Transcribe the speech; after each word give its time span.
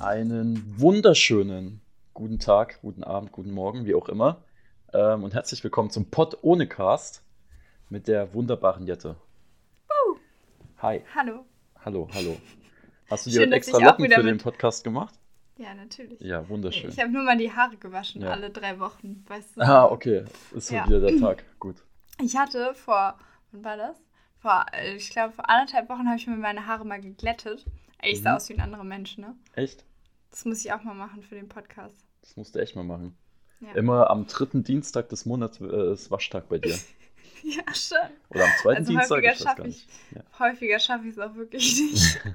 Einen 0.00 0.80
wunderschönen 0.80 1.80
guten 2.14 2.38
Tag, 2.38 2.80
guten 2.80 3.04
Abend, 3.04 3.32
guten 3.32 3.50
Morgen, 3.50 3.84
wie 3.84 3.94
auch 3.94 4.08
immer. 4.08 4.42
Ähm, 4.92 5.24
und 5.24 5.34
herzlich 5.34 5.62
willkommen 5.62 5.90
zum 5.90 6.10
Pod 6.10 6.38
ohne 6.42 6.66
Cast 6.66 7.22
mit 7.90 8.08
der 8.08 8.32
wunderbaren 8.34 8.86
Jette. 8.86 9.16
Uh, 9.88 10.16
Hi. 10.78 11.02
hallo. 11.14 11.44
Hallo, 11.84 12.08
hallo. 12.14 12.36
Hast 13.10 13.26
du 13.26 13.30
dir 13.30 13.40
Schön, 13.42 13.52
extra 13.52 13.78
Locken 13.78 14.10
für 14.10 14.22
den 14.22 14.36
mit- 14.36 14.42
Podcast 14.42 14.84
gemacht? 14.84 15.14
Ja, 15.58 15.74
natürlich. 15.74 16.18
Ja, 16.20 16.48
wunderschön. 16.48 16.88
Ich 16.90 16.98
habe 16.98 17.10
nur 17.10 17.22
mal 17.22 17.36
die 17.36 17.52
Haare 17.52 17.76
gewaschen, 17.76 18.22
Ja. 18.22 18.30
alle 18.30 18.50
drei 18.50 18.78
Wochen. 18.80 19.24
Weißt 19.28 19.56
du? 19.56 19.60
Ah, 19.60 19.84
okay. 19.86 20.24
Ist 20.54 20.68
so 20.68 20.74
Ja. 20.76 20.86
wieder 20.86 21.00
der 21.00 21.18
Tag. 21.18 21.44
Gut. 21.60 21.76
Ich 22.22 22.36
hatte 22.38 22.74
vor, 22.74 23.18
wann 23.52 23.64
war 23.64 23.76
das? 23.76 23.96
Vor, 24.38 24.64
äh, 24.72 24.94
ich 24.94 25.10
glaube, 25.10 25.34
vor 25.34 25.48
anderthalb 25.50 25.90
Wochen 25.90 26.06
habe 26.06 26.16
ich 26.16 26.26
mir 26.26 26.36
meine 26.36 26.66
Haare 26.66 26.86
mal 26.86 27.00
geglättet. 27.00 27.66
Ich 28.02 28.20
Mhm. 28.20 28.22
sah 28.22 28.36
aus 28.36 28.48
wie 28.48 28.54
ein 28.54 28.60
anderer 28.60 28.84
Mensch, 28.84 29.18
ne? 29.18 29.34
Echt? 29.54 29.84
Das 30.30 30.44
muss 30.44 30.64
ich 30.64 30.72
auch 30.72 30.82
mal 30.82 30.94
machen 30.94 31.22
für 31.22 31.34
den 31.34 31.48
Podcast. 31.48 31.96
Das 32.22 32.36
musst 32.36 32.54
du 32.54 32.58
echt 32.60 32.76
mal 32.76 32.84
machen. 32.84 33.16
Ja, 33.60 33.72
Immer 33.72 34.10
am 34.10 34.26
dritten 34.26 34.62
Dienstag 34.64 35.08
des 35.10 35.26
Monats 35.26 35.60
äh, 35.60 35.92
ist 35.92 36.10
Waschtag 36.10 36.48
bei 36.48 36.58
dir. 36.58 36.78
ja 37.42 37.62
schon. 37.74 37.98
Oder 38.30 38.44
am 38.44 38.50
zweiten 38.62 38.78
Also 38.78 38.92
Dienstag, 38.92 39.18
häufiger 39.18 39.34
schaffe 39.34 39.68
ich. 39.68 39.86
Ja. 40.14 40.22
Häufiger 40.38 40.78
schaffe 40.78 41.04
ich 41.06 41.12
es 41.12 41.18
auch 41.18 41.34
wirklich 41.34 41.80
nicht. 41.80 42.20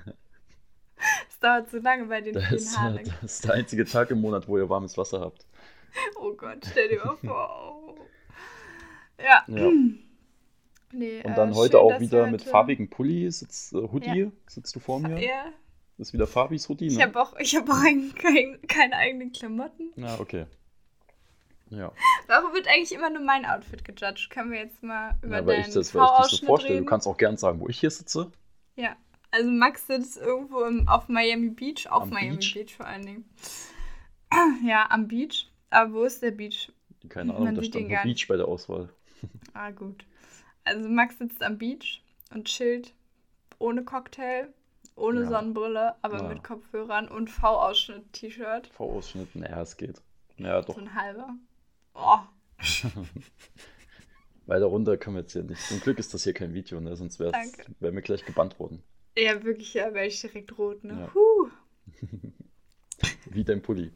Es 1.30 1.40
dauert 1.40 1.70
zu 1.70 1.80
lange 1.80 2.06
bei 2.06 2.22
den 2.22 2.34
Das 2.34 2.46
vielen 2.46 2.56
ist, 2.58 2.78
Haaren. 2.80 2.98
äh, 2.98 3.04
das 3.22 3.34
ist 3.34 3.44
der 3.46 3.54
einzige 3.56 3.86
Tag 3.86 4.10
im 4.12 4.22
Monat, 4.22 4.48
wo 4.48 4.58
ihr 4.58 4.70
warmes 4.70 4.98
Wasser 4.98 5.20
habt. 5.22 5.46
Oh 6.20 6.34
Gott, 6.34 6.66
stell 6.72 6.88
dir 6.90 7.04
mal 7.06 7.18
vor. 7.18 7.96
Ja. 9.20 9.44
Ja. 9.48 9.72
Nee, 10.92 11.22
Und 11.26 11.38
dann 11.38 11.52
äh, 11.52 11.56
heute 11.56 11.72
schön, 11.78 11.80
auch 11.82 12.00
wieder 12.00 12.28
mit 12.28 12.42
heute- 12.42 12.50
farbigen 12.50 12.90
Pulli, 12.90 13.30
sitzt, 13.30 13.74
äh, 13.74 13.78
Hoodie, 13.92 14.32
sitzt 14.48 14.74
du 14.76 14.80
vor 14.80 15.00
mir. 15.02 15.22
Ja, 15.22 15.48
Das 15.98 16.10
ist 16.10 16.14
wieder 16.14 16.28
Fabis 16.28 16.68
Hoodie, 16.68 16.88
ich 16.88 16.98
ne? 16.98 17.04
habe 17.04 17.22
auch, 17.22 17.36
ich 17.38 17.56
hab 17.56 17.70
auch 17.70 17.80
eigentlich 17.82 18.16
kein, 18.16 18.60
keine 18.68 18.96
eigenen 18.98 19.32
Klamotten. 19.32 19.92
Ja, 19.96 20.20
okay. 20.20 20.46
Ja, 21.70 21.92
Warum 22.28 22.54
wird 22.54 22.68
eigentlich 22.68 22.92
immer 22.92 23.10
nur 23.10 23.24
mein 23.24 23.46
Outfit 23.46 23.84
gejudged? 23.84 24.30
Können 24.30 24.52
wir 24.52 24.60
jetzt 24.60 24.84
mal 24.84 25.18
über 25.24 25.38
ja 25.38 25.46
weil 25.46 25.56
deinen 25.58 25.68
ich 25.68 25.74
das, 25.74 25.96
weil 25.96 26.08
ich 26.24 26.30
dich 26.30 26.40
so 26.42 26.46
vorstelle. 26.46 26.76
reden? 26.76 26.86
Du 26.86 26.90
kannst 26.90 27.08
auch 27.08 27.18
gern 27.18 27.38
sagen, 27.38 27.60
wo 27.60 27.68
ich 27.68 27.80
hier 27.80 27.90
sitze. 27.90 28.32
Ja, 28.76 28.96
also 29.32 29.50
Max 29.50 29.88
sitzt 29.88 30.18
irgendwo 30.18 30.64
im, 30.64 30.88
auf 30.88 31.10
Miami 31.10 31.50
Beach, 31.50 31.90
auf 31.90 32.04
Am 32.04 32.10
Miami 32.12 32.38
Beach? 32.38 32.54
Beach. 32.54 32.76
vor 32.76 32.86
allen 32.86 33.06
Dingen. 33.06 33.26
Ja, 34.66 34.88
am 34.90 35.08
Beach. 35.08 35.50
Aber 35.70 35.94
wo 35.94 36.04
ist 36.04 36.22
der 36.22 36.32
Beach? 36.32 36.72
Keine 37.08 37.32
Man 37.32 37.42
Ahnung, 37.44 37.56
da 37.56 37.62
sieht 37.62 37.72
stand 37.72 37.90
nur 37.90 38.00
Beach 38.00 38.28
bei 38.28 38.36
der 38.36 38.48
Auswahl. 38.48 38.90
Ah, 39.54 39.72
gut. 39.72 40.06
Also 40.66 40.90
Max 40.90 41.18
sitzt 41.20 41.42
am 41.42 41.58
Beach 41.58 42.04
und 42.34 42.46
chillt 42.46 42.94
ohne 43.60 43.84
Cocktail, 43.84 44.50
ohne 44.96 45.22
Ja. 45.22 45.30
Sonnenbrille, 45.30 45.96
aber 46.02 46.18
Ja. 46.18 46.28
mit 46.28 46.44
Kopfhörern 46.44 47.08
und 47.08 47.30
V-Ausschnitt-T-Shirt. 47.30 48.68
V-Ausschnitt, 48.68 49.36
naja, 49.36 49.62
es 49.62 49.78
geht. 49.78 50.02
Ja, 50.38 50.62
doch. 50.62 50.76
So 50.76 50.82
ein 50.82 50.94
halber. 50.96 51.30
Oh, 51.94 52.20
Weiter 54.48 54.66
runter 54.66 54.98
können 54.98 55.16
wir 55.16 55.22
jetzt 55.22 55.34
hier 55.34 55.44
nicht. 55.44 55.62
Zum 55.62 55.80
Glück 55.80 55.98
ist 55.98 56.14
das 56.14 56.24
hier 56.24 56.34
kein 56.34 56.54
Video, 56.54 56.80
ne? 56.80 56.96
Sonst 56.96 57.20
wäre 57.20 57.32
wär 57.80 57.92
mir 57.92 58.02
gleich 58.02 58.26
gebannt 58.26 58.60
worden. 58.60 58.84
ja, 59.18 59.44
wirklich, 59.44 59.74
ja, 59.74 59.94
wäre 59.94 60.06
ich 60.08 60.20
direkt 60.22 60.58
rot, 60.58 60.84
ne? 60.84 61.10
Ja. 61.12 61.12
Wie 63.32 63.44
dein 63.44 63.62
Pulli. 63.62 63.92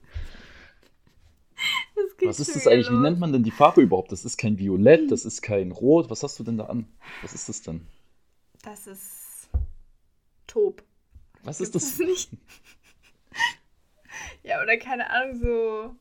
das 1.95 2.17
geht 2.17 2.27
Was 2.29 2.39
ist 2.39 2.55
das 2.55 2.67
eigentlich? 2.67 2.89
Wie 2.89 2.93
los. 2.93 3.03
nennt 3.03 3.19
man 3.19 3.31
denn 3.31 3.43
die 3.43 3.51
Farbe 3.51 3.81
überhaupt? 3.81 4.11
Das 4.11 4.25
ist 4.25 4.37
kein 4.37 4.57
Violett, 4.57 5.11
das 5.11 5.23
ist 5.25 5.41
kein 5.41 5.71
Rot. 5.71 6.09
Was 6.09 6.23
hast 6.23 6.39
du 6.39 6.43
denn 6.43 6.57
da 6.57 6.65
an? 6.65 6.87
Was 7.21 7.33
ist 7.33 7.47
das 7.47 7.61
denn? 7.61 7.85
Das 8.63 8.87
ist 8.87 9.49
Taub. 10.47 10.81
Was 11.43 11.61
ist 11.61 11.75
das? 11.75 11.97
nicht? 11.99 12.31
ja, 14.43 14.61
oder 14.61 14.77
keine 14.77 15.09
Ahnung, 15.09 15.35
so 15.37 15.95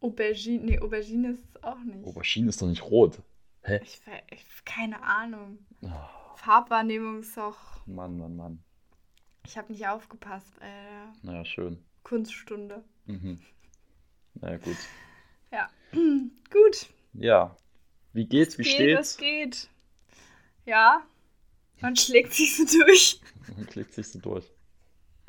Aubergine. 0.00 0.64
Nee, 0.64 0.78
Aubergine 0.80 1.30
ist 1.30 1.44
es 1.54 1.62
auch 1.62 1.78
nicht. 1.78 2.04
Aubergine 2.06 2.48
ist 2.48 2.60
doch 2.60 2.66
nicht 2.66 2.82
rot. 2.82 3.22
Hä? 3.62 3.80
Ich, 3.82 4.00
ich, 4.30 4.64
keine 4.64 5.02
Ahnung. 5.02 5.58
Ah, 5.84 6.08
Farbwahrnehmung 6.36 7.20
ist 7.20 7.38
auch. 7.38 7.56
Mann, 7.86 8.18
Mann, 8.18 8.36
Mann. 8.36 8.64
Ich 9.44 9.56
habe 9.56 9.72
nicht 9.72 9.86
aufgepasst 9.86 10.52
der 10.60 11.12
Naja, 11.22 11.44
schön. 11.44 11.84
Kunststunde. 12.02 12.84
Mhm. 13.06 13.40
Na 14.34 14.52
ja, 14.52 14.56
gut. 14.58 14.76
Ja. 15.50 15.70
Gut. 15.92 16.86
Ja. 17.12 17.56
Wie 18.12 18.26
geht's? 18.26 18.58
Wie 18.58 18.62
geht, 18.62 18.98
es 18.98 19.14
steht's? 19.14 19.16
geht. 19.18 19.68
Ja. 20.64 21.02
Man 21.80 21.96
schlägt 21.96 22.32
sich 22.32 22.56
so 22.56 22.64
durch. 22.64 23.20
Man 23.56 23.66
klickt 23.66 23.92
sich 23.92 24.08
so 24.08 24.18
durch. 24.18 24.51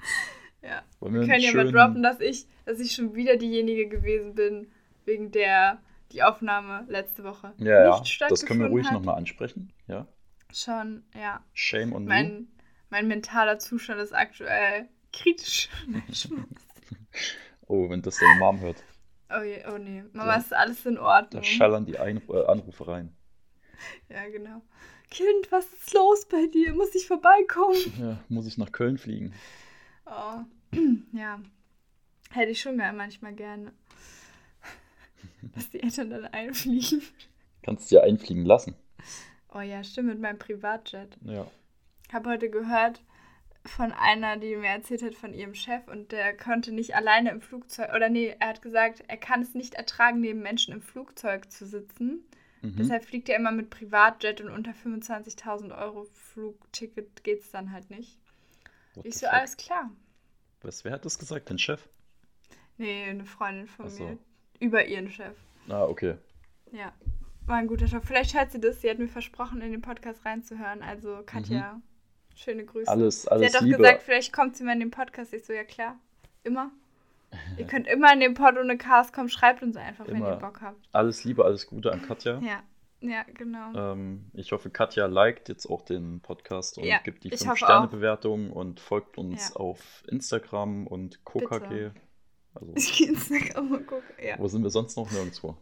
Ja. 0.62 0.81
Wollen 1.02 1.14
Wir 1.16 1.22
wir 1.24 1.28
können 1.28 1.41
ja 1.44 1.53
mal 1.53 1.69
droppen, 1.69 2.03
dass 2.03 2.22
ich, 2.22 2.47
dass 2.66 2.80
ich 2.80 2.94
schon 2.94 3.16
wieder 3.16 3.36
diejenige 3.36 3.90
gewesen 3.90 4.34
bin, 4.34 4.72
wegen 5.03 5.30
der 5.31 5.81
die 6.14 6.24
Aufnahme 6.24 6.86
letzte 6.88 7.25
Woche 7.25 7.53
Ja, 7.58 7.84
ja. 7.84 8.00
nicht 8.00 8.22
Das 8.22 8.46
können 8.46 8.62
wir 8.62 8.68
ruhig 8.68 8.90
nochmal 8.90 9.16
ansprechen. 9.18 9.74
Ja. 9.88 10.08
Schon, 10.53 11.03
ja. 11.16 11.44
Shame 11.53 11.92
on 11.94 12.03
me. 12.06 12.09
Mein, 12.09 12.47
mein 12.90 13.08
mentaler 13.09 13.59
Zustand 13.59 14.00
ist 14.00 14.13
aktuell 14.13 14.88
kritisch. 15.12 15.68
Oh, 17.68 17.90
wenn 17.90 18.02
das 18.02 18.18
deine 18.18 18.40
Mom 18.40 18.59
hört. 18.59 18.84
oh, 19.30 19.42
je, 19.42 19.63
oh 19.74 19.78
nee, 19.78 20.03
Mama, 20.13 20.34
Ja. 20.34 20.40
ist 20.40 20.53
alles 20.53 20.86
in 20.86 20.96
Da 20.96 21.02
Ordnung. 21.02 21.44
schallern 21.44 21.86
die 21.86 21.97
Ein 21.97 22.22
äh, 22.30 22.46
Anrufe 22.46 22.88
rein. 22.88 23.16
Ja, 24.09 24.28
genau. 24.30 24.62
Kind, 25.09 25.52
was 25.52 25.66
ist 25.74 25.94
los 25.94 26.25
bei 26.28 26.47
dir? 26.47 26.74
Muss 26.74 26.94
ich 26.96 27.08
vorbeikommen? 27.08 27.78
Ja, 28.00 28.19
muss 28.30 28.47
ich 28.47 28.58
nach 28.58 28.72
Köln 28.72 28.97
fliegen? 28.97 29.34
Oh, 30.06 30.41
ja. 31.14 31.40
Hätte 32.31 32.52
ich 32.52 32.62
schon 32.62 32.78
manchmal 32.78 33.34
gerne. 33.34 33.72
Dass 35.53 35.69
die 35.69 35.81
Eltern 35.81 36.09
dann 36.09 36.25
einfliegen. 36.25 37.02
Kannst 37.62 37.91
du 37.91 37.96
dir 37.96 38.03
einfliegen 38.03 38.46
lassen. 38.46 38.75
Oh 39.53 39.62
ja, 39.62 39.84
stimmt, 39.84 40.09
mit 40.09 40.19
meinem 40.19 40.40
Privatjet. 40.40 41.18
Ja. 41.24 41.46
Ich 42.08 42.13
habe 42.13 42.30
heute 42.30 42.50
gehört 42.50 43.02
von 43.66 43.92
einer, 43.92 44.38
die 44.38 44.56
mir 44.56 44.68
erzählt 44.68 45.03
hat 45.03 45.16
von 45.16 45.34
ihrem 45.34 45.56
Chef 45.56 45.88
und 45.88 46.12
der 46.12 46.36
konnte 46.36 46.74
nicht 46.74 46.96
alleine 46.96 47.30
im 47.30 47.42
Flugzeug, 47.42 47.94
oder 47.96 48.09
nee, 48.09 48.36
er 48.40 48.50
hat 48.50 48.62
gesagt, 48.62 49.03
er 49.08 49.18
kann 49.18 49.42
es 49.42 49.53
nicht 49.53 49.75
ertragen, 49.75 50.19
neben 50.19 50.42
Menschen 50.42 50.74
im 50.74 50.81
Flugzeug 50.81 51.50
zu 51.52 51.66
sitzen. 51.66 52.25
Mhm. 52.62 52.75
Deshalb 52.78 53.06
fliegt 53.06 53.30
er 53.30 53.38
immer 53.38 53.52
mit 53.52 53.69
Privatjet 53.69 54.42
und 54.42 54.50
unter 54.50 54.72
25.000 54.72 55.78
Euro 55.78 56.06
Flugticket 56.06 57.24
geht 57.24 57.42
es 57.42 57.52
dann 57.52 57.72
halt 57.72 57.90
nicht. 57.90 58.19
What 58.96 59.06
Ich 59.06 59.16
so, 59.18 59.26
fuck? 59.26 59.34
alles 59.36 59.58
klar. 59.58 59.90
Was, 60.62 60.84
wer 60.86 60.92
hat 60.94 61.06
das 61.06 61.20
gesagt? 61.20 61.50
Dein 61.50 61.59
Chef? 61.59 61.88
Nee, 62.78 63.04
eine 63.09 63.26
Freundin 63.26 63.68
von 63.68 63.90
so. 63.90 64.04
mir. 64.04 64.18
Über 64.59 64.86
ihren 64.86 65.09
Chef. 65.09 65.36
Ah, 65.70 65.84
okay. 65.84 66.16
Ja. 66.72 66.92
War 67.46 67.58
ein 67.58 67.68
guter 67.68 67.88
Chef. 67.88 68.04
Vielleicht 68.06 68.34
hört 68.34 68.52
sie 68.52 68.59
das. 68.59 68.81
Sie 68.81 68.90
hat 68.90 69.00
mir 69.00 69.08
versprochen, 69.09 69.62
in 69.62 69.72
den 69.72 69.81
Podcast 69.81 70.24
reinzuhören. 70.26 70.81
Also, 70.81 71.22
Katja, 71.26 71.81
schöne 72.36 72.66
Grüße. 72.66 72.90
Mhm. 72.90 73.02
Alles, 73.02 73.22
sie 73.24 73.31
alles 73.31 73.54
hat 73.54 73.62
doch 73.62 73.66
Liebe. 73.66 73.78
gesagt, 73.78 74.04
vielleicht 74.04 74.31
kommt 74.34 74.56
sie 74.56 74.64
mal 74.64 74.74
in 74.74 74.80
den 74.80 74.92
Podcast. 74.92 75.34
Ich 75.34 75.44
so, 75.46 75.54
ja 75.54 75.64
klar. 75.66 76.00
Immer. 76.44 76.72
ihr 77.58 77.66
könnt 77.66 77.88
immer 77.88 78.14
in 78.14 78.20
den 78.22 78.34
Pod 78.36 78.58
ohne 78.58 78.78
Cast 78.78 79.12
kommen. 79.14 79.28
Schreibt 79.30 79.62
uns 79.64 79.75
einfach, 79.75 80.08
wenn 80.08 80.18
Immer. 80.18 80.31
ihr 80.31 80.36
Bock 80.38 80.62
habt. 80.62 80.78
Alles 80.94 81.24
Liebe, 81.24 81.44
alles 81.44 81.68
Gute 81.68 81.92
an 81.92 82.02
Katja. 82.02 82.40
Ja. 82.40 82.64
Ja, 83.03 83.24
genau. 83.34 83.74
Ähm, 83.91 84.31
ich 84.34 84.52
hoffe, 84.53 84.69
Katja 84.69 85.08
liked 85.08 85.50
jetzt 85.50 85.66
auch 85.69 85.81
den 85.81 86.22
Podcast 86.22 86.78
und 86.78 86.86
Ja, 86.86 87.00
gibt 87.00 87.24
die 87.25 87.34
ich 87.34 87.41
5-Sterne-Bewertung 87.41 88.52
und 88.52 88.80
folgt 88.80 89.18
uns 89.18 89.50
Ja. 89.50 89.56
auf 89.58 90.03
Instagram 90.08 90.88
und 90.88 91.24
KKG. 91.25 91.92
Also, 92.56 92.72
Ich 92.75 92.98
gehe 92.98 93.10
ins 93.10 93.30
Instagram 93.30 93.69
mal 93.69 93.83
gucken. 93.83 94.04
Ja. 94.24 94.39
wo 94.39 94.48
sind 94.48 94.63
wir 94.63 94.69
sonst 94.69 94.95
noch? 94.95 95.12
Nirgendwo. 95.12 95.57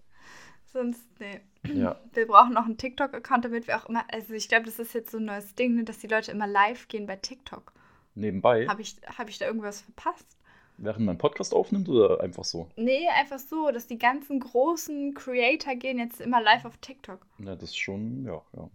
Sonst, 0.65 1.03
nee. 1.19 1.41
Ja. 1.73 1.99
Wir 2.13 2.27
brauchen 2.27 2.53
noch 2.53 2.65
einen 2.65 2.77
TikTok-Account, 2.77 3.43
damit 3.45 3.67
wir 3.67 3.77
auch 3.77 3.89
immer. 3.89 4.05
Also, 4.11 4.33
ich 4.33 4.47
glaube, 4.47 4.65
das 4.65 4.79
ist 4.79 4.93
jetzt 4.93 5.11
so 5.11 5.17
ein 5.17 5.25
neues 5.25 5.53
Ding, 5.55 5.75
ne, 5.75 5.83
dass 5.83 5.99
die 5.99 6.07
Leute 6.07 6.31
immer 6.31 6.47
live 6.47 6.87
gehen 6.87 7.05
bei 7.07 7.17
TikTok. 7.17 7.73
Nebenbei, 8.15 8.67
Habe 8.67 8.81
ich, 8.81 8.95
hab 9.17 9.29
ich 9.29 9.37
da 9.37 9.45
irgendwas 9.47 9.81
verpasst? 9.81 10.37
Während 10.81 11.05
man 11.05 11.17
Podcast 11.17 11.53
aufnimmt 11.53 11.87
oder 11.89 12.21
einfach 12.21 12.43
so? 12.43 12.69
Nee, 12.75 13.07
einfach 13.09 13.39
so, 13.39 13.71
dass 13.71 13.87
die 13.87 13.97
ganzen 13.97 14.39
großen 14.39 15.13
Creator 15.13 15.75
gehen 15.75 15.99
jetzt 15.99 16.19
immer 16.19 16.41
live 16.41 16.65
auf 16.65 16.77
TikTok. 16.77 17.25
Ja, 17.39 17.55
das 17.55 17.69
ist 17.69 17.77
schon, 17.77 18.25
ja, 18.25 18.41
ja. 18.55 18.69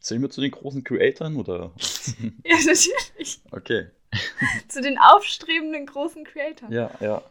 Zählen 0.00 0.22
wir 0.22 0.30
zu 0.30 0.40
den 0.40 0.50
großen 0.50 0.82
Creatoren 0.84 1.36
oder? 1.36 1.72
Ja, 2.44 2.56
natürlich. 2.56 3.40
Okay. 3.52 3.86
Zu 4.68 4.80
den 4.82 4.98
aufstrebenden 4.98 5.86
großen 5.86 6.24
Creatoren. 6.24 6.72
Ja, 6.72 6.90
ja. 7.00 7.22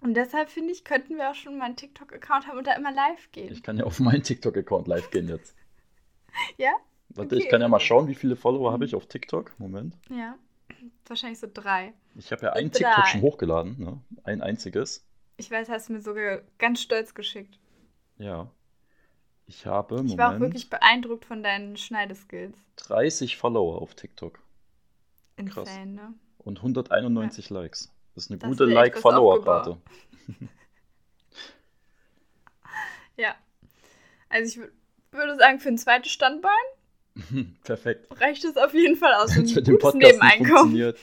Und 0.00 0.14
deshalb 0.14 0.48
finde 0.48 0.70
ich, 0.72 0.84
könnten 0.84 1.16
wir 1.16 1.30
auch 1.30 1.34
schon 1.34 1.58
mal 1.58 1.64
einen 1.64 1.74
TikTok-Account 1.74 2.46
haben 2.46 2.58
und 2.58 2.66
da 2.68 2.74
immer 2.74 2.92
live 2.92 3.32
gehen. 3.32 3.50
Ich 3.50 3.64
kann 3.64 3.76
ja 3.76 3.84
auf 3.84 3.98
meinen 3.98 4.22
TikTok-Account 4.22 4.86
live 4.86 5.10
gehen 5.10 5.28
jetzt. 5.28 5.56
Ja? 6.56 6.70
Warte, 7.08 7.34
Okay. 7.34 7.44
ich 7.44 7.50
kann 7.50 7.60
ja 7.62 7.66
mal 7.68 7.80
schauen, 7.80 8.06
wie 8.06 8.14
viele 8.14 8.36
Follower 8.36 8.70
habe 8.70 8.84
ich 8.84 8.94
auf 8.94 9.06
TikTok. 9.06 9.58
Moment. 9.58 9.96
Ja. 10.08 10.36
Wahrscheinlich 11.06 11.40
so 11.40 11.48
drei. 11.52 11.92
Ich 12.18 12.32
habe 12.32 12.46
ja 12.46 12.52
ein 12.54 12.70
Drei. 12.70 12.78
TikTok 12.78 13.06
schon 13.08 13.20
hochgeladen, 13.22 13.78
ne? 13.78 14.00
Ein 14.24 14.40
einziges. 14.42 15.04
Ich 15.36 15.50
weiß, 15.50 15.68
hast 15.68 15.88
du 15.88 15.92
mir 15.94 16.00
sogar 16.00 16.40
ganz 16.58 16.80
stolz 16.80 17.14
geschickt. 17.14 17.58
Ja. 18.18 18.50
Ich 19.46 19.66
habe, 19.66 19.96
Moment, 19.96 20.10
Ich 20.12 20.18
war 20.18 20.34
auch 20.34 20.40
wirklich 20.40 20.70
beeindruckt 20.70 21.24
von 21.24 21.42
deinen 21.42 21.76
Schneideskills. 21.76 22.56
30 22.76 23.36
Follower 23.36 23.80
auf 23.80 23.94
TikTok 23.94 24.38
Insane, 25.36 25.86
ne? 25.92 26.14
und 26.38 26.58
191 26.58 27.50
Likes. 27.50 27.92
Das 28.14 28.24
ist 28.24 28.30
eine 28.30 28.38
Das 28.38 28.48
gute 28.48 28.64
Like-Follower-Rate. 28.64 29.76
Ja. 33.16 33.34
Also 34.28 34.60
ich 34.60 34.66
wür- 34.66 34.72
würde 35.12 35.36
sagen, 35.36 35.58
für 35.58 35.68
ein 35.68 35.78
zweites 35.78 36.12
Standbein 36.12 36.50
Perfekt. 37.64 38.08
reicht 38.20 38.44
es 38.44 38.56
auf 38.56 38.74
jeden 38.74 38.96
Fall 38.96 39.14
aus. 39.14 39.34
Wenn 39.36 39.44
es 39.44 39.54
mit 39.54 39.66
dem 39.66 39.78
Podcast 39.78 40.20
nicht 40.22 40.36
funktioniert, 40.46 40.98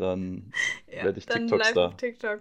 dann. 0.00 0.52
Ja, 0.92 1.04
werd 1.04 1.16
ich 1.18 1.26
dann 1.26 1.46
TikTok-Star. 1.46 1.96
TikTok. 1.96 2.40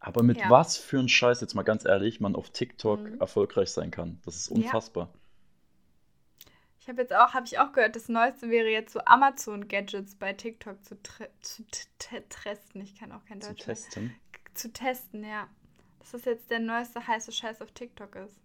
Aber 0.00 0.22
mit 0.22 0.38
Ja. 0.38 0.48
was 0.48 0.76
für 0.78 0.98
ein 0.98 1.08
Scheiß, 1.08 1.40
jetzt 1.40 1.54
mal 1.54 1.62
ganz 1.64 1.84
ehrlich, 1.84 2.20
man 2.20 2.34
auf 2.36 2.50
TikTok 2.50 3.00
Mhm. 3.00 3.20
erfolgreich 3.20 3.70
sein 3.70 3.90
kann. 3.90 4.20
Das 4.24 4.36
ist 4.36 4.48
Ja. 4.50 4.56
unfassbar. 4.56 5.08
Ich 6.80 6.88
habe 6.88 7.02
jetzt 7.02 7.12
auch, 7.14 7.34
habe 7.34 7.44
ich 7.44 7.58
auch 7.58 7.72
gehört, 7.72 7.96
das 7.96 8.08
Neueste 8.08 8.48
wäre 8.48 8.68
jetzt 8.68 8.92
so 8.94 9.00
Amazon-Gadgets 9.04 10.14
bei 10.14 10.32
TikTok 10.32 10.82
zu, 10.84 10.96
zu 11.42 11.62
testen. 12.30 12.80
Ich 12.80 12.98
kann 12.98 13.12
auch 13.12 13.24
kein 13.26 13.42
Zu 13.42 13.48
Deutsch. 13.50 13.66
mehr. 13.66 13.74
testen. 13.76 14.14
Zu 14.54 14.72
testen, 14.72 15.22
ja. 15.24 15.48
Dass 15.98 16.12
das 16.12 16.24
jetzt 16.24 16.50
der 16.50 16.60
neueste 16.60 17.06
heiße 17.06 17.30
Scheiß 17.32 17.60
auf 17.60 17.70
TikTok 17.72 18.14
ist. 18.16 18.38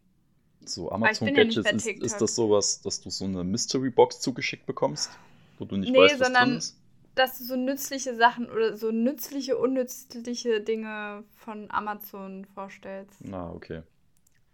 So, 0.65 0.87
ja 0.89 0.95
Amazon-Gadgets, 0.95 1.63
bei 1.63 1.69
ist, 1.71 1.85
ist 1.87 2.17
das 2.21 2.35
sowas, 2.35 2.81
dass 2.81 2.99
du 2.99 3.09
so 3.09 3.25
eine 3.25 3.43
Mystery-Box 3.45 4.19
zugeschickt 4.19 4.65
bekommst, 4.65 5.11
wo 5.59 5.65
du 5.65 5.77
nicht 5.77 5.91
Nee, 5.91 5.99
weißt, 5.99 6.19
was 6.19 6.27
sondern- 6.27 6.49
drin 6.49 6.57
ist? 6.57 6.77
Dass 7.15 7.37
du 7.37 7.43
so 7.43 7.55
nützliche 7.55 8.15
Sachen 8.15 8.49
oder 8.49 8.75
so 8.75 8.91
nützliche, 8.91 9.57
unnützliche 9.57 10.61
Dinge 10.61 11.23
von 11.35 11.69
Amazon 11.69 12.45
vorstellst. 12.55 13.19
Na, 13.23 13.51
okay. 13.51 13.83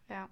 Ja. 0.10 0.28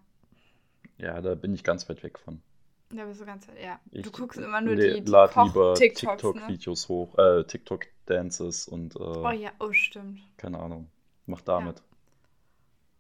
Ja, 0.97 1.21
da 1.21 1.35
bin 1.35 1.53
ich 1.53 1.63
ganz 1.63 1.87
weit 1.89 2.03
weg 2.03 2.19
von. 2.19 2.41
Da 2.89 3.05
bist 3.05 3.21
du 3.21 3.25
ganz, 3.25 3.47
ja. 3.61 3.79
Ich 3.91 4.03
du 4.03 4.11
guckst 4.11 4.39
immer 4.39 4.61
nur 4.61 4.75
die, 4.75 5.01
die 5.01 5.09
lad 5.11 5.35
lieber 5.35 5.73
ne? 5.73 5.79
TikTok-Videos 5.79 6.87
hoch, 6.89 7.17
äh, 7.17 7.43
TikTok-Dances 7.43 8.67
und 8.67 8.95
äh, 8.95 8.99
Oh 8.99 9.29
ja, 9.31 9.51
oh 9.59 9.73
stimmt. 9.73 10.19
keine 10.37 10.59
Ahnung. 10.59 10.89
Mach 11.25 11.41
damit. 11.41 11.81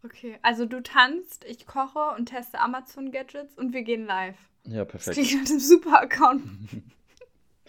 Okay, 0.03 0.37
also 0.41 0.65
du 0.65 0.81
tanzt, 0.83 1.43
ich 1.45 1.65
koche 1.65 2.15
und 2.17 2.27
teste 2.27 2.59
Amazon-Gadgets 2.59 3.57
und 3.57 3.73
wir 3.73 3.81
gehen 3.83 4.05
live. 4.05 4.37
Ja, 4.65 4.83
Das 4.85 4.87
perfekt. 5.05 5.15
klingt 5.17 5.43
nach 5.43 5.49
einem 5.49 5.59
super 5.59 6.01
Account. 6.01 6.43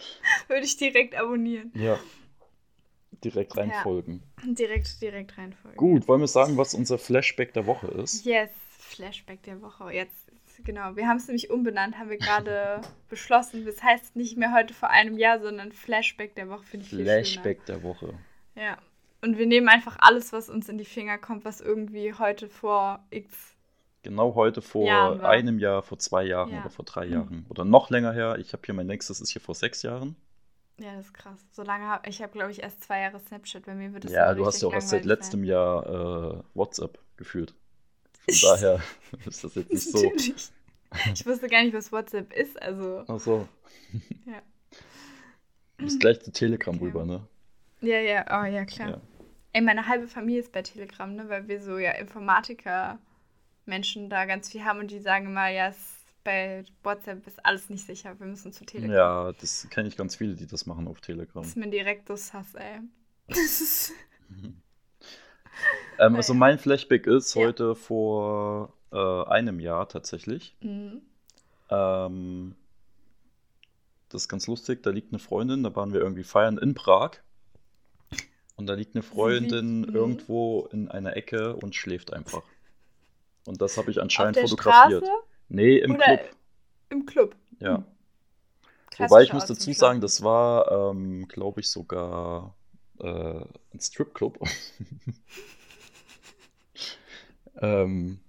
Würde 0.47 0.65
ich 0.65 0.77
direkt 0.77 1.15
abonnieren. 1.15 1.71
Ja. 1.75 1.99
Direkt 3.23 3.55
Ja. 3.55 3.63
reinfolgen. 3.63 4.23
Direkt, 4.43 5.01
direkt 5.01 5.37
reinfolgen. 5.37 5.77
Gut, 5.77 6.07
wollen 6.07 6.21
wir 6.21 6.27
sagen, 6.27 6.57
was 6.57 6.73
unser 6.73 6.97
Flashback 6.97 7.53
der 7.53 7.65
Woche 7.65 7.87
ist? 7.87 8.23
Yes, 8.25 8.49
Flashback 8.77 9.43
der 9.43 9.61
Woche. 9.61 9.91
Jetzt, 9.91 10.31
genau, 10.63 10.95
wir 10.95 11.07
haben 11.07 11.17
es 11.17 11.27
nämlich 11.27 11.49
umbenannt, 11.49 11.97
haben 11.97 12.09
wir 12.09 12.17
gerade 12.17 12.81
beschlossen. 13.09 13.65
Das 13.65 13.83
heißt 13.83 14.15
nicht 14.15 14.37
mehr 14.37 14.53
heute 14.53 14.73
vor 14.73 14.89
einem 14.89 15.17
Jahr, 15.17 15.41
sondern 15.41 15.71
Flashback 15.73 16.35
der 16.35 16.49
Woche 16.49 16.63
finde 16.63 16.85
ich 16.85 16.91
Flashback 16.91 17.65
der 17.65 17.83
Woche. 17.83 18.13
Ja. 18.55 18.77
Und 19.21 19.37
wir 19.37 19.47
nehmen 19.47 19.67
einfach 19.67 19.97
alles, 19.99 20.31
was 20.31 20.49
uns 20.49 20.69
in 20.69 20.77
die 20.77 20.85
Finger 20.85 21.17
kommt, 21.17 21.43
was 21.43 21.59
irgendwie 21.59 22.13
heute 22.13 22.47
vor 22.47 23.03
X. 23.09 23.55
Genau 24.01 24.33
heute 24.35 24.61
vor 24.61 24.87
war. 24.87 25.23
einem 25.29 25.59
Jahr, 25.59 25.81
vor 25.83 25.99
zwei 25.99 26.23
Jahren 26.23 26.51
Ja. 26.53 26.61
oder 26.61 26.69
vor 26.69 26.85
drei 26.85 27.05
Jahren. 27.05 27.45
Oder 27.49 27.65
noch 27.65 27.89
länger 27.89 28.13
her. 28.13 28.37
Ich 28.39 28.53
habe 28.53 28.61
hier 28.65 28.73
mein 28.73 28.87
nächstes, 28.87 29.19
ist 29.19 29.29
hier 29.31 29.41
vor 29.41 29.55
sechs 29.55 29.81
Jahren. 29.81 30.15
Ja, 30.79 30.95
das 30.95 31.07
ist 31.07 31.13
krass. 31.13 31.45
So 31.51 31.63
lange 31.63 31.85
habe 31.85 32.07
ich 32.09 32.21
habe, 32.21 32.31
glaube 32.31 32.51
ich, 32.51 32.63
erst 32.63 32.81
zwei 32.83 33.01
Jahre 33.01 33.19
Snapchat. 33.19 33.65
Bei 33.65 33.73
mir 33.75 33.93
wird 33.93 34.05
es 34.05 34.11
ja, 34.13 34.33
du 34.33 34.45
hast 34.45 34.61
ja 34.61 34.69
auch 34.69 34.73
erst 34.73 34.89
seit 34.89 35.03
letztem 35.03 35.41
sein. 35.41 35.47
Jahr 35.49 36.39
äh, 36.39 36.43
WhatsApp 36.53 36.97
geführt. 37.17 37.53
Von 38.29 38.35
daher 38.41 38.79
ist 39.25 39.43
das 39.43 39.55
jetzt 39.55 39.71
nicht 39.73 39.91
so. 39.91 40.11
Ich 41.13 41.25
wusste 41.25 41.47
gar 41.49 41.61
nicht, 41.63 41.73
was 41.75 41.91
WhatsApp 41.91 42.31
ist. 42.33 42.61
Also, 42.61 43.03
Ach 43.07 43.19
so. 43.19 43.47
Ja. 44.25 44.41
Du 45.77 45.85
bist 45.85 45.99
gleich 45.99 46.21
zu 46.21 46.31
Telegram 46.31 46.75
Okay. 46.75 46.85
rüber, 46.85 47.05
ne? 47.05 47.27
ja, 47.81 47.99
ja, 47.99 48.25
oh 48.41 48.45
ja, 48.45 48.63
klar. 48.65 48.89
Ja. 48.89 49.01
Ey, 49.53 49.61
meine 49.61 49.87
halbe 49.87 50.07
Familie 50.07 50.39
ist 50.41 50.51
bei 50.51 50.61
Telegram, 50.61 51.13
ne? 51.13 51.27
Weil 51.27 51.47
wir 51.47 51.61
so 51.61 51.77
ja 51.77 51.91
Informatiker-Menschen 53.69 54.09
da 54.09 54.25
ganz 54.25 54.49
viel 54.51 54.63
haben 54.65 54.79
und 54.79 54.91
die 54.91 54.99
sagen 54.99 55.27
immer, 55.27 55.49
ja, 55.49 55.73
bei 56.23 56.63
WhatsApp 56.83 57.25
ist 57.27 57.43
alles 57.45 57.69
nicht 57.69 57.85
sicher. 57.85 58.19
Wir 58.19 58.27
müssen 58.27 58.51
zu 58.51 58.65
Telegram. 58.65 58.91
Ja, 58.95 59.31
das 59.33 59.67
kenne 59.69 59.87
ich 59.87 59.95
ganz 59.95 60.15
viele, 60.15 60.35
die 60.35 60.47
das 60.47 60.65
machen 60.65 60.87
auf 60.87 60.99
Telegram. 61.01 61.41
Das 61.41 61.49
ist 61.51 61.57
mir 61.57 61.69
direkt 61.69 62.07
so 62.07 62.15
sass, 62.15 62.53
ey. 62.55 62.79
Das 63.27 63.37
ist. 63.61 63.93
Ähm, 65.99 66.15
also 66.15 66.33
mein 66.33 66.57
Flashback 66.57 67.05
ist 67.05 67.35
Ja. 67.35 67.41
heute 67.41 67.75
vor 67.75 68.71
äh, 68.93 69.23
einem 69.25 69.59
Jahr 69.59 69.89
tatsächlich. 69.89 70.55
Mhm. 70.61 71.01
Ähm, 71.69 72.55
das 74.07 74.21
ist 74.21 74.29
ganz 74.29 74.47
lustig. 74.47 74.81
Da 74.83 74.91
liegt 74.91 75.11
eine 75.11 75.19
Freundin, 75.19 75.61
da 75.63 75.75
waren 75.75 75.91
wir 75.91 75.99
irgendwie 75.99 76.23
feiern 76.23 76.57
in 76.57 76.75
Prag. 76.75 77.17
Und 78.55 78.67
da 78.67 78.75
liegt 78.75 78.95
eine 78.95 79.03
Freundin 79.03 79.81
liegt- 79.81 79.89
mhm. 79.89 79.95
irgendwo 79.97 80.69
in 80.71 80.87
einer 80.87 81.17
Ecke 81.17 81.57
und 81.57 81.75
schläft 81.75 82.13
einfach. 82.13 82.43
Und 83.49 83.59
das 83.61 83.77
habe 83.77 83.89
ich 83.89 83.97
Auf 83.97 84.03
anscheinend 84.03 84.35
der 84.35 84.47
fotografiert. 84.47 85.03
Straße 85.05 85.21
Nee, 85.49 85.77
im 85.79 85.95
oder 85.95 86.03
Club. 86.17 86.29
im 86.89 87.05
Club. 87.07 87.35
Ja. 87.59 87.79
Mhm. 87.79 87.85
Wobei 88.99 89.23
ich 89.23 89.33
muss 89.33 89.47
dazu 89.47 89.71
sagen, 89.73 90.01
das 90.01 90.21
war, 90.21 90.91
ähm, 90.91 91.27
glaube 91.27 91.61
ich, 91.61 91.71
sogar 91.71 92.55
äh, 92.99 93.07
ein 93.73 93.79
Stripclub. 93.79 94.37
ähm, 97.61 98.19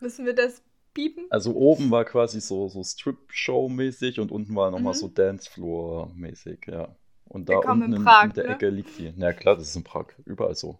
Müssen 0.00 0.26
wir 0.26 0.34
das 0.34 0.60
piepen? 0.92 1.24
also 1.30 1.54
oben 1.54 1.90
war 1.90 2.04
quasi 2.04 2.40
so, 2.42 2.68
so 2.68 2.84
Strip-Show-mäßig 2.84 4.20
und 4.20 4.30
unten 4.30 4.54
war 4.54 4.70
nochmal 4.70 4.92
Mhm. 4.92 4.98
so 4.98 5.06
Dancefloor-mäßig, 5.08 6.70
ja. 6.70 6.94
Und 7.24 7.48
da 7.48 7.56
unten 7.58 7.82
in 7.82 7.92
in, 7.94 8.04
Prag, 8.04 8.24
in 8.24 8.32
der 8.34 8.44
ne? 8.44 8.50
Ecke 8.50 8.68
liegt 8.68 8.98
die. 8.98 9.14
Na 9.16 9.32
klar, 9.32 9.56
das 9.56 9.68
ist 9.68 9.76
in 9.76 9.84
Prag, 9.84 10.08
überall 10.26 10.54
so. 10.54 10.78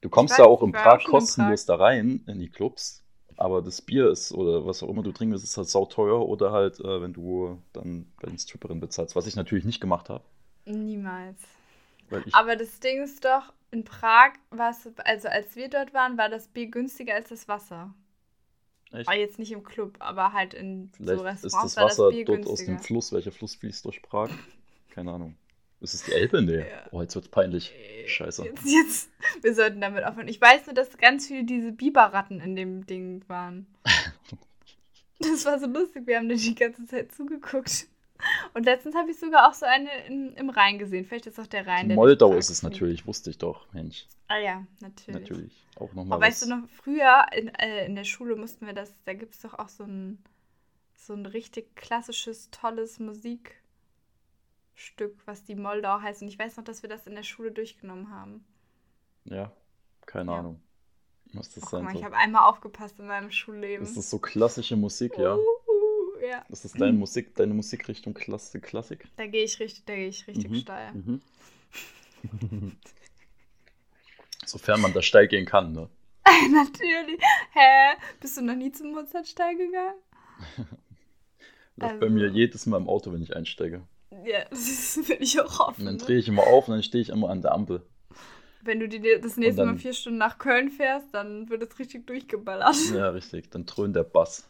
Du 0.00 0.08
kommst 0.08 0.32
weiß, 0.32 0.38
da 0.38 0.44
auch 0.44 0.62
in 0.62 0.72
war 0.72 0.82
Prag 0.82 1.00
auch 1.00 1.04
kostenlos 1.10 1.66
da 1.66 1.76
rein, 1.76 2.22
in 2.26 2.38
die 2.38 2.50
Clubs. 2.50 3.02
Aber 3.36 3.60
das 3.62 3.82
Bier 3.82 4.10
ist, 4.10 4.32
oder 4.32 4.64
was 4.64 4.82
auch 4.82 4.88
immer 4.88 5.02
du 5.02 5.12
trinken 5.12 5.32
willst, 5.32 5.44
ist 5.44 5.56
halt 5.56 5.68
sauteuer. 5.68 6.26
Oder 6.26 6.52
halt, 6.52 6.80
äh, 6.80 7.02
wenn 7.02 7.12
du 7.12 7.58
dann 7.72 8.06
bei 8.20 8.28
den 8.28 8.38
Stripperinnen 8.38 8.80
bezahlst, 8.80 9.14
was 9.16 9.26
ich 9.26 9.36
natürlich 9.36 9.64
nicht 9.64 9.80
gemacht 9.80 10.08
habe. 10.08 10.24
Niemals. 10.66 11.40
Aber 12.32 12.56
das 12.56 12.80
Ding 12.80 13.02
ist 13.02 13.24
doch, 13.24 13.52
in 13.70 13.84
Prag 13.84 14.32
war 14.50 14.70
es, 14.70 14.88
also 15.04 15.28
als 15.28 15.56
wir 15.56 15.68
dort 15.68 15.92
waren, 15.94 16.18
war 16.18 16.28
das 16.28 16.48
Bier 16.48 16.68
günstiger 16.70 17.14
als 17.14 17.28
das 17.28 17.48
Wasser. 17.48 17.94
echt, 18.92 19.08
Aber 19.08 19.16
jetzt 19.18 19.38
nicht 19.38 19.52
im 19.52 19.62
Club, 19.64 19.96
aber 20.00 20.32
halt 20.32 20.54
in 20.54 20.90
so 20.98 21.04
vielleicht 21.04 21.24
Restaurants 21.24 21.44
ist 21.44 21.54
das 21.62 21.76
war 21.76 21.84
Wasser 21.84 22.06
das 22.06 22.10
Bier 22.10 22.24
dort 22.24 22.42
günstiger. 22.42 22.52
aus 22.52 22.64
dem 22.64 22.78
Fluss. 22.78 23.12
Welcher 23.12 23.32
Fluss 23.32 23.54
fließt 23.56 23.84
durch 23.84 24.02
Prag? 24.02 24.30
Keine 24.90 25.12
Ahnung. 25.12 25.36
Ist 25.80 25.94
es 25.94 26.02
die 26.04 26.12
Elbe? 26.12 26.42
Nee. 26.42 26.60
Ja. 26.60 26.86
Oh, 26.90 27.02
jetzt 27.02 27.14
wird's 27.14 27.28
peinlich. 27.28 27.74
Äh, 27.74 28.08
Scheiße. 28.08 28.44
Jetzt, 28.44 28.64
jetzt, 28.64 29.10
wir 29.42 29.54
sollten 29.54 29.80
damit 29.80 30.04
aufhören. 30.04 30.28
Ich 30.28 30.40
weiß 30.40 30.66
nur, 30.66 30.74
dass 30.74 30.96
ganz 30.96 31.26
viele 31.26 31.44
diese 31.44 31.72
Biberratten 31.72 32.40
in 32.40 32.56
dem 32.56 32.86
Ding 32.86 33.22
waren. 33.28 33.66
Das 35.18 35.46
war 35.46 35.58
so 35.58 35.66
lustig, 35.66 36.06
wir 36.06 36.18
haben 36.18 36.28
da 36.28 36.34
die 36.34 36.54
ganze 36.54 36.84
Zeit 36.84 37.10
zugeguckt. 37.10 37.86
Und 38.54 38.64
letztens 38.64 38.94
habe 38.94 39.10
ich 39.10 39.18
sogar 39.18 39.48
auch 39.48 39.54
so 39.54 39.66
eine 39.66 39.88
in, 40.06 40.32
im 40.34 40.50
Rhein 40.50 40.78
gesehen. 40.78 41.04
Vielleicht 41.04 41.26
ist 41.26 41.38
auch 41.38 41.46
der 41.46 41.66
Rhein, 41.66 41.88
der 41.88 41.96
Moldau 41.96 42.34
ist 42.34 42.50
es 42.50 42.62
natürlich, 42.62 43.06
wusste 43.06 43.30
ich 43.30 43.38
doch, 43.38 43.66
Mensch. 43.72 44.06
Ah 44.28 44.38
ja, 44.38 44.66
natürlich. 44.80 45.20
Natürlich. 45.20 45.66
Auch 45.76 45.92
nochmal 45.92 46.16
Aber 46.18 46.26
was. 46.26 46.28
weißt 46.28 46.44
du 46.44 46.48
noch, 46.56 46.68
früher 46.68 47.26
in, 47.34 47.48
äh, 47.48 47.86
in 47.86 47.94
der 47.94 48.04
Schule 48.04 48.36
mussten 48.36 48.66
wir 48.66 48.72
das, 48.72 48.92
da 49.04 49.14
gibt 49.14 49.34
es 49.34 49.40
doch 49.40 49.54
auch 49.54 49.68
so 49.68 49.84
ein, 49.84 50.18
so 50.94 51.12
ein 51.12 51.26
richtig 51.26 51.74
klassisches, 51.76 52.50
tolles 52.50 52.98
Musikstück, 54.80 55.16
was 55.26 55.42
die 55.42 55.54
Moldau 55.54 56.00
heißt. 56.02 56.20
Und 56.22 56.28
ich 56.28 56.38
weiß 56.38 56.56
noch, 56.58 56.64
dass 56.64 56.82
wir 56.82 56.90
das 56.90 57.06
in 57.06 57.14
der 57.14 57.22
Schule 57.22 57.50
durchgenommen 57.50 58.10
haben. 58.10 58.44
Ja, 59.24 59.50
keine 60.04 60.32
Ja. 60.32 60.38
Ahnung. 60.38 60.60
Was 61.32 61.52
das 61.54 61.62
guck 61.62 61.70
sein 61.70 61.84
mal, 61.84 61.96
ich 61.96 62.04
habe 62.04 62.16
einmal 62.16 62.48
aufgepasst 62.48 62.98
in 63.00 63.06
meinem 63.06 63.30
Schulleben. 63.30 63.84
Das 63.84 63.96
ist 63.96 64.10
so 64.10 64.18
klassische 64.18 64.76
Musik, 64.76 65.16
ja. 65.18 65.34
Uh, 65.34 65.42
ja. 66.22 66.44
Das 66.48 66.64
ist 66.64 66.78
deine 66.80 66.92
Musik, 66.92 67.34
deine 67.34 67.52
Musikrichtung 67.54 68.14
Klassik, 68.14 68.62
Klassik. 68.62 69.08
Da 69.16 69.26
gehe 69.26 69.42
ich 69.44 69.58
richtig, 69.58 69.84
da 69.86 69.94
gehe 69.96 70.08
ich 70.08 70.26
richtig 70.26 70.50
Mhm. 70.50 70.54
steil. 70.56 70.92
Mhm. 70.92 71.20
Sofern 74.46 74.80
man 74.82 74.92
da 74.92 75.02
steil 75.02 75.26
gehen 75.26 75.46
kann, 75.46 75.72
ne? 75.72 75.88
Natürlich. 76.52 77.20
Hä? 77.52 77.96
Bist 78.20 78.36
du 78.36 78.42
noch 78.42 78.54
nie 78.54 78.70
zum 78.72 78.92
Mozartsteil 78.92 79.56
gegangen? 79.56 79.94
Läuft 81.76 82.00
bei 82.00 82.06
Also- 82.06 82.14
mir 82.14 82.28
jedes 82.28 82.66
Mal 82.66 82.76
im 82.76 82.88
Auto, 82.88 83.12
wenn 83.12 83.22
ich 83.22 83.34
einsteige. 83.34 83.82
Ja, 84.24 84.44
das 84.50 84.96
will 85.08 85.18
ich 85.20 85.40
auch 85.40 85.58
hoffen. 85.58 85.80
Und 85.82 85.86
dann 85.86 85.96
ne? 85.96 86.02
drehe 86.02 86.18
ich 86.18 86.28
immer 86.28 86.42
auf 86.44 86.68
und 86.68 86.74
dann 86.74 86.82
stehe 86.82 87.02
ich 87.02 87.08
immer 87.10 87.28
an 87.30 87.42
der 87.42 87.52
Ampel. 87.52 87.82
Wenn 88.62 88.80
du 88.80 88.88
die, 88.88 89.00
das 89.22 89.36
nächste 89.36 89.62
dann- 89.62 89.74
Mal 89.74 89.78
vier 89.78 89.92
Stunden 89.92 90.18
nach 90.18 90.38
Köln 90.38 90.70
fährst, 90.70 91.06
dann 91.12 91.48
wird 91.48 91.62
es 91.62 91.78
richtig 91.78 92.06
durchgeballert. 92.06 92.76
Ja, 92.92 93.10
richtig. 93.10 93.50
Dann 93.50 93.64
dröhnt 93.66 93.94
der 93.94 94.02
Bass. 94.04 94.48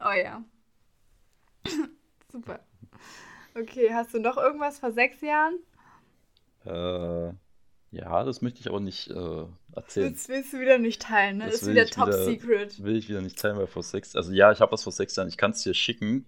Oh 0.00 0.12
ja. 0.12 0.42
Super. 2.32 2.60
Okay, 3.54 3.90
hast 3.92 4.12
du 4.14 4.20
noch 4.20 4.36
irgendwas 4.36 4.78
vor 4.78 4.92
sechs 4.92 5.20
Jahren? 5.20 5.58
Äh, 6.64 7.32
ja, 7.92 8.24
das 8.24 8.42
möchte 8.42 8.60
ich 8.60 8.68
aber 8.68 8.80
nicht 8.80 9.08
äh, 9.10 9.44
erzählen. 9.74 10.12
Das 10.12 10.28
willst 10.28 10.52
du 10.52 10.60
wieder 10.60 10.78
nicht 10.78 11.00
teilen, 11.00 11.38
ne? 11.38 11.46
Das 11.46 11.62
ist 11.62 11.70
wieder 11.70 11.86
top 11.86 12.08
wieder- 12.08 12.24
secret. 12.24 12.82
Will 12.82 12.96
ich 12.96 13.08
wieder 13.08 13.22
nicht 13.22 13.38
teilen, 13.38 13.56
weil 13.56 13.66
vor 13.68 13.82
sechs. 13.82 14.16
Also 14.16 14.32
ja, 14.32 14.50
ich 14.52 14.60
habe 14.60 14.72
was 14.72 14.82
vor 14.82 14.92
sechs 14.92 15.14
Jahren. 15.16 15.28
Ich 15.28 15.36
kann 15.38 15.52
es 15.52 15.62
dir 15.62 15.72
schicken. 15.72 16.26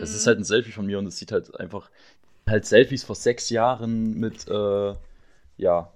Es 0.00 0.14
ist 0.14 0.24
Mhm. 0.24 0.28
halt 0.28 0.38
ein 0.40 0.44
Selfie 0.44 0.72
von 0.72 0.86
mir 0.86 0.98
und 0.98 1.06
es 1.06 1.18
sieht 1.18 1.32
halt 1.32 1.58
einfach 1.58 1.90
halt 2.48 2.64
Selfies 2.66 3.04
vor 3.04 3.16
sechs 3.16 3.50
Jahren 3.50 4.14
mit 4.18 4.46
äh, 4.48 4.94
ja, 5.56 5.92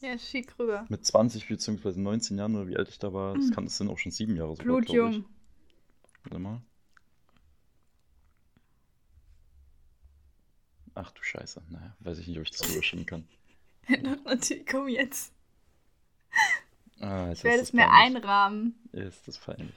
Ja, 0.00 0.18
schick 0.18 0.58
rüber. 0.58 0.86
mit 0.88 1.04
20 1.04 1.48
bzw. 1.48 1.92
19 2.00 2.38
Jahren 2.38 2.54
oder 2.56 2.68
wie 2.68 2.76
alt 2.76 2.88
ich 2.88 2.98
da 2.98 3.12
war, 3.12 3.34
das, 3.36 3.50
kann, 3.50 3.64
das 3.64 3.76
sind 3.78 3.88
auch 3.90 3.98
schon 3.98 4.12
sieben 4.12 4.36
Jahre 4.36 4.52
ich. 4.52 4.58
Blutjung. 4.58 5.24
Warte 6.24 6.38
mal. 6.38 6.60
Ach 10.94 11.10
du 11.12 11.22
Scheiße. 11.22 11.62
Naja, 11.68 11.94
weiß 12.00 12.18
ich 12.18 12.26
nicht, 12.28 12.38
ob 12.38 12.44
ich 12.44 12.50
das 12.52 12.68
rüberschieben 12.68 13.06
kann. 13.06 13.28
Doch, 14.02 14.24
natürlich, 14.24 14.66
komm 14.66 14.88
jetzt. 14.88 15.32
Ah, 17.00 17.30
Ich 17.32 17.44
werde 17.44 17.62
es 17.62 17.72
mir 17.72 17.90
einrahmen. 17.90 18.74
Ist 18.92 19.28
das 19.28 19.38
peinlich. 19.38 19.74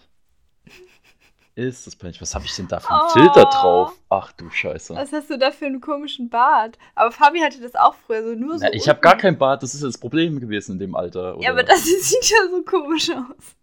Ist 1.60 1.86
das 1.88 1.96
peinlich. 1.96 2.22
Was 2.22 2.36
habe 2.36 2.46
ich 2.46 2.56
denn 2.56 2.68
da 2.70 2.80
für 2.80 2.90
einen 2.90 3.02
Oh. 3.06 3.10
Filter 3.10 3.44
drauf? 3.46 4.00
Ach 4.10 4.32
du 4.32 4.50
Scheiße. 4.50 4.96
Was 4.96 5.12
hast 5.12 5.30
du 5.30 5.38
da 5.38 5.52
für 5.52 5.66
einen 5.66 5.82
komischen 5.82 6.30
Bart? 6.30 6.78
Aber 6.96 7.12
Fabi 7.12 7.40
hatte 7.40 7.60
das 7.60 7.76
auch 7.76 7.96
früher, 7.96 8.24
so 8.24 8.34
nur 8.36 8.58
so. 8.58 8.64
Na, 8.66 8.74
ich 8.74 8.88
habe 8.88 9.02
gar 9.02 9.18
kein 9.18 9.38
Bart, 9.38 9.62
das 9.62 9.74
ist 9.76 9.84
das 9.84 9.98
Problem 9.98 10.40
gewesen 10.40 10.74
in 10.74 10.80
dem 10.80 10.96
Alter. 10.96 11.36
Ja, 11.42 11.50
aber 11.52 11.60
oder? 11.60 11.68
das 11.68 11.84
sieht 11.86 12.30
ja 12.30 12.38
so 12.50 12.64
komisch 12.64 13.10
aus. 13.12 13.56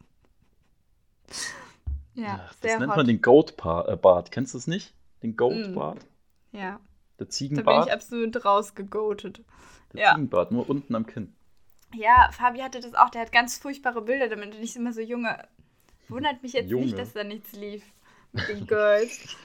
Ja, 2.15 2.41
Ach, 2.47 2.55
das 2.61 2.79
nennt 2.79 2.91
hot. 2.91 2.97
man 2.97 3.07
den 3.07 3.21
Goat-Bart. 3.21 4.31
Kennst 4.31 4.55
du 4.55 4.59
das 4.59 4.67
nicht? 4.67 4.95
Den 5.23 5.37
Goat-Bart? 5.37 5.99
Ja, 6.53 6.61
Der 6.61 6.73
da 7.19 7.25
bin 7.25 7.31
Ziegenbart? 7.31 7.87
ich 7.87 7.93
absolut 7.93 8.45
rausgegoatet. 8.45 9.41
Der 9.93 10.01
ja. 10.03 10.11
Ziegenbart, 10.13 10.53
nur 10.53 10.69
unten 10.69 10.95
am 10.95 11.07
Kinn. 11.07 11.35
Ja, 11.95 12.29
Fabi 12.33 12.59
hatte 12.61 12.81
das 12.81 12.95
auch. 12.95 13.11
Der 13.11 13.23
hat 13.23 13.33
ganz 13.33 13.59
furchtbare 13.59 14.03
Bilder 14.03 14.29
damit. 14.29 14.55
Und 14.55 14.63
ich 14.63 14.77
immer 14.77 14.93
so, 14.93 15.01
Junge, 15.01 15.39
wundert 16.09 16.43
mich 16.43 16.53
jetzt 16.53 16.71
Junge. 16.71 16.85
nicht, 16.87 16.99
dass 16.99 17.13
da 17.13 17.25
nichts 17.25 17.53
lief 17.53 17.83
mit 18.33 18.49
den 18.49 18.67
Girls. 18.67 19.37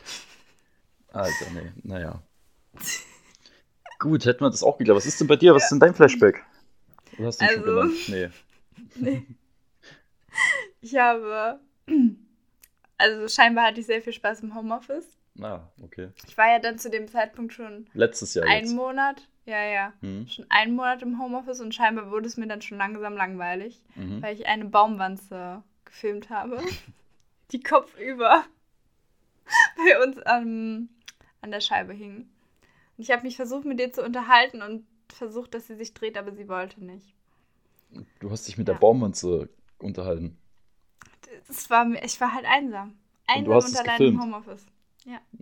Alter, 1.13 1.45
nee, 1.53 1.71
naja. 1.83 2.21
Gut, 3.99 4.25
hätten 4.25 4.41
wir 4.43 4.49
das 4.49 4.63
auch 4.63 4.79
wieder. 4.79 4.95
Was 4.95 5.05
ist 5.05 5.19
denn 5.19 5.27
bei 5.27 5.35
dir? 5.35 5.53
Was 5.53 5.63
ist 5.63 5.69
denn 5.71 5.79
dein 5.79 5.93
Flashback? 5.93 6.43
Oder 7.17 7.27
hast 7.27 7.41
du 7.41 7.45
ihn 7.45 7.51
schon 7.51 7.59
Also- 7.59 7.71
genannt? 8.07 8.09
Nee. 8.09 8.29
Nee. 8.95 9.25
Ich 10.79 10.95
habe. 10.95 11.59
Also 12.97 13.27
scheinbar 13.27 13.65
hatte 13.67 13.79
ich 13.81 13.85
sehr 13.85 14.01
viel 14.01 14.13
Spaß 14.13 14.41
im 14.41 14.55
Homeoffice. 14.55 15.17
Ah, 15.41 15.61
okay. 15.83 16.09
Ich 16.27 16.37
war 16.37 16.49
ja 16.49 16.59
dann 16.59 16.77
zu 16.79 16.89
dem 16.89 17.07
Zeitpunkt 17.07 17.53
schon 17.53 17.87
Letztes 17.93 18.33
Jahr 18.33 18.45
einen 18.47 18.65
jetzt. 18.67 18.75
Monat. 18.75 19.27
Ja, 19.45 19.63
ja. 19.63 19.93
Hm? 20.01 20.27
Schon 20.27 20.45
einen 20.49 20.75
Monat 20.75 21.01
im 21.01 21.19
Homeoffice 21.21 21.61
und 21.61 21.73
scheinbar 21.75 22.11
wurde 22.11 22.27
es 22.27 22.37
mir 22.37 22.47
dann 22.47 22.61
schon 22.61 22.77
langsam 22.77 23.15
langweilig, 23.15 23.81
Mhm. 23.95 24.21
weil 24.21 24.35
ich 24.35 24.45
eine 24.47 24.65
Baumwanze 24.65 25.63
gefilmt 25.91 26.29
habe. 26.29 26.59
Die 27.51 27.59
kopfüber 27.61 28.45
bei 29.77 30.01
uns 30.03 30.17
am, 30.19 30.89
an 31.41 31.51
der 31.51 31.59
Scheibe 31.61 31.93
hing. 31.93 32.29
Und 32.97 33.03
ich 33.03 33.11
habe 33.11 33.23
mich 33.23 33.35
versucht, 33.35 33.65
mit 33.65 33.79
ihr 33.79 33.91
zu 33.91 34.03
unterhalten 34.03 34.61
und 34.61 34.85
versucht, 35.13 35.53
dass 35.53 35.67
sie 35.67 35.75
sich 35.75 35.93
dreht, 35.93 36.17
aber 36.17 36.31
sie 36.31 36.47
wollte 36.47 36.83
nicht. 36.83 37.13
Du 38.19 38.31
hast 38.31 38.47
dich 38.47 38.57
mit 38.57 38.67
Ja. 38.67 38.73
der 38.73 38.79
Baumwanze 38.79 39.49
unterhalten. 39.79 40.37
Es 41.49 41.69
war, 41.69 41.85
ich 42.03 42.21
war 42.21 42.33
halt 42.33 42.45
einsam. 42.45 42.89
Und 42.91 42.97
Einsam 43.27 43.45
du 43.45 43.53
hast 43.53 43.69
und 43.69 43.77
allein 43.77 44.01
im 44.01 44.17
gefilmt? 44.17 44.21
Homeoffice. 44.21 44.65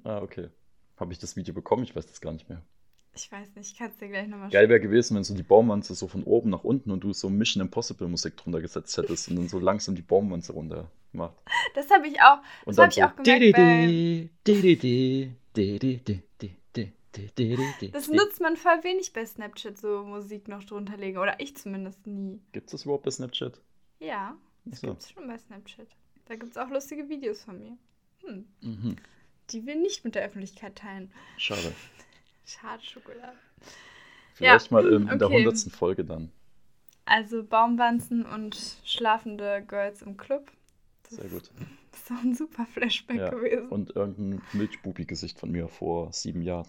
Ah, 0.04 0.20
okay. 0.22 0.50
Habe 0.98 1.14
ich 1.14 1.20
das 1.20 1.36
Video 1.36 1.54
bekommen? 1.54 1.84
Ich 1.84 1.96
weiß 1.96 2.08
das 2.08 2.22
gar 2.22 2.32
nicht 2.32 2.50
mehr. 2.50 2.62
Ich 3.16 3.32
weiß 3.32 3.56
nicht, 3.56 3.72
ich 3.72 3.78
kann 3.78 3.90
es 3.90 3.98
dir 3.98 4.08
gleich 4.08 4.28
nochmal 4.28 4.50
Geil 4.50 4.70
wäre 4.70 4.80
gewesen, 4.80 5.16
wenn 5.16 5.24
so 5.24 5.34
die 5.34 5.44
Baumwanze 5.44 5.94
so 5.96 6.08
von 6.08 6.24
oben 6.24 6.50
nach 6.52 6.64
unten 6.64 6.92
und 6.92 7.04
du 7.04 7.12
so 7.12 7.30
Mission 7.30 7.62
Impossible 7.62 8.08
Musik 8.08 8.38
drunter 8.38 8.62
gesetzt 8.62 8.98
hättest 8.98 9.30
und 9.30 9.36
dann 9.36 9.48
so 9.50 9.60
langsam 9.60 9.96
die 9.96 10.02
Baumwanze 10.02 10.54
runter 10.54 10.90
gemacht. 11.12 11.36
Das 11.76 11.90
habe 11.90 12.08
ich 12.08 12.22
auch. 12.22 12.38
Und 12.66 12.78
Das 12.78 12.78
dann 12.78 12.86
hab 12.86 12.92
ich 12.92 12.96
so. 12.96 13.04
auch 13.04 13.16
gemerkt 13.16 14.30
di-di-di. 14.48 15.32
Das 17.92 18.08
nutzt 18.08 18.40
man 18.40 18.56
voll 18.56 18.84
wenig 18.84 19.14
bei 19.14 19.26
Snapchat, 19.26 19.78
so 19.78 20.04
Musik 20.04 20.48
noch 20.48 20.64
drunter 20.64 20.96
legen. 20.98 21.18
Oder 21.18 21.40
ich 21.40 21.58
zumindest 21.58 22.06
nie. 22.06 22.40
Gibt 22.52 22.68
es 22.68 22.72
das 22.72 22.84
überhaupt 22.84 23.04
bei 23.04 23.12
Snapchat? 23.12 23.60
Ja, 24.00 24.38
das 24.66 24.80
Achso. 24.80 24.88
gibt's 24.88 25.12
schon 25.12 25.28
bei 25.28 25.38
Snapchat. 25.38 25.88
Da 26.26 26.36
gibt's 26.36 26.58
auch 26.58 26.70
lustige 26.70 27.10
Videos 27.10 27.44
von 27.44 27.60
mir. 27.60 27.78
Hm. 28.24 28.46
Mhm. 28.62 28.96
Die 29.50 29.66
wir 29.66 29.76
nicht 29.76 30.06
mit 30.06 30.14
der 30.16 30.24
Öffentlichkeit 30.24 30.76
teilen. 30.76 31.12
Schade. 31.38 31.74
Schade 32.50 32.84
Schokolade. 32.84 33.38
Vielleicht 34.34 34.72
mal 34.72 34.88
in, 34.88 35.08
in 35.08 35.20
der 35.20 35.28
okay. 35.28 35.38
hundertsten 35.38 35.72
Folge 35.72 36.04
dann. 36.06 36.32
Also 37.06 37.44
Baumwanzen 37.44 38.26
und 38.26 38.58
schlafende 38.84 39.64
Girls 39.68 40.02
im 40.02 40.18
Club. 40.18 40.52
Das 41.04 41.18
Sehr 41.20 41.30
gut. 41.30 41.42
ist 41.92 42.10
doch 42.10 42.24
ein 42.24 42.36
super 42.36 42.66
Flashback 42.66 43.18
Ja. 43.18 43.30
gewesen. 43.30 43.68
Und 43.70 43.96
irgendein 43.96 44.42
Milchbubi-Gesicht 44.54 45.40
von 45.40 45.52
mir 45.52 45.68
vor 45.68 46.12
sieben 46.14 46.42
Jahren. 46.42 46.68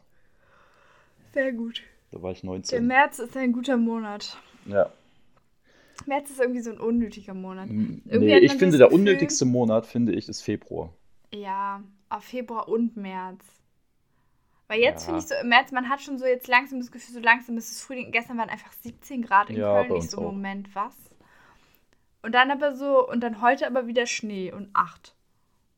Sehr 1.33 1.53
gut. 1.53 1.83
Da 2.11 2.21
war 2.23 2.33
ich 2.33 2.41
Der 2.41 2.51
19. 2.51 2.87
März 2.87 3.19
ist 3.21 3.37
ein 3.37 3.53
guter 3.53 3.77
Monat. 3.77 4.37
Ja. 4.67 4.91
März 6.07 6.31
ist 6.31 6.41
irgendwie 6.41 6.61
so 6.63 6.71
ein 6.73 6.81
unnötiger 6.81 7.35
Monat. 7.35 7.69
Irgendwie 7.69 8.19
Nee, 8.19 8.39
ich 8.39 8.53
finde, 8.53 8.67
das 8.67 8.79
der 8.79 8.87
Gefühl- 8.89 8.95
unnötigste 9.01 9.45
Monat, 9.45 9.87
finde 9.87 10.13
ich, 10.15 10.29
ist 10.29 10.41
Februar. 10.41 10.93
Ja, 11.33 11.83
auf 12.09 12.25
Februar 12.25 12.69
und 12.69 12.97
März. 12.97 13.45
Weil 14.71 14.81
jetzt 14.83 15.01
Ja. 15.03 15.07
finde 15.07 15.19
ich 15.21 15.27
so, 15.27 15.35
im 15.35 15.49
März, 15.49 15.73
man 15.73 15.89
hat 15.89 16.01
schon 16.01 16.17
so 16.17 16.25
jetzt 16.27 16.47
langsam 16.47 16.79
das 16.79 16.93
Gefühl, 16.93 17.15
so 17.15 17.21
langsam 17.21 17.57
ist 17.59 17.73
es 17.73 17.83
Frühling. 17.83 18.13
Gestern 18.13 18.39
waren 18.39 18.49
einfach 18.51 18.71
17 18.73 19.21
Grad 19.23 19.51
in 19.51 19.57
Ja, 19.57 19.83
Köln. 19.83 19.97
Ich 19.97 20.09
so, 20.11 20.19
auch. 20.19 20.31
Moment, 20.31 20.73
was? 20.77 20.95
Und 22.23 22.33
dann 22.37 22.53
aber 22.53 22.77
so, 22.77 23.09
und 23.09 23.21
dann 23.21 23.41
heute 23.41 23.67
aber 23.67 23.89
wieder 23.89 24.07
Schnee 24.07 24.53
und 24.53 24.71
8. 24.73 25.17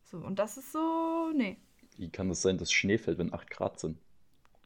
So, 0.05 0.19
und 0.19 0.39
das 0.39 0.59
ist 0.59 0.73
so, 0.73 1.31
nee. 1.35 1.57
Wie 1.97 2.11
kann 2.11 2.29
es 2.29 2.43
sein, 2.43 2.59
dass 2.59 2.71
Schnee 2.71 2.99
fällt, 2.99 3.17
wenn 3.17 3.33
8 3.33 3.49
Grad 3.49 3.81
sind? 3.81 3.97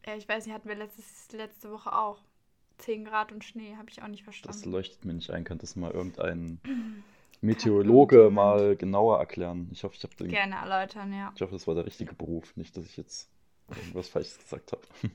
Ja, 0.05 0.17
ich 0.17 0.29
weiß 0.29 0.45
nicht, 0.47 0.55
hatten 0.57 0.69
wir 0.69 0.75
letztes, 0.75 1.31
letzte 1.31 1.71
Woche 1.71 1.93
auch. 1.97 2.19
10 2.79 3.05
Grad 3.05 3.31
und 3.31 3.45
Schnee, 3.45 3.77
habe 3.77 3.91
ich 3.91 4.03
auch 4.03 4.09
nicht 4.09 4.27
Das 4.27 4.35
verstanden. 4.35 4.73
leuchtet 4.73 5.05
mir 5.05 5.15
nicht 5.15 5.31
ein. 5.31 5.45
Kann 5.45 5.59
das 5.59 5.77
mal 5.77 5.93
irgendein 5.93 6.59
Meteorologe 7.43 8.29
mal 8.31 8.75
genauer 8.75 9.21
erklären? 9.21 9.69
Ich 9.71 9.85
hoffe, 9.85 9.95
ich, 9.97 10.03
hab 10.03 10.17
den, 10.17 10.29
Gerne 10.31 10.57
erläutern, 10.57 11.13
ja. 11.13 11.31
ich 11.37 11.43
hoffe, 11.43 11.53
das 11.53 11.69
war 11.69 11.77
der 11.77 11.87
richtige 11.87 12.13
Beruf. 12.15 12.57
Nicht, 12.57 12.77
dass 12.77 12.85
ich 12.87 12.97
jetzt 12.97 13.31
irgendwas 13.75 14.09
Falsches 14.09 14.39
gesagt 14.39 14.73
habe. 14.73 14.83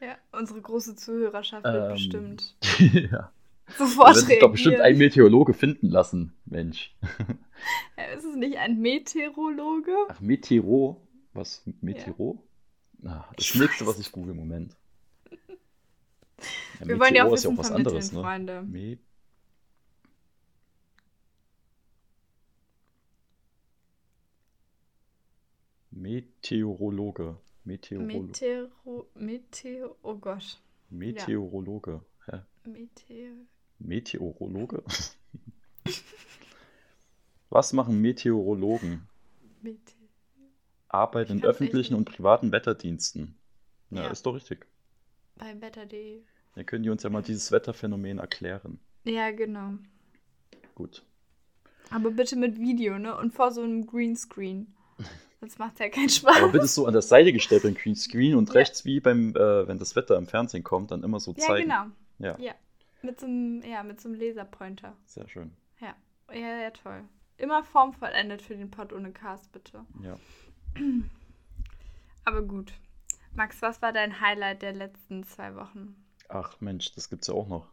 Ja, 0.00 0.16
unsere 0.32 0.60
große 0.60 0.94
Zuhörerschaft 0.94 1.64
wird 1.64 1.84
Ähm, 1.84 1.92
bestimmt 1.92 2.54
ja. 2.92 3.32
sofort 3.78 4.16
Da 4.16 4.28
wird 4.28 4.42
doch 4.42 4.50
bestimmt 4.50 4.80
ein 4.80 4.98
Meteorologe 4.98 5.54
finden 5.54 5.88
lassen, 5.88 6.34
Mensch. 6.44 6.94
Ja, 7.96 8.04
ist 8.14 8.24
es 8.24 8.36
nicht 8.36 8.58
ein 8.58 8.78
Meteorologe? 8.80 9.96
Ach, 10.08 10.20
Meteoro? 10.20 11.00
Was? 11.32 11.62
Meteoro? 11.80 12.42
Ah, 13.04 13.24
das 13.36 13.46
Ich 13.46 13.54
nächste, 13.54 13.86
was 13.86 13.98
ich 13.98 14.12
google, 14.12 14.34
Moment. 14.34 14.76
Ja, 16.80 16.88
Wir 16.88 16.98
wollen 17.00 17.14
ja 17.14 17.24
auch 17.24 17.30
Meteor 17.30 17.34
ist 17.34 17.44
Wissen 17.44 17.58
was 17.58 17.68
vermitteln, 17.68 17.86
anderes, 17.96 18.12
ne? 18.12 18.20
Freunde. 18.20 18.62
Meteorologe. 25.96 27.36
Meteorolo 27.64 28.22
Meteoro, 28.26 29.06
Meteo, 29.14 29.96
oh 30.02 30.14
Gott. 30.18 30.60
Meteorologe. 30.90 32.00
Hä? 32.26 32.42
Meteo, 32.64 33.32
Meteorologe? 33.78 34.82
Was 37.50 37.72
machen 37.72 38.00
Meteorologen? 38.00 39.08
Mete, 39.62 39.94
Arbeit 40.88 41.30
in 41.30 41.42
öffentlichen 41.42 41.94
und 41.94 42.04
privaten 42.04 42.52
Wetterdiensten. 42.52 43.34
Ja, 43.90 44.02
Ja. 44.04 44.10
ist 44.10 44.26
doch 44.26 44.34
richtig. 44.34 44.66
beim 45.36 45.60
Wetter.de. 45.60 46.20
Dann 46.54 46.66
können 46.66 46.82
die 46.84 46.90
uns 46.90 47.02
ja 47.02 47.10
mal 47.10 47.22
dieses 47.22 47.50
Wetterphänomen 47.52 48.18
erklären. 48.18 48.78
Ja, 49.04 49.30
genau. 49.30 49.74
Gut. 50.74 51.04
Aber 51.90 52.10
bitte 52.10 52.36
mit 52.36 52.58
Video, 52.58 52.98
ne? 52.98 53.16
Und 53.16 53.32
vor 53.32 53.50
so 53.50 53.62
einem 53.62 53.86
Greenscreen. 53.86 54.74
Sonst 55.40 55.58
macht 55.58 55.78
ja 55.80 55.88
keinen 55.88 56.08
Spaß. 56.08 56.36
Aber 56.38 56.48
bitte 56.52 56.66
so 56.66 56.86
an 56.86 56.92
der 56.94 57.02
Seite 57.02 57.32
gestellt 57.32 57.62
beim 57.62 57.74
Greenscreen 57.74 58.34
und 58.36 58.48
Ja. 58.48 58.54
rechts 58.54 58.84
wie 58.84 59.00
beim, 59.00 59.30
äh, 59.36 59.68
wenn 59.68 59.78
das 59.78 59.94
Wetter 59.96 60.16
im 60.16 60.26
Fernsehen 60.26 60.64
kommt, 60.64 60.90
dann 60.90 61.02
immer 61.02 61.20
so 61.20 61.32
ja, 61.32 61.38
zeigen. 61.46 61.68
genau. 61.68 61.84
Ja, 62.18 62.38
Ja. 62.38 62.54
Mit 63.02 63.20
so 63.20 63.26
einem, 63.26 63.62
ja, 63.62 63.82
mit 63.82 64.00
so 64.00 64.08
einem 64.08 64.18
Laserpointer. 64.18 64.96
sehr 65.04 65.28
schön. 65.28 65.52
Ja. 65.80 65.94
Ja, 66.32 66.60
ja, 66.62 66.70
toll. 66.70 67.04
Immer 67.36 67.62
formvollendet 67.62 68.40
für 68.42 68.56
den 68.56 68.70
Pod 68.70 68.92
ohne 68.94 69.12
Cast, 69.12 69.52
bitte. 69.52 69.84
Ja. 70.02 70.16
Aber 72.24 72.42
gut. 72.42 72.72
Max, 73.34 73.60
was 73.62 73.82
war 73.82 73.92
dein 73.92 74.20
Highlight 74.20 74.62
der 74.62 74.72
letzten 74.72 75.22
zwei 75.24 75.54
Wochen? 75.54 75.94
Ach 76.28 76.58
Mensch, 76.60 76.92
das 76.94 77.10
gibt's 77.10 77.26
ja 77.28 77.34
auch 77.34 77.46
noch. 77.48 77.66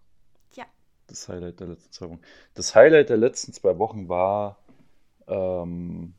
Ja. 0.53 0.65
Das 1.07 1.27
Highlight 1.29 1.59
der 1.61 1.67
letzten 1.67 1.91
zwei 1.91 2.09
Wochen. 2.09 2.19
Das 2.53 2.75
Highlight 2.75 3.09
der 3.09 3.17
letzten 3.17 3.53
zwei 3.53 3.77
Wochen 3.79 4.09
war, 4.09 4.57
ähm, 5.27 6.13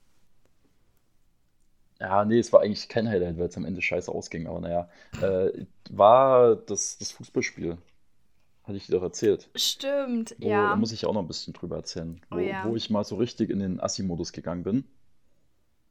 ja, 2.00 2.24
nee, 2.24 2.38
es 2.38 2.52
war 2.52 2.62
eigentlich 2.62 2.88
kein 2.88 3.08
Highlight, 3.08 3.38
weil 3.38 3.48
es 3.48 3.56
am 3.56 3.64
Ende 3.64 3.80
scheiße 3.82 4.10
ausging, 4.12 4.46
aber 4.46 4.60
naja, 4.60 4.88
äh, 5.20 5.66
war 5.90 6.56
das, 6.56 6.98
das 6.98 7.12
Fußballspiel. 7.12 7.78
Hatte 8.64 8.76
ich 8.78 8.86
dir 8.86 8.92
doch 8.92 9.02
erzählt. 9.02 9.50
Stimmt, 9.56 10.36
Wo, 10.38 10.48
ja. 10.48 10.70
Da 10.70 10.76
muss 10.76 10.92
ich 10.92 11.06
auch 11.06 11.12
noch 11.14 11.22
ein 11.22 11.28
bisschen 11.28 11.52
drüber 11.52 11.76
erzählen. 11.76 12.20
Oh 12.30 12.36
Wo, 12.36 12.38
ja. 12.38 12.64
wo 12.64 12.76
ich 12.76 12.90
mal 12.90 13.04
so 13.04 13.16
richtig 13.16 13.50
in 13.50 13.58
den 13.60 13.80
Assi-Modus 13.80 14.32
gegangen 14.32 14.62
bin. 14.64 14.84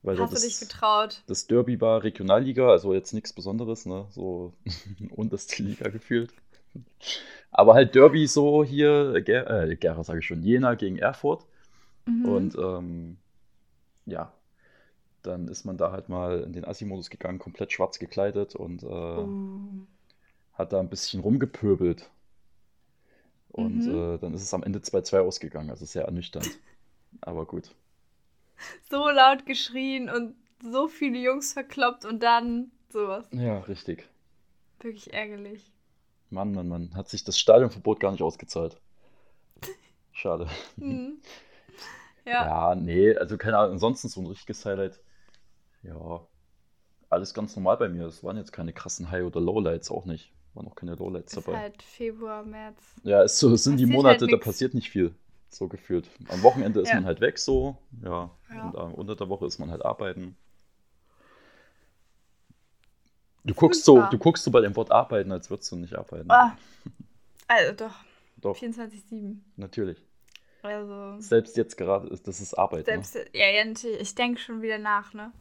Weil 0.01 0.17
da 0.17 0.23
Hast 0.23 0.31
du 0.31 0.35
das, 0.35 0.43
dich 0.43 0.59
getraut? 0.59 1.23
das 1.27 1.47
Derby 1.47 1.79
war 1.79 2.03
Regionalliga, 2.03 2.69
also 2.69 2.93
jetzt 2.93 3.13
nichts 3.13 3.33
Besonderes, 3.33 3.85
ne? 3.85 4.05
So 4.11 4.53
unterste 5.15 5.63
Liga 5.63 5.89
gefühlt. 5.89 6.33
Aber 7.51 7.73
halt 7.75 7.95
Derby 7.95 8.27
so 8.27 8.63
hier, 8.63 9.21
Ger 9.21 9.63
äh, 9.69 9.75
Gera 9.75 10.03
sage 10.03 10.19
ich 10.19 10.25
schon, 10.25 10.43
Jena 10.43 10.75
gegen 10.75 10.97
Erfurt. 10.97 11.45
Mhm. 12.05 12.25
Und 12.25 12.55
ähm, 12.57 13.17
ja, 14.05 14.33
dann 15.23 15.47
ist 15.47 15.65
man 15.65 15.77
da 15.77 15.91
halt 15.91 16.09
mal 16.09 16.41
in 16.43 16.53
den 16.53 16.65
Assi-Modus 16.65 17.09
gegangen, 17.09 17.39
komplett 17.39 17.71
schwarz 17.73 17.99
gekleidet 17.99 18.55
und 18.55 18.83
äh, 18.83 18.87
Uh. 19.17 19.87
hat 20.53 20.73
da 20.73 20.79
ein 20.79 20.89
bisschen 20.89 21.19
rumgepöbelt. 21.19 22.09
Und 23.49 23.85
Mhm. 23.85 23.87
äh, 23.87 24.17
dann 24.17 24.33
ist 24.33 24.41
es 24.41 24.53
am 24.53 24.63
Ende 24.63 24.81
2-2 24.81 25.21
ausgegangen, 25.21 25.69
also 25.69 25.85
sehr 25.85 26.03
ernüchternd. 26.05 26.59
Aber 27.21 27.45
gut. 27.45 27.75
So 28.89 29.09
laut 29.09 29.45
geschrien 29.45 30.09
und 30.09 30.35
so 30.61 30.87
viele 30.87 31.17
Jungs 31.19 31.53
verkloppt 31.53 32.05
und 32.05 32.21
dann 32.23 32.71
sowas. 32.89 33.27
Ja, 33.31 33.59
richtig. 33.67 34.07
Wirklich 34.81 35.11
ärgerlich. 35.15 35.71
Mann, 36.29 36.51
Mann, 36.53 36.67
Mann. 36.67 36.95
Hat 36.95 37.07
sich 37.07 37.23
das 37.23 37.39
Stadionverbot 37.39 38.01
gar 38.01 38.11
nicht 38.11 38.21
ausgezahlt. 38.23 38.81
Schade. 40.11 40.47
Mhm. 40.79 41.21
Ja. 42.25 42.53
Ja, 42.55 42.75
nee, 42.75 43.15
also 43.15 43.37
keine 43.37 43.57
Ahnung. 43.57 43.73
Ansonsten 43.73 44.09
so 44.09 44.21
ein 44.21 44.27
richtiges 44.27 44.65
Highlight. 44.65 44.99
Ja, 45.83 46.25
alles 47.09 47.33
ganz 47.33 47.55
normal 47.55 47.77
bei 47.77 47.89
mir. 47.89 48.05
Es 48.05 48.23
waren 48.23 48.37
jetzt 48.37 48.51
keine 48.51 48.73
krassen 48.73 49.11
High- 49.11 49.25
oder 49.25 49.39
Lowlights, 49.41 49.91
auch 49.91 50.05
nicht. 50.05 50.31
Waren 50.53 50.67
auch 50.67 50.75
keine 50.75 50.95
Lowlights 50.95 51.35
Ist 51.35 51.47
dabei. 51.47 51.57
halt 51.59 51.81
Februar, 51.81 52.43
März. 52.43 52.77
Ja, 53.03 53.23
es 53.23 53.39
so, 53.39 53.55
sind 53.55 53.77
die 53.77 53.83
Passiert 53.85 53.97
Monate, 53.97 54.21
halt 54.25 54.33
da 54.33 54.37
passiert 54.37 54.73
nicht 54.73 54.89
viel. 54.89 55.13
So 55.49 55.67
gefühlt. 55.67 56.09
Am 56.29 56.41
Wochenende 56.41 56.81
ist 56.81 56.89
Ja. 56.89 56.95
man 56.95 57.05
halt 57.05 57.21
weg, 57.21 57.37
so. 57.37 57.77
Ja. 58.03 58.31
Ja. 58.49 58.63
Und 58.63 58.75
äh, 58.75 58.95
unter 58.95 59.15
der 59.15 59.29
Woche 59.29 59.45
ist 59.45 59.59
man 59.59 59.69
halt 59.69 59.83
arbeiten. 59.85 60.35
Du 63.43 63.53
guckst 63.53 63.83
so, 63.83 64.03
du 64.09 64.17
guckst 64.17 64.43
so 64.43 64.51
bei 64.51 64.61
dem 64.61 64.75
Wort 64.75 64.89
arbeiten, 64.91 65.31
als 65.31 65.49
würdest 65.49 65.71
du 65.71 65.75
nicht 65.75 65.95
arbeiten. 65.95 66.31
Ah. 66.31 66.57
Also 67.47 67.73
doch, 67.73 67.93
Doch, 68.37 68.57
24-7. 68.57 69.35
natürlich. 69.57 69.97
Also, 70.61 71.19
Selbst 71.19 71.57
jetzt 71.57 71.75
gerade 71.77 72.07
ist 72.07 72.25
das 72.25 72.39
ist 72.39 72.53
Arbeit, 72.53 72.85
selbst, 72.85 73.15
ja, 73.33 73.47
ja, 73.49 73.65
ich 73.99 74.15
denke 74.15 74.39
schon 74.39 74.61
wieder 74.61 74.77
nach, 74.77 75.13
ne? 75.13 75.33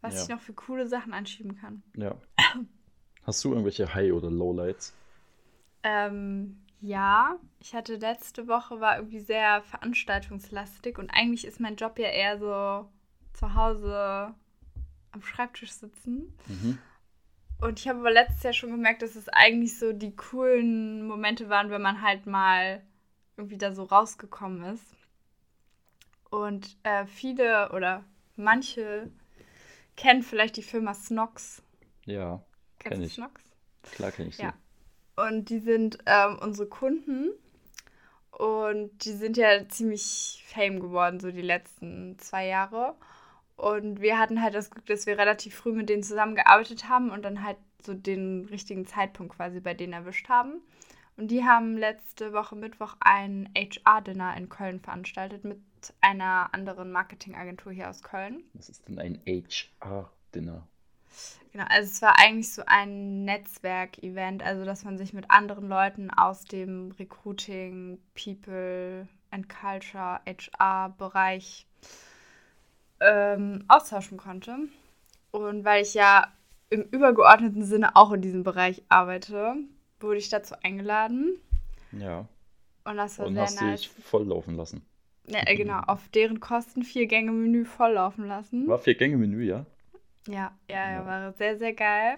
Was 0.00 0.14
Ja. 0.14 0.22
ich 0.22 0.28
noch 0.28 0.40
für 0.40 0.52
coole 0.52 0.86
Sachen 0.86 1.12
anschieben 1.12 1.56
kann. 1.56 1.82
Ja. 1.96 2.14
Hast 3.24 3.44
du 3.44 3.50
irgendwelche 3.50 3.94
High- 3.94 4.12
oder 4.12 4.30
Lowlights? 4.30 4.94
Ähm, 5.82 6.60
ja, 6.80 7.36
ich 7.60 7.74
hatte 7.74 7.96
letzte 7.96 8.46
Woche, 8.46 8.80
war 8.80 8.96
irgendwie 8.96 9.20
sehr 9.20 9.62
veranstaltungslastig 9.62 10.98
und 10.98 11.10
eigentlich 11.10 11.44
ist 11.46 11.60
mein 11.60 11.76
Job 11.76 11.98
ja 11.98 12.08
eher 12.08 12.38
so 12.38 12.88
zu 13.32 13.54
Hause 13.54 14.34
am 15.10 15.22
Schreibtisch 15.22 15.72
sitzen. 15.72 16.32
Mhm. 16.46 16.78
Und 17.60 17.80
ich 17.80 17.88
habe 17.88 17.98
aber 17.98 18.12
letztes 18.12 18.42
Jahr 18.44 18.52
schon 18.52 18.70
gemerkt, 18.70 19.02
dass 19.02 19.16
es 19.16 19.28
eigentlich 19.28 19.78
so 19.78 19.92
die 19.92 20.14
coolen 20.14 21.06
Momente 21.06 21.48
waren, 21.48 21.70
wenn 21.70 21.82
man 21.82 22.02
halt 22.02 22.26
mal 22.26 22.82
irgendwie 23.36 23.58
da 23.58 23.72
so 23.72 23.82
rausgekommen 23.84 24.62
ist. 24.74 24.84
Und 26.30 26.76
äh, 26.84 27.06
viele 27.06 27.72
oder 27.72 28.04
manche 28.36 29.10
kennen 29.98 30.22
vielleicht 30.22 30.56
die 30.56 30.62
Firma 30.62 30.94
Snox. 30.94 31.60
Ja, 32.06 32.40
Kennst 32.78 32.92
kenn 32.92 33.00
du 33.00 33.06
ich. 33.06 33.14
Snox? 33.14 33.42
Klar 33.92 34.12
kenne 34.12 34.28
ich 34.28 34.36
sie. 34.36 34.42
Ja. 34.42 34.54
Und 35.16 35.50
die 35.50 35.58
sind 35.58 35.98
ähm, 36.06 36.38
unsere 36.40 36.68
Kunden. 36.68 37.30
Und 38.30 39.04
die 39.04 39.12
sind 39.12 39.36
ja 39.36 39.68
ziemlich 39.68 40.44
fame 40.46 40.78
geworden, 40.78 41.18
so 41.18 41.32
die 41.32 41.42
letzten 41.42 42.16
zwei 42.18 42.46
Jahre. 42.46 42.94
Und 43.56 44.00
wir 44.00 44.18
hatten 44.18 44.40
halt 44.40 44.54
das 44.54 44.70
Glück, 44.70 44.86
dass 44.86 45.06
wir 45.06 45.18
relativ 45.18 45.56
früh 45.56 45.72
mit 45.72 45.88
denen 45.88 46.04
zusammengearbeitet 46.04 46.88
haben 46.88 47.10
und 47.10 47.22
dann 47.22 47.42
halt 47.42 47.56
so 47.84 47.92
den 47.94 48.46
richtigen 48.46 48.86
Zeitpunkt 48.86 49.34
quasi 49.34 49.58
bei 49.58 49.74
denen 49.74 49.92
erwischt 49.92 50.28
haben. 50.28 50.60
Und 51.16 51.32
die 51.32 51.44
haben 51.44 51.76
letzte 51.76 52.32
Woche 52.32 52.54
Mittwoch 52.54 52.94
ein 53.00 53.52
HR-Dinner 53.56 54.36
in 54.36 54.48
Köln 54.48 54.78
veranstaltet 54.78 55.42
mit 55.42 55.58
einer 56.00 56.52
anderen 56.52 56.90
Marketingagentur 56.90 57.72
hier 57.72 57.90
aus 57.90 58.02
Köln. 58.02 58.42
Was 58.54 58.68
ist 58.68 58.88
denn 58.88 58.98
ein 58.98 59.20
HR-Dinner? 59.26 60.66
Genau, 61.52 61.64
also 61.68 61.90
es 61.90 62.02
war 62.02 62.18
eigentlich 62.18 62.52
so 62.52 62.62
ein 62.66 63.24
Netzwerk-Event, 63.24 64.42
also 64.42 64.64
dass 64.64 64.84
man 64.84 64.98
sich 64.98 65.12
mit 65.12 65.30
anderen 65.30 65.68
Leuten 65.68 66.10
aus 66.10 66.44
dem 66.44 66.92
Recruiting, 66.98 67.98
People 68.14 69.08
and 69.30 69.48
Culture, 69.48 70.20
HR-Bereich 70.26 71.66
ähm, 73.00 73.64
austauschen 73.68 74.18
konnte. 74.18 74.56
Und 75.30 75.64
weil 75.64 75.82
ich 75.82 75.94
ja 75.94 76.32
im 76.70 76.82
übergeordneten 76.82 77.64
Sinne 77.64 77.96
auch 77.96 78.12
in 78.12 78.20
diesem 78.22 78.42
Bereich 78.42 78.82
arbeite, 78.88 79.56
wurde 80.00 80.18
ich 80.18 80.28
dazu 80.28 80.54
eingeladen. 80.62 81.38
Ja. 81.92 82.28
Und 82.84 82.96
das 82.96 83.18
war 83.18 83.26
Und 83.26 83.34
sehr 83.34 83.42
hast 83.42 83.60
nice. 83.60 83.80
dich 83.80 83.88
volllaufen 83.90 84.54
lassen. 84.54 84.86
Ja, 85.30 85.40
äh, 85.46 85.54
genau, 85.56 85.80
auf 85.86 86.08
deren 86.08 86.40
Kosten 86.40 86.82
vier 86.82 87.06
Gänge 87.06 87.32
Menü 87.32 87.64
volllaufen 87.64 88.26
lassen. 88.26 88.66
War 88.66 88.78
Vier-Gänge-Menü, 88.78 89.42
ja? 89.44 89.66
Ja, 90.26 90.52
ja, 90.70 90.76
Ja. 90.76 90.92
ja, 90.92 91.06
war 91.06 91.32
sehr, 91.32 91.56
sehr 91.58 91.72
geil. 91.74 92.16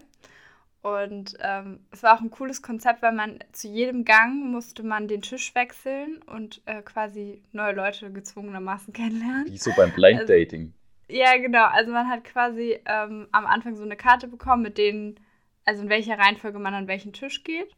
Und 0.82 1.36
ähm, 1.42 1.80
es 1.90 2.02
war 2.02 2.16
auch 2.16 2.22
ein 2.22 2.30
cooles 2.30 2.62
Konzept, 2.62 3.02
weil 3.02 3.12
man 3.12 3.38
zu 3.52 3.68
jedem 3.68 4.04
Gang 4.04 4.50
musste 4.50 4.82
man 4.82 5.08
den 5.08 5.20
Tisch 5.20 5.54
wechseln 5.54 6.22
und 6.22 6.62
äh, 6.64 6.80
quasi 6.80 7.42
neue 7.52 7.74
Leute 7.74 8.10
gezwungenermaßen 8.10 8.92
kennenlernen. 8.94 9.46
Wie 9.46 9.58
so 9.58 9.72
beim 9.76 9.92
Blind 9.92 10.20
Also- 10.20 10.32
Dating. 10.32 10.72
Ja, 11.12 11.36
genau. 11.38 11.64
Also 11.66 11.90
man 11.90 12.08
hat 12.08 12.22
quasi 12.22 12.78
ähm, 12.86 13.26
am 13.32 13.44
Anfang 13.44 13.74
so 13.74 13.82
eine 13.82 13.96
Karte 13.96 14.28
bekommen, 14.28 14.62
mit 14.62 14.78
denen, 14.78 15.18
also 15.64 15.82
in 15.82 15.88
welcher 15.88 16.16
Reihenfolge 16.16 16.60
man 16.60 16.72
an 16.72 16.86
welchen 16.86 17.12
Tisch 17.12 17.42
geht. 17.42 17.68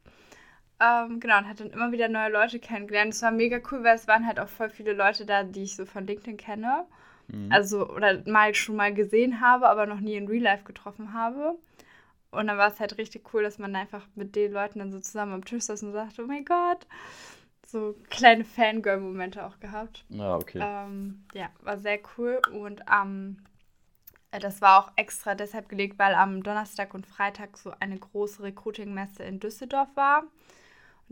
Ähm, 0.83 1.21
genau, 1.21 1.39
und 1.39 1.49
hat 1.49 1.61
dann 1.61 1.71
immer 1.71 1.93
wieder 1.93 2.09
neue 2.09 2.31
Leute 2.31 2.59
kennengelernt. 2.59 3.15
Es 3.15 3.23
war 3.23 3.31
mega 3.31 3.61
cool, 3.71 3.85
weil 3.85 3.95
es 3.95 4.09
waren 4.09 4.27
halt 4.27 4.41
auch 4.41 4.49
voll 4.49 4.69
viele 4.69 4.93
Leute 4.93 5.25
da, 5.25 5.45
die 5.45 5.63
ich 5.63 5.77
so 5.77 5.87
von 5.87 6.07
LinkedIn 6.07 6.37
kenne. 6.37 6.87
Mhm. 7.29 7.53
Also, 7.53 7.89
oder 7.89 8.23
mal 8.27 8.55
schon 8.55 8.77
mal 8.77 8.93
gesehen 8.93 9.41
habe, 9.41 9.69
aber 9.69 9.87
noch 9.87 10.01
nie 10.01 10.17
in 10.17 10.27
Real 10.27 10.43
Life 10.43 10.65
getroffen 10.65 11.13
habe. 11.13 11.57
Und 12.33 12.47
dann 12.49 12.59
war 12.59 12.69
es 12.69 12.81
halt 12.81 12.99
richtig 12.99 13.33
cool, 13.33 13.43
dass 13.43 13.59
man 13.59 13.77
einfach 13.77 14.07
mit 14.15 14.35
den 14.35 14.53
Leuten 14.53 14.81
dann 14.81 14.91
so 14.91 14.99
zusammen 14.99 15.35
am 15.35 15.45
Tisch 15.45 15.65
saß 15.65 15.83
und 15.85 15.93
sagte, 15.93 16.25
oh 16.25 16.27
mein 16.27 16.45
Gott. 16.45 16.87
So 17.67 17.95
kleine 18.11 18.45
Fangirl-Momente 18.45 19.45
auch 19.47 19.61
gehabt. 19.61 20.05
Ja, 20.09 20.35
okay. 20.35 20.61
Ähm, 20.63 21.25
ja, 21.35 21.49
war 21.61 21.79
sehr 21.79 22.01
cool. 22.17 22.41
Und 22.53 22.83
ähm, 22.93 23.37
äh, 24.33 24.41
das 24.41 24.61
war 24.61 24.81
auch 24.81 24.93
extra 24.97 25.35
deshalb 25.35 25.69
gelegt, 25.69 25.99
weil 25.99 26.15
am 26.15 26.43
Donnerstag 26.43 26.93
und 26.93 27.07
Freitag 27.07 27.57
so 27.57 27.73
eine 27.79 27.99
große 27.99 28.43
Recruiting-Messe 28.43 29.23
in 29.23 29.39
Düsseldorf 29.39 29.89
war. 29.95 30.25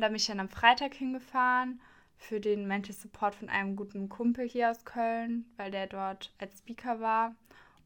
Und 0.01 0.05
da 0.05 0.09
bin 0.09 0.17
ich 0.17 0.25
dann 0.29 0.41
am 0.41 0.49
Freitag 0.49 0.95
hingefahren 0.95 1.79
für 2.17 2.41
den 2.41 2.67
Mental 2.67 2.95
Support 2.95 3.35
von 3.35 3.51
einem 3.51 3.77
guten 3.77 4.09
Kumpel 4.09 4.49
hier 4.49 4.71
aus 4.71 4.87
Köln, 4.87 5.45
weil 5.59 5.71
der 5.71 5.89
dort 5.89 6.33
als 6.39 6.57
Speaker 6.57 7.01
war. 7.01 7.35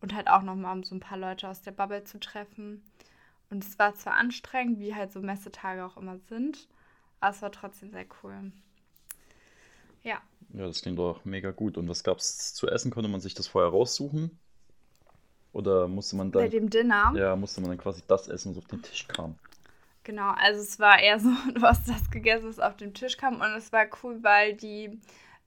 Und 0.00 0.14
halt 0.14 0.28
auch 0.28 0.42
nochmal, 0.42 0.76
um 0.76 0.84
so 0.84 0.94
ein 0.94 1.00
paar 1.00 1.18
Leute 1.18 1.48
aus 1.48 1.62
der 1.62 1.72
Bubble 1.72 2.04
zu 2.04 2.20
treffen. 2.20 2.84
Und 3.50 3.64
es 3.64 3.80
war 3.80 3.96
zwar 3.96 4.14
anstrengend, 4.14 4.78
wie 4.78 4.94
halt 4.94 5.10
so 5.10 5.20
Messetage 5.22 5.84
auch 5.84 5.96
immer 5.96 6.18
sind, 6.28 6.68
aber 7.18 7.34
es 7.34 7.42
war 7.42 7.50
trotzdem 7.50 7.90
sehr 7.90 8.06
cool. 8.22 8.52
Ja. 10.04 10.22
Ja, 10.52 10.66
das 10.68 10.82
klingt 10.82 11.00
doch 11.00 11.24
mega 11.24 11.50
gut. 11.50 11.76
Und 11.76 11.88
was 11.88 12.04
gab's 12.04 12.54
zu 12.54 12.68
essen? 12.68 12.92
Konnte 12.92 13.08
man 13.10 13.22
sich 13.22 13.34
das 13.34 13.48
vorher 13.48 13.72
raussuchen? 13.72 14.38
Oder 15.52 15.88
musste 15.88 16.14
man 16.14 16.30
Bei 16.30 16.42
dann, 16.42 16.50
dem 16.50 16.70
Dinner. 16.70 17.12
ja, 17.16 17.34
musste 17.34 17.60
man 17.60 17.70
dann 17.70 17.78
quasi 17.78 18.02
das 18.06 18.28
essen, 18.28 18.52
was 18.52 18.58
auf 18.58 18.68
den 18.68 18.82
Tisch 18.82 19.08
kam? 19.08 19.34
Genau, 20.04 20.30
also 20.32 20.60
es 20.60 20.78
war 20.78 20.98
eher 21.00 21.18
so, 21.18 21.30
du 21.54 21.62
hast 21.62 21.88
das 21.88 22.10
gegessen, 22.10 22.48
was 22.48 22.60
auf 22.60 22.76
dem 22.76 22.94
Tisch 22.94 23.16
kam. 23.16 23.36
Und 23.40 23.50
es 23.56 23.72
war 23.72 23.86
cool, 24.02 24.22
weil 24.22 24.54
die 24.54 25.00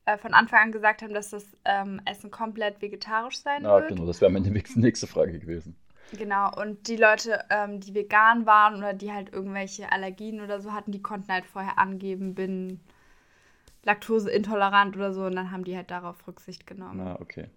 äh, 0.05 0.17
von 0.17 0.33
Anfang 0.33 0.59
an 0.61 0.71
gesagt 0.71 1.01
haben, 1.01 1.13
dass 1.13 1.29
das 1.29 1.45
ähm, 1.65 2.01
Essen 2.05 2.31
komplett 2.31 2.81
vegetarisch 2.81 3.39
sein 3.39 3.65
Ah, 3.65 3.79
wird. 3.79 3.89
genau, 3.89 4.05
das 4.05 4.19
wäre 4.21 4.31
meine 4.31 4.49
nächste 4.75 5.07
Frage 5.07 5.39
gewesen. 5.39 5.75
Genau, 6.11 6.53
und 6.55 6.87
die 6.87 6.95
Leute, 6.95 7.43
ähm, 7.49 7.79
die 7.81 7.93
vegan 7.93 8.45
waren 8.45 8.75
oder 8.77 8.93
die 8.93 9.11
halt 9.11 9.33
irgendwelche 9.33 9.91
Allergien 9.91 10.41
oder 10.41 10.61
so 10.61 10.73
hatten, 10.73 10.91
die 10.91 11.01
konnten 11.01 11.31
halt 11.31 11.45
vorher 11.45 11.77
angeben, 11.77 12.33
bin 12.33 12.79
laktoseintolerant 13.83 14.95
oder 14.95 15.13
so. 15.13 15.25
Und 15.25 15.35
dann 15.35 15.51
haben 15.51 15.63
die 15.65 15.75
halt 15.75 15.91
darauf 15.91 16.25
Rücksicht 16.27 16.65
genommen. 16.65 17.03
Na, 17.03 17.19
okay. 17.19 17.49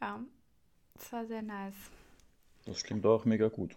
Ja, 0.00 0.20
das 0.94 1.12
war 1.12 1.24
sehr 1.24 1.40
nice. 1.40 1.74
Das 2.66 2.84
klingt 2.84 3.04
doch 3.04 3.24
mega 3.24 3.48
gut. 3.48 3.76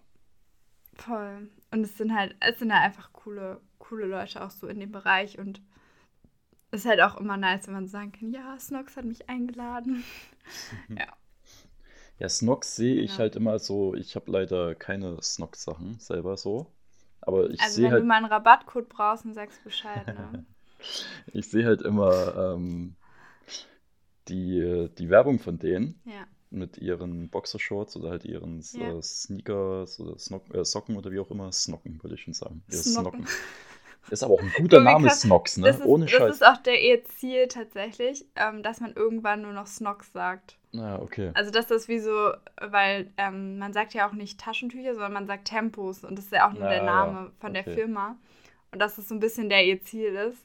Voll. 0.98 1.50
Und 1.72 1.82
es 1.84 1.98
sind 1.98 2.14
halt, 2.14 2.36
es 2.42 2.60
sind 2.60 2.74
halt 2.74 2.84
einfach 2.86 3.14
coole, 3.14 3.62
coole 3.80 4.06
Leute 4.06 4.44
auch 4.44 4.52
so 4.52 4.68
in 4.68 4.80
dem 4.80 4.92
Bereich 4.92 5.38
und 5.40 5.62
es 6.72 6.82
ist 6.82 6.86
halt 6.88 7.02
auch 7.02 7.18
immer 7.18 7.36
nice, 7.38 7.68
wenn 7.68 7.74
man 7.74 7.88
sagen 7.88 8.12
kann, 8.14 8.32
ja, 8.32 8.58
Snox 8.60 8.96
hat 8.98 9.06
mich 9.06 9.30
eingeladen. 9.30 10.04
Ja, 12.20 12.30
Snox 12.30 12.76
sehe 12.76 12.96
ich 13.02 13.12
Genau. 13.12 13.20
halt 13.20 13.36
immer 13.36 13.60
so, 13.60 13.94
ich 13.96 14.16
habe 14.16 14.32
leider 14.32 14.76
keine 14.76 15.22
Snox-Sachen 15.22 16.00
selber 16.00 16.38
so. 16.38 16.68
Aber 17.22 17.50
ich 17.50 17.60
also 17.60 17.82
wenn 17.84 17.92
halt, 17.92 18.04
du 18.04 18.04
mal 18.04 18.16
einen 18.18 18.26
Rabattcode 18.26 18.90
brauchst, 18.90 19.26
dann 19.26 19.34
sagst 19.36 19.64
Bescheid, 19.64 20.12
ne? 20.14 20.36
ich 21.34 21.50
sehe 21.50 21.66
halt 21.66 21.82
immer 21.82 22.56
ähm, 22.56 22.96
die, 24.28 24.90
die 24.98 25.10
Werbung 25.10 25.40
von 25.40 25.58
denen. 25.60 26.02
ja. 26.06 26.28
Mit 26.50 26.78
ihren 26.78 27.30
Boxershorts 27.30 27.96
oder 27.98 28.10
halt 28.12 28.26
ihren 28.26 28.62
Ja. 28.74 28.98
äh, 28.98 29.02
Sneakers 29.02 30.00
oder 30.00 30.18
Snock, 30.18 30.54
äh, 30.54 30.64
Socken 30.64 30.96
oder 30.98 31.12
wie 31.12 31.20
auch 31.20 31.30
immer. 31.32 31.52
Snocken, 31.52 32.02
würde 32.04 32.16
ich 32.16 32.22
schon 32.24 32.34
sagen. 32.34 32.64
Ihre 32.70 32.78
Snocken. 32.82 33.26
Snocken. 33.26 33.28
Ist 34.10 34.24
aber 34.24 34.36
auch 34.36 34.42
ein 34.42 34.52
guter 34.58 34.80
Name, 34.80 35.08
krass. 35.08 35.22
Snocks, 35.22 35.58
ne? 35.58 35.68
Das 35.68 35.80
ist, 35.80 35.86
Ohne 35.86 36.06
das 36.06 36.14
Scheiß. 36.14 36.36
ist 36.36 36.46
auch 36.46 36.58
der 36.58 36.82
ihr 36.82 37.04
Ziel 37.04 37.48
tatsächlich, 37.50 38.26
ähm, 38.38 38.64
dass 38.64 38.80
man 38.80 38.94
irgendwann 38.94 39.42
nur 39.42 39.52
noch 39.52 39.68
Snox 39.68 40.14
sagt. 40.14 40.58
Ja, 40.72 41.02
okay. 41.02 41.32
Also 41.34 41.52
dass 41.52 41.68
das 41.68 41.90
wie 41.90 42.00
so, 42.00 42.32
weil 42.62 43.12
ähm, 43.18 43.58
man 43.58 43.74
sagt 43.74 43.94
ja 43.94 44.08
auch 44.08 44.14
nicht 44.14 44.40
Taschentücher, 44.40 44.94
sondern 44.94 45.12
man 45.14 45.28
sagt 45.28 45.50
Tempos 45.50 46.06
und 46.06 46.18
das 46.18 46.26
ist 46.26 46.32
ja 46.32 46.48
auch 46.48 46.54
nur 46.54 46.64
Ja, 46.64 46.70
der 46.70 46.78
ja, 46.78 46.84
Name 46.86 47.32
von 47.40 47.50
okay. 47.52 47.64
der 47.64 47.74
Firma. 47.74 48.16
Und 48.72 48.80
dass 48.80 48.96
das 48.96 49.10
so 49.10 49.16
ein 49.16 49.20
bisschen 49.20 49.50
der 49.50 49.66
ihr 49.66 49.82
Ziel 49.82 50.14
ist. 50.16 50.42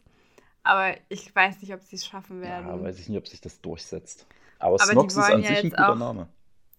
Aber 0.64 0.94
ich 1.08 1.34
weiß 1.34 1.60
nicht, 1.60 1.72
ob 1.74 1.82
sie 1.82 1.96
es 1.96 2.06
schaffen 2.06 2.40
werden. 2.40 2.66
Ja, 2.68 2.80
weiß 2.82 2.98
ich 2.98 3.08
nicht, 3.08 3.18
ob 3.18 3.26
sich 3.28 3.40
das 3.40 3.60
durchsetzt. 3.60 4.26
Aber, 4.62 4.78
Aber 4.78 4.92
Snox 4.92 5.16
ist 5.16 5.30
an 5.30 5.42
ja 5.42 5.48
sich 5.48 5.64
ein 5.64 5.70
guter 5.70 5.94
Name. 5.94 6.28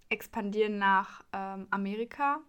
expandieren 0.09 0.77
nach 0.77 1.23
ähm, 1.33 1.67
Amerika 1.71 2.39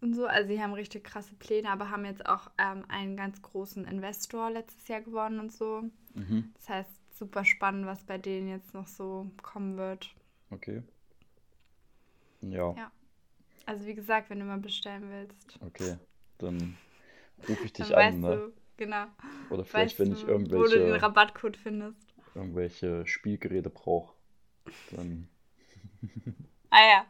und 0.00 0.14
so. 0.14 0.26
Also 0.26 0.48
sie 0.48 0.62
haben 0.62 0.72
richtig 0.74 1.04
krasse 1.04 1.34
Pläne, 1.36 1.70
aber 1.70 1.90
haben 1.90 2.04
jetzt 2.04 2.26
auch 2.26 2.50
ähm, 2.58 2.84
einen 2.88 3.16
ganz 3.16 3.40
großen 3.42 3.84
Investor 3.86 4.50
letztes 4.50 4.88
Jahr 4.88 5.00
gewonnen 5.00 5.40
und 5.40 5.52
so. 5.52 5.84
Mhm, 6.14 6.52
Das 6.56 6.68
heißt, 6.68 7.18
super 7.18 7.44
spannend, 7.44 7.86
was 7.86 8.04
bei 8.04 8.18
denen 8.18 8.48
jetzt 8.48 8.74
noch 8.74 8.86
so 8.88 9.30
kommen 9.42 9.76
wird. 9.76 10.14
okay. 10.52 10.82
Ja, 12.42 12.74
Ja. 12.76 12.90
Also 13.66 13.86
wie 13.86 13.94
gesagt, 13.94 14.30
wenn 14.30 14.40
du 14.40 14.44
mal 14.44 14.58
bestellen 14.58 15.10
willst, 15.10 15.58
okay. 15.60 15.96
Dann 16.38 16.76
rufe 17.48 17.64
ich 17.66 17.72
dann 17.78 17.88
dich 17.88 17.96
weißt 17.96 18.16
an, 18.16 18.20
ne? 18.20 18.42
du, 18.46 18.52
genau, 18.76 19.06
Oder 19.50 19.64
vielleicht, 19.64 19.98
weißt 19.98 19.98
wenn 20.00 20.12
ich 20.12 20.26
wo 20.52 20.64
du 20.64 20.70
den 20.70 20.90
irgendwelche, 20.90 21.02
Rabattcode 21.02 21.56
findest. 21.56 22.14
irgendwelche 22.34 23.06
Spielgeräte 23.06 23.70
brauche. 23.70 24.14
Dann. 24.90 25.28
Ah 26.70 26.80
ja. 26.80 27.06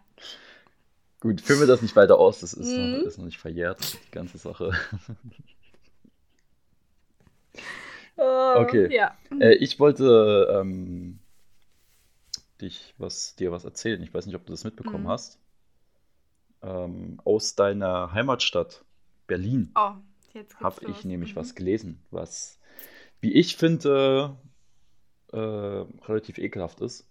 Gut, 1.20 1.40
führen 1.40 1.60
wir 1.60 1.66
das 1.68 1.82
nicht 1.82 1.94
weiter 1.94 2.18
aus, 2.18 2.40
das 2.40 2.52
ist, 2.52 2.76
Mhm. 2.76 2.90
noch, 2.92 3.06
ist 3.06 3.18
noch 3.18 3.24
nicht 3.26 3.38
verjährt, 3.38 3.78
die 4.06 4.10
ganze 4.10 4.38
Sache. 4.38 4.72
Okay. 8.16 8.92
Ja. 8.94 9.16
Äh, 9.40 9.54
ich 9.54 9.78
wollte 9.80 10.48
ähm, 10.60 11.18
dich 12.60 12.94
was, 12.98 13.34
dir 13.36 13.52
was 13.52 13.64
erzählen. 13.64 14.02
Ich 14.02 14.12
weiß 14.12 14.26
nicht, 14.26 14.36
ob 14.36 14.46
du 14.46 14.52
das 14.52 14.64
mitbekommen 14.64 15.04
Mhm. 15.04 15.08
hast. 15.08 15.38
Ähm, 16.62 17.20
aus 17.24 17.54
deiner 17.54 18.12
Heimatstadt 18.12 18.84
Berlin 19.26 19.72
Oh, 19.74 19.94
habe 20.60 20.84
ich 20.90 21.04
nämlich 21.04 21.32
Mhm. 21.32 21.36
was 21.36 21.54
gelesen, 21.54 22.02
was, 22.10 22.58
wie 23.20 23.32
ich 23.32 23.56
finde, 23.56 24.36
äh, 25.32 25.36
relativ 25.38 26.38
ekelhaft 26.38 26.80
ist. 26.80 27.06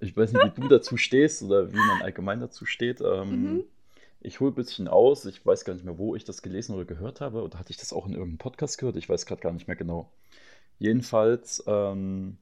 Ich 0.00 0.16
weiß 0.16 0.32
nicht, 0.32 0.56
wie 0.56 0.60
du 0.60 0.68
dazu 0.68 0.96
stehst 0.96 1.42
oder 1.42 1.72
wie 1.72 1.76
man 1.76 2.02
allgemein 2.02 2.40
dazu 2.40 2.66
steht. 2.66 3.00
Ähm, 3.00 3.30
Mhm. 3.30 3.64
Ich 4.20 4.40
hole 4.40 4.50
ein 4.50 4.56
bisschen 4.56 4.88
aus. 4.88 5.24
Ich 5.26 5.46
weiß 5.46 5.64
gar 5.64 5.74
nicht 5.74 5.84
mehr, 5.84 5.96
wo 5.98 6.16
ich 6.16 6.24
das 6.24 6.42
gelesen 6.42 6.74
oder 6.74 6.84
gehört 6.84 7.20
habe. 7.20 7.42
Oder 7.42 7.58
hatte 7.58 7.70
ich 7.70 7.76
das 7.76 7.92
auch 7.92 8.06
in 8.06 8.14
irgendeinem 8.14 8.38
Podcast 8.38 8.78
gehört? 8.78 8.96
Ich 8.96 9.08
weiß 9.08 9.26
gerade 9.26 9.40
gar 9.40 9.52
nicht 9.52 9.68
mehr 9.68 9.76
genau. 9.76 10.10
Jedenfalls, 10.80 11.62
ähm, 11.66 12.36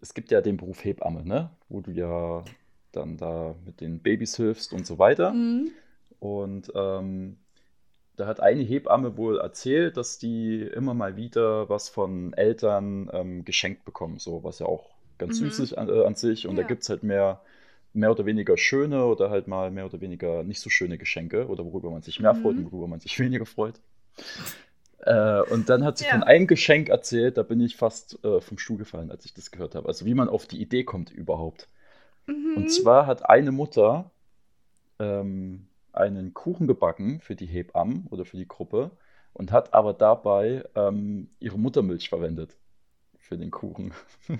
es 0.00 0.14
gibt 0.14 0.30
ja 0.30 0.40
den 0.40 0.56
Beruf 0.56 0.84
Hebamme, 0.84 1.24
ne? 1.24 1.50
Wo 1.68 1.80
du 1.80 1.90
ja 1.90 2.44
dann 2.92 3.16
da 3.16 3.56
mit 3.66 3.80
den 3.80 3.98
Babys 4.00 4.36
hilfst 4.36 4.72
und 4.72 4.86
so 4.86 4.98
weiter. 5.00 5.32
Mhm. 5.32 5.72
Und 6.20 6.70
ähm, 6.74 7.36
da 8.18 8.26
hat 8.26 8.40
eine 8.40 8.62
Hebamme 8.62 9.16
wohl 9.16 9.38
erzählt, 9.38 9.96
dass 9.96 10.18
die 10.18 10.62
immer 10.62 10.94
mal 10.94 11.16
wieder 11.16 11.68
was 11.68 11.88
von 11.88 12.32
Eltern 12.34 13.10
ähm, 13.12 13.44
geschenkt 13.44 13.84
bekommen, 13.84 14.18
so 14.18 14.44
was 14.44 14.58
ja 14.58 14.66
auch 14.66 14.90
ganz 15.18 15.40
Mhm. 15.40 15.46
süß 15.46 15.60
ist 15.60 15.72
an, 15.74 15.88
äh, 15.88 16.04
an 16.04 16.14
sich. 16.16 16.46
Und 16.46 16.56
da 16.56 16.62
Ja. 16.62 16.68
gibt 16.68 16.82
es 16.82 16.88
halt 16.90 17.02
mehr, 17.04 17.40
mehr 17.92 18.10
oder 18.10 18.26
weniger 18.26 18.56
schöne 18.58 19.06
oder 19.06 19.30
halt 19.30 19.48
mal 19.48 19.70
mehr 19.70 19.86
oder 19.86 20.00
weniger 20.00 20.42
nicht 20.44 20.60
so 20.60 20.70
schöne 20.70 20.98
Geschenke 20.98 21.48
oder 21.48 21.64
worüber 21.64 21.90
man 21.90 22.02
sich 22.02 22.20
mehr 22.20 22.34
freut 22.34 22.56
Mhm. 22.56 22.64
und 22.66 22.72
worüber 22.72 22.88
man 22.88 23.00
sich 23.00 23.18
weniger 23.20 23.46
freut. 23.46 23.80
Äh, 25.00 25.40
und 25.42 25.68
dann 25.68 25.84
hat 25.84 25.98
sie 25.98 26.04
Ja. 26.04 26.10
von 26.12 26.22
einem 26.24 26.46
Geschenk 26.46 26.88
erzählt, 26.88 27.36
da 27.36 27.42
bin 27.42 27.60
ich 27.60 27.76
fast 27.76 28.22
äh, 28.24 28.40
vom 28.40 28.58
Stuhl 28.58 28.78
gefallen, 28.78 29.10
als 29.10 29.24
ich 29.24 29.34
das 29.34 29.50
gehört 29.50 29.74
habe. 29.74 29.88
Also 29.88 30.04
wie 30.06 30.14
man 30.14 30.28
auf 30.28 30.46
die 30.46 30.60
Idee 30.60 30.84
kommt 30.84 31.10
überhaupt. 31.10 31.68
Mhm. 32.26 32.56
Und 32.56 32.70
zwar 32.70 33.06
hat 33.06 33.28
eine 33.28 33.52
Mutter 33.52 34.10
ähm, 35.00 35.67
einen 35.98 36.34
Kuchen 36.34 36.66
gebacken 36.66 37.20
für 37.20 37.36
die 37.36 37.46
Hebammen 37.46 38.06
oder 38.10 38.24
für 38.24 38.36
die 38.36 38.48
Gruppe 38.48 38.90
und 39.32 39.52
hat 39.52 39.74
aber 39.74 39.92
dabei 39.92 40.64
ähm, 40.74 41.28
ihre 41.40 41.58
Muttermilch 41.58 42.08
verwendet 42.08 42.56
für 43.18 43.36
den 43.36 43.50
Kuchen. 43.50 43.92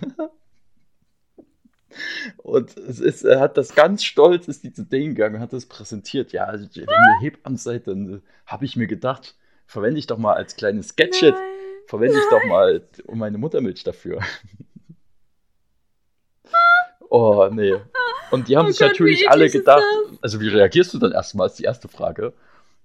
Und 2.36 2.76
es 2.76 3.00
ist, 3.00 3.24
er 3.24 3.40
hat 3.40 3.56
das 3.56 3.74
ganz 3.74 4.04
stolz, 4.04 4.46
ist 4.46 4.62
die 4.62 4.72
zu 4.72 4.84
denen 4.84 5.14
gegangen 5.14 5.36
und 5.36 5.40
hat 5.40 5.54
das 5.54 5.66
präsentiert. 5.66 6.32
Ja, 6.32 6.44
also, 6.44 6.66
wenn 6.74 6.84
ihr 6.84 7.20
Hebammen 7.20 7.56
seid, 7.56 7.86
dann 7.86 8.14
äh, 8.16 8.20
habe 8.44 8.66
ich 8.66 8.76
mir 8.76 8.86
gedacht, 8.86 9.36
verwende 9.66 9.98
ich 9.98 10.06
doch 10.06 10.18
mal 10.18 10.34
als 10.34 10.56
kleines 10.56 10.96
Gadget, 10.96 11.34
verwende 11.86 12.18
ich 12.18 12.28
doch 12.30 12.44
mal 12.44 12.82
meine 13.12 13.38
Muttermilch 13.38 13.84
dafür. 13.84 14.20
Oh, 17.10 17.48
nee. 17.50 17.74
Und 18.30 18.48
die 18.48 18.56
haben 18.56 18.66
Oh 18.66 18.70
sich 18.70 18.78
Gott, 18.80 18.88
natürlich 18.88 19.28
alle 19.30 19.48
gedacht, 19.48 19.82
also 20.20 20.40
wie 20.40 20.48
reagierst 20.48 20.92
du 20.92 20.98
dann 20.98 21.12
erstmal, 21.12 21.46
ist 21.46 21.58
die 21.58 21.64
erste 21.64 21.88
Frage. 21.88 22.32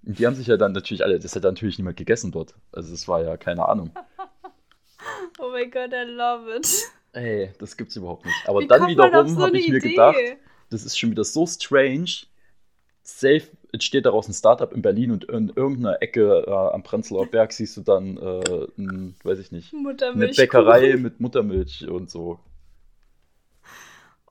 Und 0.05 0.19
die 0.19 0.25
haben 0.25 0.35
sich 0.35 0.47
ja 0.47 0.57
dann 0.57 0.71
natürlich 0.71 1.03
alle, 1.03 1.19
das 1.19 1.35
hat 1.35 1.43
natürlich 1.43 1.77
niemand 1.77 1.97
gegessen 1.97 2.31
dort. 2.31 2.55
Also 2.71 2.93
es 2.93 3.07
war 3.07 3.23
ja 3.23 3.37
keine 3.37 3.67
Ahnung. 3.67 3.91
Oh 5.39 5.49
mein 5.51 5.69
Gott, 5.69 5.91
I 5.91 6.09
love 6.09 6.55
it. 6.55 6.67
Ey, 7.11 7.51
das 7.59 7.75
gibt's 7.75 7.95
überhaupt 7.95 8.25
nicht. 8.25 8.37
Aber 8.47 8.61
Wie 8.61 8.67
dann 8.67 8.87
wiederum 8.87 9.27
so 9.27 9.41
habe 9.41 9.57
ich 9.57 9.67
mir 9.67 9.77
Idee? 9.77 9.89
gedacht, 9.89 10.15
das 10.69 10.85
ist 10.85 10.97
schon 10.97 11.11
wieder 11.11 11.25
so 11.25 11.45
strange. 11.45 12.09
Safe 13.01 13.43
entsteht 13.73 14.05
daraus 14.05 14.29
ein 14.29 14.33
Startup 14.33 14.71
in 14.71 14.81
Berlin 14.81 15.11
und 15.11 15.25
in 15.25 15.49
irgendeiner 15.49 16.01
Ecke 16.01 16.45
äh, 16.47 16.51
am 16.51 16.83
Prenzlauer 16.83 17.25
Berg 17.25 17.51
siehst 17.51 17.75
du 17.75 17.81
dann, 17.81 18.17
äh, 18.17 18.67
ein, 18.77 19.15
weiß 19.23 19.39
ich 19.39 19.51
nicht, 19.51 19.73
eine. 19.73 20.27
Bäckerei 20.29 20.95
mit 20.95 21.19
Muttermilch 21.19 21.87
und 21.89 22.09
so. 22.09 22.39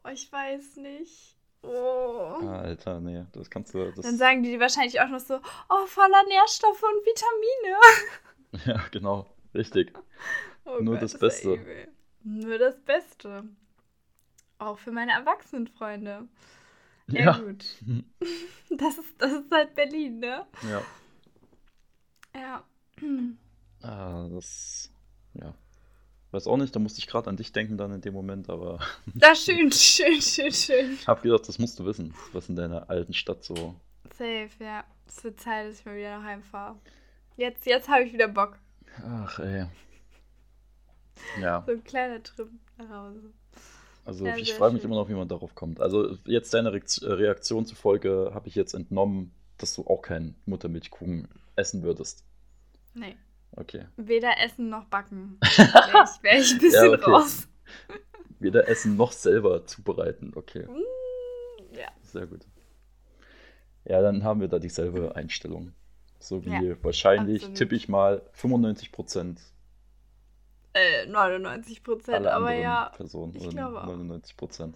Oh, 0.04 0.08
ich 0.08 0.30
weiß 0.32 0.76
nicht. 0.76 1.36
Oh. 1.62 1.68
Alter, 2.48 3.00
nee, 3.00 3.24
das 3.32 3.48
kannst 3.48 3.72
du. 3.74 3.92
Das, 3.92 4.04
Dann 4.04 4.18
sagen 4.18 4.42
die 4.42 4.50
dir 4.50 4.60
wahrscheinlich 4.60 5.00
auch 5.00 5.08
noch 5.08 5.20
so, 5.20 5.36
oh, 5.68 5.86
voller 5.86 6.22
Nährstoffe 6.28 6.82
und 6.82 7.06
Vitamine. 7.06 8.66
ja, 8.66 8.88
genau, 8.90 9.26
richtig. 9.54 9.92
Oh 10.64 10.78
Nur 10.80 10.94
Gott, 10.94 11.02
das 11.02 11.12
ja 11.14 11.18
Beste. 11.18 11.88
Nur 12.22 12.56
das 12.56 12.80
Beste. 12.82 13.42
Auch 14.58 14.78
für 14.78 14.92
meine 14.92 15.10
Erwachsenenfreunde. 15.10 16.28
Ja, 17.08 17.20
Ja. 17.20 17.38
gut. 17.38 17.64
Das 18.70 18.96
ist, 18.96 19.08
das 19.18 19.32
ist 19.32 19.50
halt 19.50 19.74
Berlin, 19.74 20.20
ne? 20.20 20.46
Ja. 20.70 20.82
Ja. 22.34 22.64
Ah, 23.82 24.28
das. 24.30 24.88
Ja. 25.34 25.52
Weiß 26.32 26.46
auch 26.46 26.56
nicht, 26.56 26.74
da 26.74 26.80
musste 26.80 26.98
ich 26.98 27.06
gerade 27.06 27.28
an 27.30 27.36
dich 27.36 27.52
denken 27.52 27.76
dann 27.78 27.92
in 27.92 28.00
dem 28.00 28.14
Moment, 28.14 28.48
aber 28.50 28.80
Das 29.14 29.44
schön, 29.44 29.70
schön, 29.70 30.20
schön, 30.20 30.50
schön. 30.52 30.92
ich 30.94 31.06
habe 31.06 31.20
gedacht, 31.22 31.46
das 31.48 31.58
musst 31.58 31.78
du 31.78 31.84
wissen, 31.84 32.14
was 32.32 32.48
in 32.48 32.56
deiner 32.56 32.88
alten 32.90 33.12
Stadt 33.14 33.44
so. 33.44 33.74
Safe, 34.16 34.48
ja. 34.58 34.84
Es 35.06 35.22
wird 35.24 35.38
Zeit, 35.40 35.68
dass 35.68 35.78
ich 35.80 35.84
mal 35.86 35.96
wieder 35.96 36.18
nach 36.18 36.26
Hause 36.32 36.42
fahre. 36.50 36.76
Jetzt, 37.36 37.66
jetzt 37.66 37.88
habe 37.88 38.04
ich 38.04 38.12
wieder 38.12 38.28
Bock. 38.28 38.58
Ach, 39.06 39.38
ey. 39.38 39.66
Ja, 41.40 41.62
So 41.66 41.72
ein 41.72 41.84
kleiner 41.84 42.22
Trip 42.22 42.48
nach 42.78 42.88
Hause. 42.88 43.20
also 44.04 44.26
Ja, 44.26 44.36
ich 44.36 44.54
frage 44.54 44.74
mich 44.74 44.84
immer 44.84 44.96
noch, 44.96 45.08
wie 45.08 45.14
man 45.14 45.28
darauf 45.28 45.54
kommt. 45.54 45.80
Also 45.80 46.16
jetzt 46.24 46.52
deine 46.54 46.72
Reakt- 46.72 47.02
Reaktion 47.02 47.66
zufolge 47.66 48.30
habe 48.34 48.48
ich 48.48 48.54
jetzt 48.54 48.74
entnommen, 48.74 49.32
dass 49.58 49.74
du 49.74 49.86
auch 49.86 50.00
keinen 50.02 50.34
Muttermilchkuchen 50.46 51.28
essen 51.56 51.82
würdest. 51.82 52.24
Nee. 52.94 53.16
Okay. 53.56 53.86
Weder 53.96 54.40
essen 54.40 54.68
noch 54.70 54.84
backen. 54.86 55.38
Wäre 55.42 56.04
ich, 56.04 56.22
wär 56.22 56.38
ich 56.40 56.52
ein 56.52 56.58
bisschen 56.58 56.84
Ja, 56.92 56.92
okay. 56.98 57.10
raus. 57.10 57.48
Weder 58.38 58.68
essen 58.68 58.96
noch 58.96 59.12
selber 59.12 59.66
zubereiten. 59.66 60.32
Okay, 60.34 60.66
Mm, 60.66 61.74
Ja. 61.76 61.88
sehr 62.02 62.26
gut. 62.26 62.46
Ja, 63.84 64.00
dann 64.00 64.24
haben 64.24 64.40
wir 64.40 64.48
da 64.48 64.58
dieselbe 64.58 65.14
Einstellung. 65.16 65.72
So 66.18 66.44
wie 66.44 66.50
Ja, 66.50 66.76
wahrscheinlich, 66.82 67.42
absolut. 67.42 67.58
tippe 67.58 67.74
ich 67.76 67.88
mal, 67.88 68.22
95% 68.32 69.38
Äh, 70.74 71.06
99 71.06 71.82
Prozent, 71.84 72.26
aber 72.26 72.54
ja. 72.54 72.90
Personen. 72.96 73.34
ich 73.36 73.48
glaube 73.50 73.82
auch. 73.82 73.86
99%. 73.86 74.74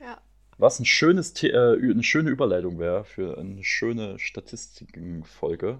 Ja. 0.00 0.20
Was 0.58 0.78
ein 0.78 0.84
schönes, 0.86 1.42
äh, 1.42 1.52
eine 1.52 2.02
schöne 2.02 2.30
Überleitung 2.30 2.78
wäre 2.78 3.04
für 3.04 3.36
eine 3.36 3.62
schöne 3.64 4.18
Statistikenfolge. 4.18 5.78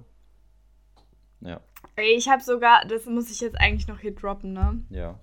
Ja, 1.40 1.61
ich 1.96 2.29
habe 2.29 2.42
sogar, 2.42 2.85
das 2.87 3.07
muss 3.07 3.31
ich 3.31 3.40
jetzt 3.40 3.59
eigentlich 3.61 3.87
noch 3.88 3.99
hier 4.01 4.14
droppen, 4.14 4.53
ne? 4.53 4.83
ja. 4.90 5.18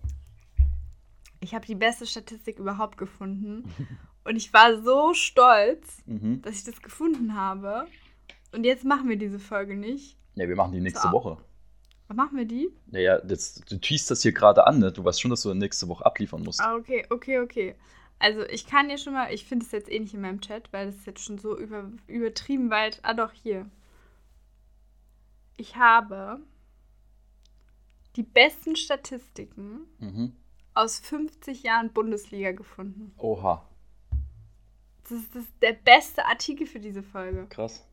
Ich 1.39 1.53
habe 1.53 1.65
die 1.65 1.75
beste 1.75 2.05
Statistik 2.05 2.57
überhaupt 2.57 2.97
gefunden. 2.97 3.63
Und 4.23 4.37
ich 4.37 4.53
war 4.53 4.81
so 4.81 5.13
stolz, 5.13 5.97
Mhm. 6.05 6.41
dass 6.41 6.55
ich 6.55 6.63
das 6.63 6.81
gefunden 6.81 7.35
habe. 7.35 7.85
Und 8.53 8.63
jetzt 8.63 8.85
machen 8.85 9.09
wir 9.09 9.17
diese 9.17 9.39
Folge 9.39 9.75
nicht. 9.75 10.17
Ja, 10.35 10.47
wir 10.47 10.55
machen 10.55 10.71
die 10.71 10.79
nächste 10.79 11.07
So. 11.07 11.11
Woche. 11.11 11.37
Machen 12.13 12.37
wir 12.37 12.45
die? 12.45 12.69
Naja, 12.87 13.19
jetzt, 13.27 13.69
du 13.71 13.77
teast 13.77 14.09
das 14.11 14.21
hier 14.21 14.31
gerade 14.33 14.65
an, 14.67 14.79
ne? 14.79 14.91
Du 14.91 15.03
weißt 15.03 15.19
schon, 15.19 15.31
dass 15.31 15.41
du 15.41 15.53
nächste 15.53 15.87
Woche 15.89 16.05
abliefern 16.05 16.43
musst. 16.43 16.61
Ah, 16.61 16.75
okay, 16.75 17.05
okay, 17.09 17.39
okay. 17.39 17.75
Also 18.19 18.43
ich 18.45 18.65
kann 18.67 18.87
dir 18.87 18.97
schon 18.99 19.13
mal, 19.13 19.33
ich 19.33 19.43
finde 19.45 19.65
es 19.65 19.71
jetzt 19.71 19.91
eh 19.91 19.99
nicht 19.99 20.13
in 20.13 20.21
meinem 20.21 20.39
Chat, 20.39 20.71
weil 20.71 20.85
das 20.85 20.95
ist 20.95 21.07
jetzt 21.07 21.23
schon 21.25 21.39
so 21.39 21.57
über, 21.57 21.91
übertrieben 22.07 22.69
weit. 22.69 22.99
Ah 23.01 23.13
doch, 23.15 23.31
hier. 23.33 23.65
Ich 25.57 25.75
habe 25.75 26.39
die 28.15 28.23
besten 28.23 28.75
Statistiken 28.75 29.87
Mhm. 29.99 30.35
aus 30.73 30.99
50 30.99 31.63
Jahren 31.63 31.91
Bundesliga 31.93 32.51
gefunden. 32.51 33.13
Oha, 33.17 33.67
Das 35.03 35.11
ist, 35.11 35.35
das 35.35 35.43
ist 35.43 35.53
der 35.61 35.73
beste 35.73 36.25
Artikel 36.25 36.65
für 36.65 36.79
diese 36.79 37.03
Folge. 37.03 37.45
krass. 37.49 37.85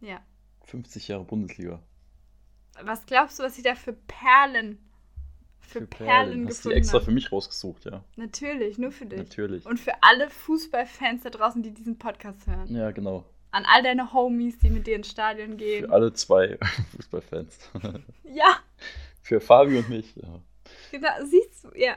Ja. 0.00 0.20
50 0.64 1.08
Jahre 1.08 1.24
Bundesliga. 1.24 1.82
Was 2.82 3.04
glaubst 3.06 3.38
du, 3.38 3.42
was 3.42 3.56
ich 3.56 3.64
da 3.64 3.74
für 3.74 3.92
Perlen, 3.94 4.78
für, 5.58 5.86
Perlen, 5.86 6.46
Hast 6.46 6.64
du 6.64 6.68
die 6.68 6.74
gefunden 6.74 6.76
extra 6.78 6.94
habe? 6.96 7.04
für 7.06 7.10
mich 7.12 7.32
rausgesucht, 7.32 7.84
ja. 7.86 8.04
Natürlich, 8.16 8.78
nur 8.78 8.92
für 8.92 9.06
dich. 9.06 9.18
Natürlich. 9.18 9.66
Und 9.66 9.80
für 9.80 9.92
alle 10.02 10.28
Fußballfans 10.30 11.22
da 11.24 11.30
draußen, 11.30 11.62
die 11.62 11.72
diesen 11.72 11.98
Podcast 11.98 12.46
hören. 12.46 12.72
Ja, 12.74 12.90
genau. 12.90 13.24
An 13.56 13.64
all 13.66 13.82
deine 13.82 14.12
Homies, 14.12 14.58
die 14.58 14.70
mit 14.70 14.86
dir 14.86 14.96
ins 14.96 15.08
Stadion 15.10 15.56
gehen. 15.56 15.86
Für 15.86 15.92
alle 15.92 16.12
zwei 16.12 16.58
Fußballfans. 16.96 17.70
Ja, 18.24 18.56
für 19.22 19.40
Fabi 19.40 19.78
und 19.78 19.88
mich. 19.88 20.14
Ja. 20.16 20.40
genau, 20.90 21.08
siehst 21.24 21.64
du, 21.64 21.70
ja. 21.74 21.96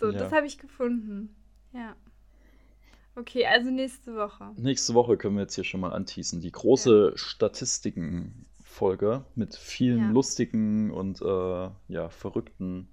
So, 0.00 0.10
Ja. 0.10 0.18
das 0.18 0.32
habe 0.32 0.46
ich 0.46 0.58
gefunden. 0.58 1.36
Ja. 1.72 1.94
Okay, 3.14 3.46
also 3.46 3.70
nächste 3.70 4.16
Woche. 4.16 4.50
Nächste 4.56 4.94
Woche 4.94 5.16
können 5.18 5.36
wir 5.36 5.42
jetzt 5.42 5.54
hier 5.54 5.64
schon 5.64 5.80
mal 5.80 5.92
anteasen. 5.92 6.40
Die 6.40 6.50
große 6.50 7.12
Statistiken-Folge 7.14 9.24
mit 9.34 9.54
vielen 9.54 9.98
Ja. 9.98 10.10
lustigen 10.10 10.90
und 10.90 11.20
äh, 11.22 11.70
ja, 11.88 12.08
verrückten 12.08 12.78
Und 12.80 12.88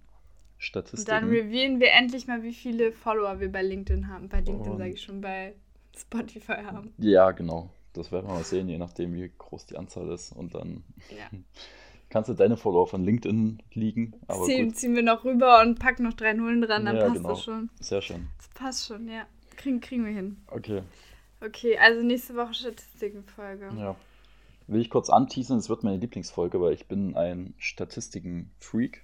Statistiken. 0.57 1.09
dann 1.21 1.29
revealen 1.29 1.79
wir 1.79 1.91
endlich 1.93 2.27
mal, 2.27 2.43
wie 2.43 2.53
viele 2.53 2.91
Follower 2.91 3.39
wir 3.39 3.49
bei 3.51 3.63
LinkedIn 3.63 4.09
haben. 4.09 4.27
Bei 4.29 4.41
LinkedIn 4.41 4.73
Und- 4.73 4.77
sage 4.77 4.91
ich 4.91 5.01
schon, 5.01 5.21
bei 5.21 5.55
Spotify 5.97 6.63
haben. 6.65 6.93
ja, 6.97 7.31
genau. 7.31 7.71
Das 7.93 8.11
werden 8.11 8.27
wir 8.27 8.33
mal 8.35 8.43
sehen, 8.43 8.69
je 8.69 8.77
nachdem, 8.77 9.13
wie 9.15 9.31
groß 9.37 9.65
die 9.65 9.77
Anzahl 9.77 10.09
ist. 10.11 10.31
Und 10.31 10.53
dann 10.55 10.83
Ja. 11.09 11.37
kannst 12.09 12.29
du 12.29 12.33
deine 12.33 12.57
Follower 12.57 12.87
von 12.87 13.03
LinkedIn 13.03 13.61
liegen. 13.73 14.13
Aber 14.27 14.45
Ziehen, 14.45 14.73
ziehen 14.73 14.95
wir 14.95 15.03
noch 15.03 15.23
rüber 15.25 15.61
und 15.61 15.79
packen 15.79 16.03
noch 16.03 16.13
drei 16.13 16.33
Nullen 16.33 16.61
dran, 16.61 16.85
dann 16.85 16.95
Ja, 16.95 17.03
passt 17.03 17.15
genau. 17.15 17.29
das 17.29 17.43
schon. 17.43 17.69
sehr 17.79 18.01
schön. 18.01 18.27
Das 18.37 18.47
passt 18.49 18.87
schon, 18.87 19.07
ja. 19.07 19.25
Kriegen, 19.57 19.79
kriegen 19.81 20.05
wir 20.05 20.13
hin. 20.13 20.37
Okay, 20.47 20.83
Okay, 21.41 21.77
also 21.77 22.01
nächste 22.05 22.35
Woche 22.35 22.53
Statistikenfolge. 22.53 23.69
ja. 23.77 23.95
Will 24.67 24.81
ich 24.81 24.89
kurz 24.89 25.09
anteasen, 25.09 25.57
es 25.57 25.67
wird 25.69 25.83
meine 25.83 25.97
Lieblingsfolge, 25.97 26.59
weil 26.61 26.73
ich 26.73 26.85
bin 26.87 27.15
ein 27.15 27.53
Statistiken-Freak. 27.57 29.03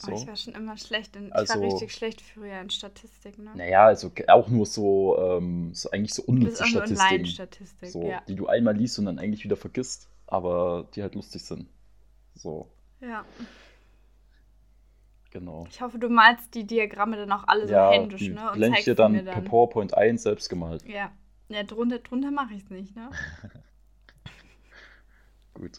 So. 0.00 0.12
Oh, 0.12 0.14
ich 0.14 0.26
war 0.26 0.36
schon 0.36 0.54
immer 0.54 0.78
schlecht. 0.78 1.14
In, 1.14 1.26
ich 1.26 1.34
Also- 1.34 1.54
war 1.54 1.60
richtig 1.62 1.92
schlecht 1.92 2.22
früher 2.22 2.58
in 2.58 2.70
Statistik, 2.70 3.38
ne? 3.38 3.50
Naja, 3.54 3.84
also 3.84 4.10
auch 4.28 4.48
nur 4.48 4.64
so, 4.64 5.18
ähm, 5.18 5.74
so 5.74 5.90
eigentlich 5.90 6.14
so 6.14 6.22
unnütze 6.22 6.64
Statistiken. 6.64 7.12
Online-Statistik, 7.12 7.90
So, 7.90 8.08
ja. 8.08 8.22
die 8.26 8.34
du 8.34 8.46
einmal 8.46 8.74
liest 8.74 8.98
und 8.98 9.04
dann 9.04 9.18
eigentlich 9.18 9.44
wieder 9.44 9.58
vergisst, 9.58 10.08
aber 10.26 10.88
die 10.94 11.02
halt 11.02 11.14
lustig 11.14 11.44
sind. 11.44 11.68
So, 12.34 12.70
ja. 13.02 13.26
genau. 15.30 15.66
Ich 15.70 15.82
hoffe, 15.82 15.98
du 15.98 16.08
malst 16.08 16.54
die 16.54 16.66
Diagramme 16.66 17.16
dann 17.18 17.32
auch 17.32 17.44
alle 17.46 17.66
so 17.66 17.74
ja, 17.74 17.90
händisch, 17.90 18.20
die 18.20 18.30
ne? 18.30 18.48
Und 18.50 18.56
blende 18.56 18.78
ich 18.78 18.84
dir 18.84 18.94
dann 18.94 19.12
mir 19.12 19.22
per 19.22 19.34
dann. 19.34 19.44
PowerPoint 19.44 19.92
ein, 19.94 20.16
selbst 20.16 20.48
gemalt. 20.48 20.82
Ja. 20.86 21.12
Ja, 21.48 21.62
drunter, 21.64 21.98
drunter 21.98 22.30
mache 22.30 22.54
ich 22.54 22.62
es 22.62 22.70
nicht, 22.70 22.96
ne? 22.96 23.10
Gut. 25.54 25.78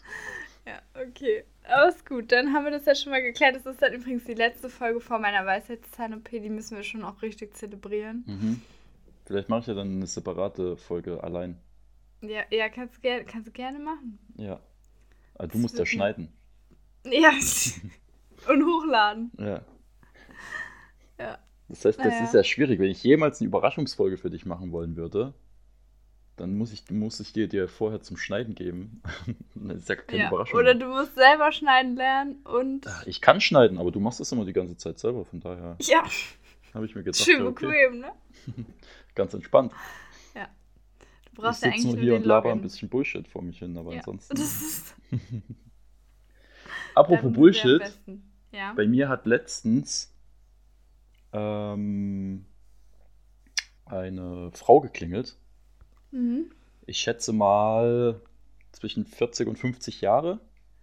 Ja, 0.64 0.80
okay. 0.94 1.44
Ist 1.88 2.06
gut. 2.06 2.32
Dann 2.32 2.52
haben 2.52 2.64
wir 2.64 2.72
das 2.72 2.86
ja 2.86 2.94
schon 2.94 3.12
mal 3.12 3.22
geklärt. 3.22 3.54
Das 3.54 3.66
ist 3.66 3.80
dann 3.80 3.92
übrigens 3.92 4.24
die 4.24 4.34
letzte 4.34 4.68
Folge 4.68 5.00
vor 5.00 5.18
meiner 5.18 5.46
Weisheitszahn-OP. 5.46 6.28
Die 6.30 6.50
müssen 6.50 6.76
wir 6.76 6.82
schon 6.82 7.04
auch 7.04 7.22
richtig 7.22 7.56
zelebrieren. 7.56 8.24
Mhm. 8.26 8.62
Vielleicht 9.24 9.48
mache 9.48 9.60
ich 9.60 9.66
ja 9.68 9.74
dann 9.74 9.96
eine 9.96 10.06
separate 10.06 10.76
Folge 10.76 11.22
allein. 11.22 11.56
Ja, 12.20 12.42
ja 12.50 12.68
kannst, 12.68 12.96
du 12.96 13.00
ger 13.00 13.24
kannst 13.24 13.46
du 13.48 13.52
gerne 13.52 13.78
machen. 13.78 14.18
Ja. 14.36 14.60
Aber 15.34 15.46
du 15.48 15.52
Das 15.52 15.60
musst 15.62 15.78
ja 15.78 15.86
schneiden. 15.86 16.32
Ja. 17.04 17.30
Und 18.48 18.64
hochladen. 18.66 19.30
Ja. 19.38 19.62
Ja. 21.18 21.38
Das 21.68 21.84
heißt, 21.84 21.98
das 22.00 22.06
Naja. 22.06 22.24
ist 22.24 22.34
ja 22.34 22.44
schwierig. 22.44 22.80
Wenn 22.80 22.90
ich 22.90 23.02
jemals 23.02 23.40
eine 23.40 23.46
Überraschungsfolge 23.46 24.18
für 24.18 24.30
dich 24.30 24.44
machen 24.44 24.72
wollen 24.72 24.96
würde, 24.96 25.32
dann 26.36 26.56
muss 26.56 26.72
ich, 26.72 26.90
muss 26.90 27.20
ich 27.20 27.32
dir, 27.32 27.48
dir 27.48 27.68
vorher 27.68 28.00
zum 28.00 28.16
Schneiden 28.16 28.54
geben. 28.54 29.02
das 29.54 29.78
ist 29.78 29.88
ja 29.88 29.96
keine 29.96 30.22
ja. 30.22 30.28
Überraschung. 30.28 30.58
Oder 30.58 30.74
du 30.74 30.86
musst 30.86 31.14
selber 31.14 31.52
schneiden 31.52 31.96
lernen 31.96 32.36
und. 32.44 32.86
Ach, 32.88 33.06
Ich 33.06 33.20
kann 33.20 33.40
schneiden, 33.40 33.78
aber 33.78 33.90
du 33.90 34.00
machst 34.00 34.20
das 34.20 34.32
immer 34.32 34.44
die 34.44 34.52
ganze 34.52 34.76
Zeit 34.76 34.98
selber. 34.98 35.24
Von 35.24 35.40
daher 35.40 35.76
Ja, 35.82 36.04
habe 36.74 36.86
ich 36.86 36.94
mir 36.94 37.02
gedacht, 37.02 37.22
schön 37.22 37.40
ja, 37.40 37.46
okay, 37.46 37.66
bequem, 37.66 38.00
ne? 38.00 38.12
ganz 39.14 39.34
entspannt. 39.34 39.72
Du 41.34 41.40
brauchst 41.40 41.62
ich 41.62 41.66
ja 41.66 41.72
eigentlich 41.72 41.84
nur 41.84 41.94
nur 41.94 42.02
hier 42.02 42.12
den 42.12 42.22
und 42.22 42.28
laber 42.28 42.52
ein 42.52 42.60
bisschen 42.60 42.88
Bullshit 42.88 43.26
vor 43.26 43.42
mich 43.42 43.58
hin, 43.58 43.76
aber 43.76 43.92
Ja. 43.92 43.98
ansonsten. 44.00 44.36
Das 44.36 44.62
ist 44.62 44.94
Apropos 46.94 47.32
Bullshit. 47.32 47.82
Ja. 48.50 48.74
bei 48.74 48.86
mir 48.86 49.08
hat 49.08 49.24
letztens 49.24 50.14
ähm, 51.32 52.44
eine 53.86 54.50
Frau 54.52 54.80
geklingelt. 54.80 55.36
Mhm. 56.12 56.50
Ich 56.86 56.98
schätze 56.98 57.32
mal 57.32 58.20
zwischen 58.72 59.04
40 59.04 59.48
und 59.48 59.58
50 59.58 60.00
Jahre. 60.00 60.40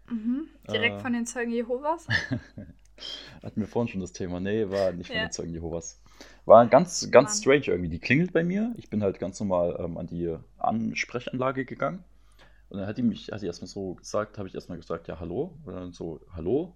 Mhm. 0.10 0.48
Direkt 0.70 0.98
Äh. 0.98 1.00
von 1.00 1.14
den 1.14 1.26
Zeugen 1.26 1.52
Jehovas. 1.52 2.08
Hatten 3.44 3.62
wir 3.62 3.68
vorhin 3.68 3.88
schon 3.90 4.02
das 4.02 4.12
Thema. 4.12 4.40
Nee, 4.40 4.70
war 4.70 4.92
nicht 4.92 5.08
von 5.08 5.16
Ja. 5.16 5.26
den 5.28 5.32
Zeugen 5.32 5.54
Jehovas. 5.54 6.02
War 6.46 6.66
ganz, 6.68 7.10
ganz 7.12 7.30
Mann. 7.30 7.38
strange 7.38 7.66
irgendwie. 7.68 7.90
Die 7.90 8.00
klingelt 8.00 8.34
bei 8.34 8.44
mir. 8.44 8.74
Ich 8.78 8.90
bin 8.90 9.02
halt 9.04 9.20
ganz 9.20 9.40
normal 9.40 9.78
ähm, 9.80 9.98
an 9.98 10.08
die 10.08 10.36
Ansprechanlage 10.58 11.64
gegangen. 11.66 12.04
Und 12.70 12.80
dann 12.80 12.88
hat 12.88 12.98
die 12.98 13.04
mich, 13.04 13.32
hat 13.32 13.42
die 13.42 13.46
erstmal 13.48 13.68
so 13.70 13.96
gesagt, 13.96 14.38
habe 14.38 14.48
ich 14.48 14.56
erstmal 14.56 14.78
gesagt, 14.78 15.08
ja, 15.08 15.20
hallo. 15.20 15.58
Und 15.66 15.74
dann 15.74 15.92
so, 15.94 16.20
hallo. 16.34 16.76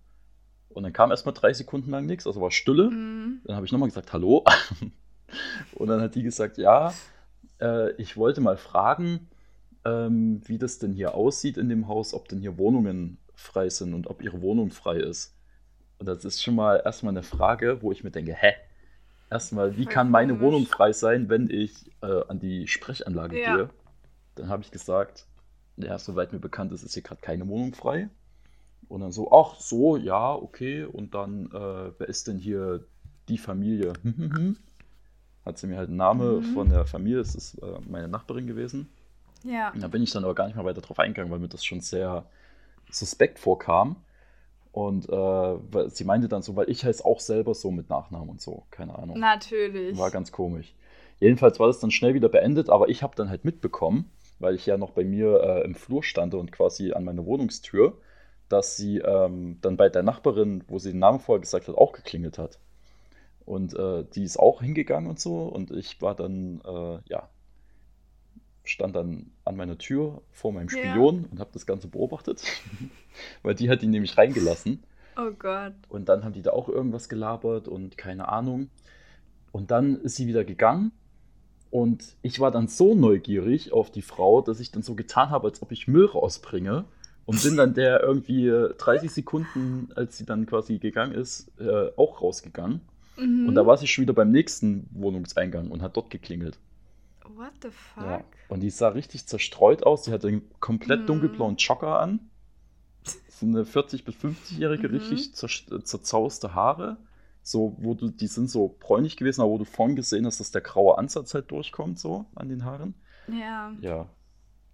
Und 0.69 0.83
dann 0.83 0.93
kam 0.93 1.11
erstmal 1.11 1.33
drei 1.33 1.53
Sekunden 1.53 1.91
lang 1.91 2.05
nichts, 2.05 2.25
also 2.25 2.41
war 2.41 2.51
Stille. 2.51 2.89
Mhm. 2.89 3.41
Dann 3.43 3.55
habe 3.55 3.65
ich 3.65 3.71
nochmal 3.71 3.89
gesagt, 3.89 4.13
hallo. 4.13 4.43
Und 5.75 5.87
dann 5.87 6.01
hat 6.01 6.15
die 6.15 6.23
gesagt, 6.23 6.57
ja, 6.57 6.93
äh, 7.63 7.91
ich 7.93 8.17
wollte 8.17 8.41
mal 8.41 8.58
fragen, 8.58 9.30
ähm, 9.86 10.41
wie 10.45 10.58
das 10.58 10.80
denn 10.80 10.93
hier 10.93 11.15
aussieht 11.15 11.58
in 11.58 11.69
dem 11.69 11.88
Haus, 11.88 12.13
ob 12.13 12.28
denn 12.28 12.39
hier 12.39 12.58
Wohnungen 12.58 13.17
frei 13.34 13.69
sind 13.69 13.93
und 13.93 14.08
ob 14.08 14.21
ihre 14.21 14.41
Wohnung 14.41 14.69
frei 14.69 14.97
ist. 14.97 15.36
Und 15.97 16.08
das 16.08 16.26
ist 16.26 16.43
schon 16.43 16.56
mal 16.56 16.82
erstmal 16.84 17.13
eine 17.13 17.23
Frage, 17.23 17.82
wo 17.82 17.91
ich 17.91 18.04
mir 18.04 18.12
denke, 18.12 18.34
hä? 18.34 18.54
Erstmal, 19.30 19.78
wie 19.78 19.86
kann 19.86 20.12
meine. 20.12 20.39
Wohnung 20.39 20.65
frei 20.65 20.93
sein, 20.93 21.30
wenn 21.30 21.49
ich 21.49 21.89
äh, 22.02 22.21
an 22.28 22.39
die 22.39 22.67
Sprechanlage 22.67 23.41
Ja. 23.41 23.56
gehe? 23.56 23.69
Dann 24.36 24.49
habe 24.49 24.63
ich 24.63 24.71
gesagt, 24.71 25.26
ja, 25.78 25.97
soweit 25.97 26.34
mir 26.34 26.39
bekannt 26.39 26.71
ist, 26.71 26.84
ist 26.84 26.93
hier 26.93 27.04
gerade 27.04 27.21
keine 27.21 27.47
Wohnung 27.47 27.73
frei. 27.73 28.10
Und 28.89 29.02
dann 29.02 29.12
so, 29.12 29.32
ach 29.32 29.60
so, 29.60 29.97
ja, 29.97 30.34
okay. 30.36 30.84
Und 30.84 31.15
dann, 31.15 31.47
äh, 31.47 31.91
wer 31.97 32.10
ist 32.10 32.28
denn 32.28 32.38
hier 32.38 32.86
die 33.28 33.38
Familie? 33.38 33.93
Hat 35.45 35.58
sie 35.58 35.67
mir 35.67 35.77
halt 35.77 35.89
einen 35.89 35.97
Namen 35.97 36.38
Mhm. 36.38 36.43
von 36.53 36.69
der 36.69 36.86
Familie, 36.86 37.17
das 37.19 37.36
ist 37.36 37.56
äh, 37.56 37.65
meine 37.88 38.08
Nachbarin 38.08 38.47
gewesen. 38.47 38.89
Ja. 39.43 39.71
Und 39.71 39.84
da 39.84 39.88
bin 39.89 40.01
ich 40.03 40.12
dann 40.12 40.23
aber 40.23 40.36
gar 40.36 40.47
nicht 40.47 40.56
mehr 40.56 40.63
weiter 40.65 40.82
drauf 40.82 40.99
eingegangen, 40.99 41.32
weil 41.32 41.39
mir 41.39 41.49
das 41.49 41.65
schon 41.65 41.82
sehr 41.82 42.25
suspekt 42.89 43.39
vorkam. 43.39 43.97
Und 44.71 45.08
äh, 45.10 45.89
sie 45.89 46.03
meinte 46.03 46.27
dann 46.27 46.41
so, 46.41 46.56
weil 46.56 46.69
ich 46.69 46.84
heiße 46.84 47.06
auch 47.06 47.19
selber 47.19 47.53
so 47.53 47.69
mit 47.69 47.89
Nachnamen 47.89 48.29
und 48.29 48.41
so, 48.41 48.63
keine 48.71 48.97
Ahnung. 48.97 49.19
Natürlich. 49.19 49.97
War 49.97 50.10
ganz 50.12 50.32
komisch. 50.32 50.73
Jedenfalls 51.19 51.60
war 51.60 51.67
das 51.67 51.79
dann 51.79 51.91
schnell 51.91 52.13
wieder 52.15 52.29
beendet, 52.29 52.69
aber 52.69 52.89
ich 52.89 53.03
habe 53.03 53.15
dann 53.15 53.29
halt 53.29 53.45
mitbekommen, 53.45 54.10
weil 54.39 54.56
ich 54.56 54.65
ja 54.65 54.77
noch 54.77 54.91
bei 54.91 55.03
mir 55.03 55.41
äh, 55.43 55.63
im 55.63 55.75
Flur 55.75 56.03
stand 56.03 56.34
und 56.34 56.51
quasi 56.51 56.91
an 56.93 57.03
meiner 57.03 57.25
Wohnungstür, 57.25 57.97
dass 58.49 58.75
sie 58.75 58.97
ähm, 58.97 59.60
dann 59.62 59.77
bei 59.77 59.89
der 59.89 60.03
Nachbarin, 60.03 60.63
wo 60.67 60.79
sie 60.79 60.91
den 60.91 60.99
Namen 60.99 61.19
vorher 61.19 61.39
gesagt 61.41 61.67
hat, 61.67 61.75
auch 61.75 61.91
geklingelt 61.93 62.38
hat. 62.38 62.58
Und 63.45 63.73
äh, 63.73 64.06
die 64.15 64.23
ist 64.23 64.38
auch 64.38 64.62
hingegangen 64.62 65.10
und 65.10 65.19
so 65.19 65.43
und 65.43 65.71
ich 65.71 66.01
war 66.01 66.15
dann, 66.15 66.62
äh, 66.65 66.99
ja, 67.10 67.29
stand 68.63 68.95
dann 68.95 69.32
an 69.43 69.58
meiner 69.58 69.77
Tür 69.77 70.21
vor 70.32 70.53
meinem 70.53 70.69
Ja. 70.69 70.91
Spion 70.91 71.25
und 71.29 71.39
habe 71.39 71.49
das 71.53 71.65
Ganze 71.65 71.88
beobachtet, 71.88 72.43
weil 73.43 73.56
die 73.56 73.69
hat 73.69 73.84
ihn 73.84 73.91
nämlich 73.91 74.17
reingelassen. 74.17 74.84
Oh 75.17 75.32
Gott. 75.38 75.73
Und 75.89 76.10
dann 76.10 76.23
haben 76.23 76.34
die 76.34 76.41
da 76.41 76.51
auch 76.51 76.69
irgendwas 76.69 77.10
gelabert 77.10 77.67
und 77.67 77.97
keine 77.97 78.29
Ahnung. 78.29 78.69
Und 79.51 79.69
dann 79.69 79.99
ist 80.01 80.15
sie 80.15 80.27
wieder 80.27 80.43
gegangen. 80.43 80.91
Und 81.69 82.15
ich 82.21 82.39
war 82.39 82.51
dann 82.51 82.67
so 82.67 82.95
neugierig 82.95 83.73
auf 83.73 83.91
die 83.91 84.01
Frau, 84.01 84.41
dass 84.41 84.60
ich 84.60 84.71
dann 84.71 84.84
so 84.84 84.95
getan 84.95 85.29
habe, 85.29 85.47
als 85.47 85.62
ob 85.62 85.71
ich 85.71 85.88
Müll 85.88 86.06
rausbringe. 86.06 86.86
Und 87.25 87.41
bin 87.41 87.56
dann 87.56 87.73
der 87.73 88.01
irgendwie 88.01 88.47
30 88.77 89.12
Sekunden, 89.12 89.89
als 89.95 90.17
sie 90.17 90.25
dann 90.25 90.45
quasi 90.45 90.77
gegangen 90.77 91.13
ist, 91.13 91.51
äh, 91.60 91.89
auch 91.95 92.21
rausgegangen. 92.21 92.82
Mhm. 93.17 93.47
Und 93.47 93.56
da 93.56 93.65
war 93.65 93.78
sie 93.78 93.88
schon 93.88 94.04
wieder 94.04 94.13
beim 94.13 94.32
nächsten 94.32 94.88
Wohnungseingang 94.91 95.69
und 95.71 95.82
hat 95.82 95.95
dort 95.97 96.10
geklingelt. 96.10 96.60
What 97.36 97.52
the 97.62 97.69
fuck? 97.69 98.04
Ja. 98.06 98.23
Und 98.49 98.60
die 98.62 98.69
sah 98.69 98.89
richtig 98.89 99.26
zerstreut 99.28 99.84
aus. 99.84 100.06
Sie 100.06 100.12
hatte 100.12 100.28
einen 100.28 100.43
komplett 100.60 101.02
Mhm. 101.02 101.06
dunkelblauen 101.08 101.56
Jogger 101.58 101.99
an. 101.99 102.19
so 103.28 103.45
eine 103.45 103.63
40- 103.63 104.04
bis 104.04 104.15
50-Jährige, 104.15 104.88
Mhm. 104.89 104.95
richtig 104.95 105.34
zer 105.36 105.49
zerzauste 105.84 106.54
Haare. 106.54 106.97
So, 107.41 107.76
wo 107.80 107.93
du, 107.93 108.10
die 108.10 108.28
sind 108.28 108.49
so 108.49 108.76
bräunlich 108.80 109.17
gewesen, 109.17 109.41
aber 109.41 109.52
wo 109.52 109.58
du 109.58 109.65
vorhin 109.65 109.95
gesehen 109.97 110.26
hast, 110.26 110.39
dass 110.39 110.52
der 110.52 110.62
graue 110.62 110.97
Ansatz 110.97 111.34
halt 111.34 111.52
durchkommt, 111.52 111.99
so 111.99 112.26
an 112.36 112.47
den 112.47 112.63
Haaren. 112.63 112.93
Ja, 113.28 113.73
Ja, 113.82 114.08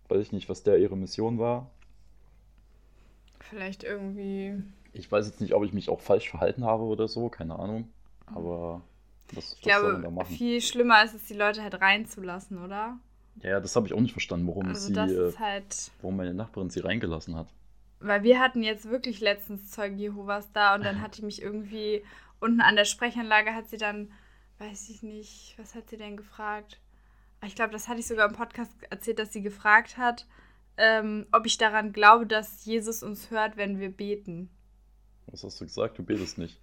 weiß 0.10 0.22
ich 0.22 0.32
nicht, 0.32 0.50
was 0.50 0.62
der 0.64 0.78
ihre 0.78 0.96
Mission 0.98 1.40
war. 1.40 1.72
vielleicht 3.40 3.84
irgendwie. 3.84 4.62
Ich 4.94 5.12
weiß 5.12 5.26
jetzt 5.28 5.42
nicht, 5.42 5.54
ob 5.54 5.64
ich 5.64 5.74
mich 5.74 5.90
auch 5.90 6.00
falsch 6.00 6.30
verhalten 6.30 6.64
habe 6.66 6.84
oder 6.84 7.08
so, 7.08 7.30
keine 7.30 7.58
Ahnung. 7.58 7.88
Aber 8.36 8.82
was, 9.34 9.54
Ich 9.54 9.66
was 9.66 9.74
da 9.74 9.80
glaube, 9.80 10.12
machen? 10.12 10.36
viel 10.36 10.62
schlimmer 10.62 11.04
ist 11.04 11.14
es, 11.14 11.26
die 11.28 11.34
Leute 11.34 11.62
halt 11.64 11.80
reinzulassen, 11.82 12.58
oder? 12.64 12.98
Ja, 13.42 13.60
das 13.60 13.76
habe 13.76 13.88
ich 13.88 13.94
auch 13.94 14.02
nicht 14.02 14.12
verstanden, 14.12 14.48
warum 14.48 14.68
Also 14.68 14.94
sie, 14.94 15.14
äh, 15.14 15.34
halt. 15.38 15.92
warum 16.02 16.18
meine 16.18 16.34
Nachbarin 16.34 16.70
sie 16.70 16.82
reingelassen 16.82 17.36
hat. 17.36 17.48
Weil 18.02 18.24
wir 18.24 18.40
hatten 18.40 18.64
jetzt 18.64 18.90
wirklich 18.90 19.20
letztens 19.20 19.72
Zeugen 19.72 19.98
Jehovas 19.98 20.52
da 20.54 20.76
und 20.76 20.84
dann 20.84 21.02
hat 21.02 21.18
die 21.18 21.22
mich 21.24 21.42
irgendwie 21.42 22.04
unten 22.40 22.62
an 22.62 22.76
der 22.76 22.86
Sprechanlage 22.86 23.54
hat 23.54 23.70
sie 23.70 23.78
dann, 23.78 24.12
weiß 24.58 24.90
ich 24.90 25.04
nicht, 25.04 25.56
was 25.58 25.76
hat 25.76 25.90
sie 25.90 25.98
denn 25.98 26.18
gefragt? 26.18 26.80
Ah, 27.42 27.48
Ich 27.48 27.56
glaube, 27.56 27.72
das 27.72 27.88
hatte 27.88 28.00
ich 28.00 28.08
sogar 28.08 28.28
im 28.28 28.36
Podcast 28.36 28.72
erzählt, 28.90 29.20
dass 29.20 29.32
sie 29.34 29.42
gefragt 29.42 29.98
hat, 29.98 30.26
ähm, 30.78 31.28
ob 31.34 31.46
ich 31.46 31.58
daran 31.58 31.92
glaube, 31.94 32.26
dass 32.26 32.64
Jesus 32.66 33.04
uns 33.04 33.32
hört, 33.32 33.58
wenn 33.58 33.80
wir 33.80 33.90
beten. 33.90 34.50
Was 35.28 35.44
hast 35.44 35.60
du 35.62 35.66
gesagt? 35.66 35.98
Du 36.00 36.04
betest 36.04 36.38
nicht. 36.38 36.58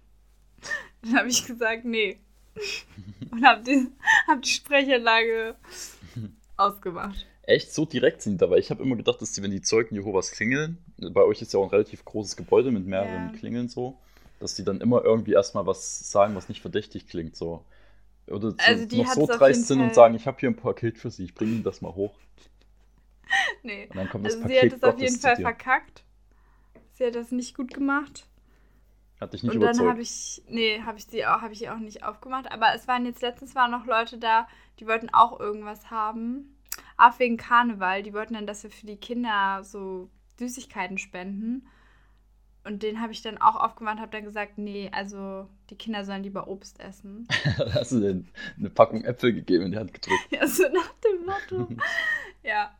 Dann 1.01 1.17
habe 1.17 1.29
ich 1.29 1.45
gesagt, 1.45 1.85
nee. 1.85 2.17
Und 3.31 3.45
habe 3.45 3.63
die, 3.63 3.87
hab 4.27 4.41
die 4.41 4.49
Sprechanlage 4.49 5.55
ausgemacht. 6.57 7.25
Echt 7.43 7.73
so 7.73 7.85
direkt 7.85 8.21
sind 8.21 8.33
die 8.33 8.37
dabei. 8.37 8.57
Ich 8.57 8.71
habe 8.71 8.83
immer 8.83 8.95
gedacht, 8.95 9.21
dass 9.21 9.31
die, 9.31 9.41
wenn 9.41 9.51
die 9.51 9.61
Zeugen 9.61 9.95
Jehovas 9.95 10.31
klingeln, 10.31 10.77
bei 10.97 11.21
euch 11.21 11.41
ist 11.41 11.53
ja 11.53 11.59
auch 11.59 11.65
ein 11.65 11.69
relativ 11.69 12.03
großes 12.03 12.35
Gebäude 12.35 12.71
mit 12.71 12.85
mehreren 12.85 13.31
Ja. 13.31 13.39
Klingeln 13.39 13.69
so, 13.69 13.97
dass 14.39 14.55
die 14.55 14.65
dann 14.65 14.81
immer 14.81 15.03
irgendwie 15.03 15.33
erstmal 15.33 15.65
was 15.65 16.11
sagen, 16.11 16.35
was 16.35 16.49
nicht 16.49 16.61
verdächtig 16.61 17.07
klingt. 17.07 17.35
So. 17.37 17.63
Oder 18.27 18.51
so, 18.51 18.57
Also 18.57 18.85
die 18.85 18.97
noch 19.03 19.13
so 19.13 19.27
dreist 19.27 19.67
sind 19.67 19.79
und 19.79 19.93
sagen, 19.93 20.15
ich 20.15 20.27
habe 20.27 20.37
hier 20.39 20.49
ein 20.49 20.57
Paket 20.57 20.97
für 20.97 21.09
sie, 21.09 21.23
ich 21.23 21.35
bringe 21.35 21.53
ihnen 21.53 21.63
das 21.63 21.81
mal 21.81 21.95
hoch. 21.95 22.13
Nee. 23.63 23.87
Und 23.89 23.95
dann 23.95 24.09
kommt 24.09 24.25
das 24.25 24.33
Also 24.33 24.47
sie 24.47 24.53
Paket 24.53 24.71
hat 24.73 24.77
es 24.77 24.83
auf 24.83 24.99
jeden 24.99 25.19
Fall 25.19 25.35
verkackt. 25.37 26.03
Sie 26.93 27.05
hat 27.05 27.15
das 27.15 27.31
nicht 27.31 27.55
gut 27.55 27.73
gemacht. 27.73 28.25
Hat 29.19 29.33
dich 29.33 29.43
nicht 29.43 29.53
und 29.53 29.61
dann 29.61 29.69
überzeugt. 29.71 29.89
habe 29.89 30.01
ich, 30.01 30.43
nee, 30.47 30.81
habe 30.83 30.97
ich 30.97 31.05
sie 31.05 31.25
auch, 31.25 31.41
habe 31.41 31.53
ich 31.53 31.69
auch 31.69 31.77
nicht 31.77 32.03
aufgemacht. 32.03 32.51
Aber 32.51 32.73
es 32.75 32.87
waren 32.87 33.05
jetzt 33.05 33.21
letztens 33.21 33.55
waren 33.55 33.71
noch 33.71 33.85
Leute 33.85 34.17
da, 34.17 34.47
die 34.79 34.87
wollten 34.87 35.09
auch 35.09 35.39
irgendwas 35.39 35.89
haben. 35.89 36.55
Auch 36.97 37.17
wegen 37.19 37.37
Karneval. 37.37 38.03
Die 38.03 38.13
wollten 38.13 38.35
dann, 38.35 38.47
dass 38.47 38.63
wir 38.63 38.69
für 38.69 38.85
die 38.85 38.97
Kinder 38.97 39.63
so 39.63 40.09
Süßigkeiten 40.37 40.97
spenden. 40.97 41.67
Und 42.63 42.83
den 42.83 43.01
habe 43.01 43.13
ich 43.13 43.21
dann 43.21 43.37
auch 43.37 43.55
aufgemacht, 43.55 43.99
habe 43.99 44.11
dann 44.11 44.25
gesagt, 44.25 44.57
nee, 44.57 44.89
also 44.91 45.47
die 45.69 45.77
Kinder 45.77 46.03
sollen 46.03 46.23
lieber 46.23 46.47
Obst 46.47 46.79
essen. 46.81 47.25
hast 47.73 47.93
du 47.93 48.01
denen 48.01 48.29
eine 48.57 48.69
Packung 48.69 49.03
Äpfel 49.05 49.33
gegeben 49.33 49.67
in 49.67 49.71
die 49.71 49.77
Hand 49.77 49.93
gedrückt. 49.93 50.27
ja, 50.31 50.45
so 50.45 50.63
nach 50.63 50.91
dem 50.95 51.25
Motto. 51.25 51.69
ja. 52.43 52.75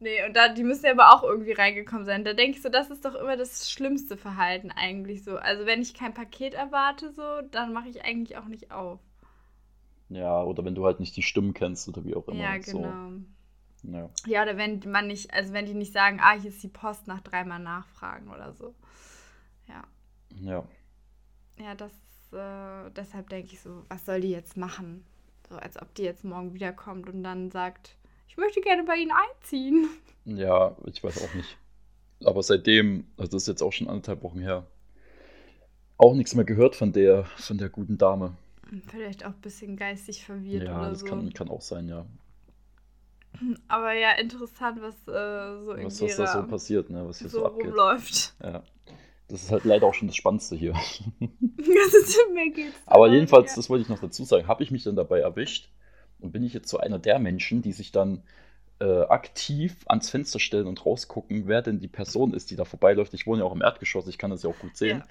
Nee, 0.00 0.24
und 0.26 0.34
da, 0.34 0.48
die 0.48 0.64
müssen 0.64 0.86
ja 0.86 0.92
aber 0.92 1.12
auch 1.14 1.22
irgendwie 1.22 1.52
reingekommen 1.52 2.06
sein. 2.06 2.24
Da 2.24 2.32
denke 2.32 2.56
ich 2.56 2.62
so, 2.62 2.70
das 2.70 2.90
ist 2.90 3.04
doch 3.04 3.14
immer 3.14 3.36
das 3.36 3.70
schlimmste 3.70 4.16
Verhalten 4.16 4.70
eigentlich 4.70 5.22
so. 5.24 5.36
Also 5.36 5.66
wenn 5.66 5.82
ich 5.82 5.92
kein 5.94 6.14
Paket 6.14 6.54
erwarte, 6.54 7.12
so, 7.12 7.42
dann 7.50 7.72
mache 7.74 7.88
ich 7.90 8.02
eigentlich 8.02 8.38
auch 8.38 8.46
nicht 8.46 8.72
auf. 8.72 8.98
Ja, 10.08 10.42
oder 10.42 10.64
wenn 10.64 10.74
du 10.74 10.84
halt 10.84 11.00
nicht 11.00 11.16
die 11.16 11.22
Stimmen 11.22 11.54
kennst 11.54 11.88
oder 11.88 12.04
wie 12.04 12.14
auch 12.14 12.26
immer. 12.28 12.40
Ja, 12.40 12.62
So. 12.62 12.78
genau. 12.78 13.12
Ja. 13.82 14.10
Ja, 14.26 14.42
oder 14.42 14.56
wenn 14.56 14.80
man 14.86 15.06
nicht, 15.06 15.32
also 15.32 15.52
wenn 15.52 15.66
die 15.66 15.74
nicht 15.74 15.92
sagen, 15.92 16.18
ah, 16.20 16.32
hier 16.32 16.50
ist 16.50 16.62
die 16.62 16.68
Post 16.68 17.06
nach 17.06 17.20
dreimal 17.20 17.60
nachfragen 17.60 18.30
oder 18.30 18.52
so. 18.52 18.74
Ja. 19.68 19.84
ja. 20.42 20.64
Ja, 21.58 21.74
das 21.74 21.92
äh, 22.32 22.90
deshalb 22.90 23.28
denke 23.28 23.52
ich 23.52 23.60
so, 23.60 23.84
was 23.88 24.04
soll 24.06 24.20
die 24.20 24.30
jetzt 24.30 24.56
machen? 24.56 25.04
So, 25.48 25.56
als 25.56 25.80
ob 25.80 25.94
die 25.94 26.02
jetzt 26.02 26.24
morgen 26.24 26.54
wiederkommt 26.54 27.08
und 27.08 27.22
dann 27.22 27.50
sagt, 27.50 27.96
ich 28.30 28.36
möchte 28.36 28.60
gerne 28.60 28.84
bei 28.84 28.96
Ihnen 28.96 29.10
einziehen. 29.10 29.88
Ja, 30.24 30.76
ich 30.86 31.02
weiß 31.02 31.24
auch 31.24 31.34
nicht. 31.34 31.58
Aber 32.24 32.42
seitdem, 32.42 33.06
also 33.16 33.32
das 33.32 33.42
ist 33.42 33.48
jetzt 33.48 33.62
auch 33.62 33.72
schon 33.72 33.88
anderthalb 33.88 34.22
Wochen 34.22 34.38
her, 34.38 34.66
auch 35.96 36.14
nichts 36.14 36.34
mehr 36.34 36.44
gehört 36.44 36.76
von 36.76 36.92
der, 36.92 37.24
von 37.24 37.58
der 37.58 37.70
guten 37.70 37.98
Dame. 37.98 38.36
Vielleicht 38.86 39.24
auch 39.24 39.30
ein 39.30 39.40
bisschen 39.40 39.76
geistig 39.76 40.24
verwirrt 40.24 40.64
ja, 40.64 40.78
oder 40.78 40.90
das 40.90 41.00
so. 41.00 41.06
kann, 41.06 41.32
kann 41.32 41.48
auch 41.48 41.60
sein, 41.60 41.88
ja. 41.88 42.06
Aber 43.66 43.94
ja, 43.94 44.12
interessant, 44.12 44.80
was 44.80 44.94
äh, 45.08 45.64
so 45.64 45.72
in 45.72 45.86
Was, 45.86 46.00
was 46.00 46.16
da 46.16 46.26
so 46.26 46.46
passiert, 46.46 46.90
ne? 46.90 47.06
Was 47.06 47.18
hier 47.18 47.28
so, 47.28 47.40
so 47.40 47.46
abgeht. 47.46 47.66
rumläuft. 47.66 48.34
Ja. 48.42 48.62
Das 49.28 49.42
ist 49.42 49.50
halt 49.50 49.64
leider 49.64 49.86
auch 49.86 49.94
schon 49.94 50.08
das 50.08 50.16
Spannendste 50.16 50.54
hier. 50.56 50.74
Das 51.56 51.94
ist, 51.94 52.16
mir 52.32 52.50
geht's 52.50 52.74
Aber 52.86 53.08
jedenfalls, 53.08 53.50
ja. 53.50 53.56
das 53.56 53.68
wollte 53.68 53.82
ich 53.82 53.88
noch 53.88 53.98
dazu 53.98 54.24
sagen, 54.24 54.48
habe 54.48 54.62
ich 54.62 54.70
mich 54.70 54.82
dann 54.82 54.96
dabei 54.96 55.20
erwischt 55.20 55.68
und 56.22 56.32
bin 56.32 56.42
ich 56.42 56.52
jetzt 56.54 56.68
so 56.68 56.78
einer 56.78 56.98
der 56.98 57.18
Menschen, 57.18 57.62
die 57.62 57.72
sich 57.72 57.92
dann 57.92 58.22
äh, 58.80 59.02
aktiv 59.02 59.76
ans 59.86 60.08
Fenster 60.10 60.38
stellen 60.40 60.66
und 60.66 60.84
rausgucken, 60.86 61.46
wer 61.46 61.60
denn 61.62 61.80
die 61.80 61.88
Person 61.88 62.32
ist, 62.34 62.50
die 62.50 62.56
da 62.56 62.64
vorbeiläuft. 62.64 63.12
Ich 63.14 63.26
wohne 63.26 63.40
ja 63.40 63.44
auch 63.46 63.54
im 63.54 63.62
Erdgeschoss, 63.62 64.06
ich 64.08 64.16
kann 64.18 64.30
das 64.30 64.42
ja 64.42 64.50
auch 64.50 64.58
gut 64.58 64.76
sehen. 64.76 64.98
Ja. 64.98 65.06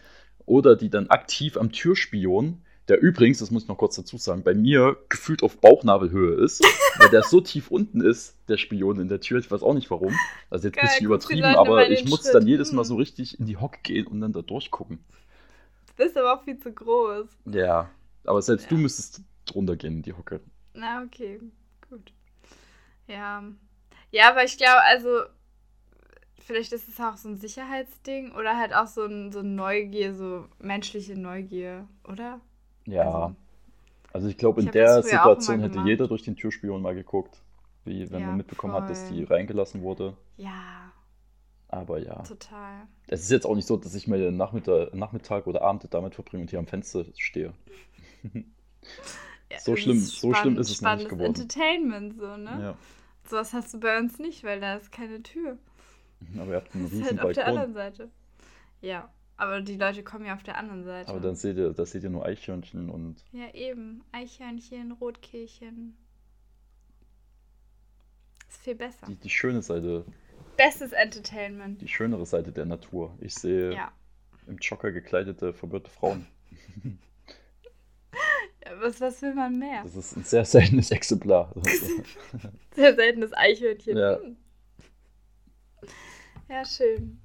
Oder 0.45 0.75
die 0.75 0.89
dann 0.89 1.09
aktiv 1.09 1.55
am 1.57 1.71
Türspion, 1.71 2.61
der 2.87 2.99
übrigens, 2.99 3.37
das 3.37 3.51
muss 3.51 3.63
ich 3.63 3.69
noch 3.69 3.77
kurz 3.77 3.95
dazu 3.97 4.17
sagen, 4.17 4.41
bei 4.41 4.55
mir 4.55 4.97
gefühlt 5.09 5.43
auf 5.43 5.59
Bauchnabelhöhe 5.59 6.33
ist, 6.43 6.63
weil 6.97 7.09
der 7.09 7.21
so 7.21 7.39
tief 7.41 7.69
unten 7.69 8.01
ist, 8.01 8.35
der 8.47 8.57
Spion 8.57 8.99
in 8.99 9.07
der 9.09 9.19
Tür. 9.19 9.37
Ich 9.37 9.51
weiß 9.51 9.61
auch 9.61 9.75
nicht 9.75 9.91
warum. 9.91 10.15
Also 10.49 10.67
jetzt 10.67 10.79
ein 10.79 10.87
bisschen 10.87 11.05
übertrieben, 11.05 11.43
aber 11.43 11.87
ich 11.91 12.05
muss 12.05 12.21
Schritt. 12.23 12.33
dann 12.33 12.47
jedes 12.47 12.71
Mal 12.71 12.81
Hm. 12.81 12.87
so 12.87 12.95
richtig 12.95 13.39
in 13.39 13.45
die 13.45 13.57
Hocke 13.57 13.77
gehen 13.83 14.07
und 14.07 14.21
dann 14.21 14.33
da 14.33 14.41
durchgucken. 14.41 14.97
Du 15.95 16.03
bist 16.03 16.17
aber 16.17 16.33
auch 16.39 16.43
viel 16.43 16.57
zu 16.57 16.71
groß. 16.71 17.27
Ja, 17.53 17.91
aber 18.23 18.41
selbst 18.41 18.63
Ja. 18.63 18.69
du 18.69 18.77
müsstest 18.77 19.21
drunter 19.45 19.75
gehen 19.75 19.97
in 19.97 20.01
die 20.01 20.13
Hocke. 20.13 20.39
Na, 20.79 21.03
okay, 21.03 21.39
gut. 21.89 22.13
Ja. 23.07 23.43
Ja, 24.11 24.29
aber 24.31 24.43
ich 24.43 24.57
glaube, 24.57 24.81
also, 24.83 25.09
vielleicht 26.39 26.71
ist 26.73 26.87
es 26.87 26.99
auch 26.99 27.17
so 27.17 27.29
ein 27.29 27.37
Sicherheitsding 27.37 28.31
oder 28.33 28.57
halt 28.57 28.73
auch 28.73 28.87
so 28.87 29.05
ein, 29.05 29.31
so 29.31 29.41
Neugier, 29.41 30.15
so 30.15 30.47
menschliche 30.59 31.15
Neugier, 31.17 31.87
oder? 32.07 32.39
Ja. 32.85 33.03
Also- 33.03 33.35
Also, 34.11 34.27
ich 34.27 34.37
glaube, 34.37 34.59
Ich 34.61 34.63
in 34.65 34.69
hab 34.69 34.73
der 34.73 35.03
Situation 35.03 35.59
hätte 35.59 35.79
jeder 35.81 36.07
durch 36.07 36.23
den 36.23 36.35
Türspion 36.35 36.81
mal 36.81 36.95
geguckt, 36.95 37.37
wie 37.85 38.09
wenn 38.09 38.21
Ja, 38.21 38.27
man 38.27 38.37
mitbekommen 38.37 38.73
hat, 38.73 38.89
dass 38.89 39.07
die 39.09 39.23
voll. 39.25 39.35
reingelassen 39.35 39.81
wurde. 39.83 40.15
Ja, 40.37 40.91
Aber 41.67 41.99
ja, 41.99 42.15
total. 42.23 42.87
es 43.07 43.21
ist 43.21 43.29
jetzt 43.29 43.45
auch 43.45 43.55
nicht 43.55 43.67
so, 43.67 43.77
dass 43.77 43.93
ich 43.93 44.07
mir 44.07 44.17
den 44.17 44.35
Nachmittag, 44.37 44.95
Nachmittag 44.95 45.45
oder 45.45 45.61
Abend 45.61 45.85
damit 45.93 46.15
verbringe 46.15 46.41
und 46.41 46.49
hier 46.49 46.57
am 46.57 46.65
Fenster 46.65 47.05
stehe. 47.17 47.53
So 49.57 49.75
schlimm- 49.75 49.97
ist 49.97 50.19
so 50.21 50.33
schlimm 50.33 50.57
ist 50.57 50.69
es 50.69 50.81
noch 50.81 50.95
nicht 50.95 51.09
geworden. 51.09 51.33
Entertainment, 51.35 52.15
so, 52.19 52.37
ne? 52.37 52.59
Ja. 52.61 52.77
Sowas 53.27 53.53
hast 53.53 53.73
du 53.73 53.79
bei 53.79 53.97
uns 53.99 54.19
nicht, 54.19 54.43
weil 54.43 54.59
da 54.59 54.75
ist 54.75 54.91
keine 54.91 55.21
Tür. 55.23 55.57
Aber 56.37 56.51
ihr 56.51 56.55
habt 56.57 56.73
einen 56.75 56.83
Das 56.83 56.93
ist 56.93 56.99
riesen 56.99 57.17
halt 57.19 57.27
auf 57.27 57.33
der 57.33 57.47
anderen. 57.47 57.73
Seite. 57.73 58.09
Ja, 58.81 59.09
aber 59.37 59.61
die 59.61 59.77
Leute 59.77 60.03
kommen 60.03 60.25
ja 60.25 60.33
auf 60.35 60.43
der 60.43 60.57
anderen 60.57 60.83
Seite. 60.83 61.09
Aber 61.09 61.19
dann 61.19 61.35
seht 61.35 61.57
ihr, 61.57 61.73
da 61.73 61.85
seht 61.85 62.03
ihr 62.03 62.09
nur 62.09 62.25
Eichhörnchen 62.25 62.89
und 62.89 63.23
Ja, 63.31 63.53
eben. 63.53 64.03
Eichhörnchen, 64.11 64.91
Rotkehlchen. 64.93 65.95
Ist 68.49 68.61
viel 68.63 68.75
besser. 68.75 69.05
die, 69.07 69.15
die 69.15 69.29
schöne 69.29 69.61
Seite, 69.61 70.05
Bestes 70.57 70.91
Entertainment. 70.91 71.81
die 71.81 71.87
schönere 71.87 72.25
Seite 72.25 72.51
der 72.51 72.65
Natur. 72.65 73.15
Ich 73.21 73.33
sehe 73.35 73.73
Ja. 73.73 73.91
im 74.47 74.57
Jogger 74.57 74.91
gekleidete, 74.91 75.53
verwirrte 75.53 75.89
Frauen. 75.89 76.25
was, 78.79 78.99
was 79.01 79.21
will 79.21 79.33
man 79.33 79.57
mehr? 79.57 79.83
Das 79.83 79.95
ist 79.95 80.15
ein 80.15 80.23
sehr 80.23 80.45
seltenes 80.45 80.91
Exemplar. 80.91 81.53
Sehr 82.75 82.95
seltenes 82.95 83.33
Eichhörnchen. 83.33 83.97
Ja. 83.97 84.19
Hm. 84.19 84.37
Ja, 86.47 86.65
schön. 86.65 87.19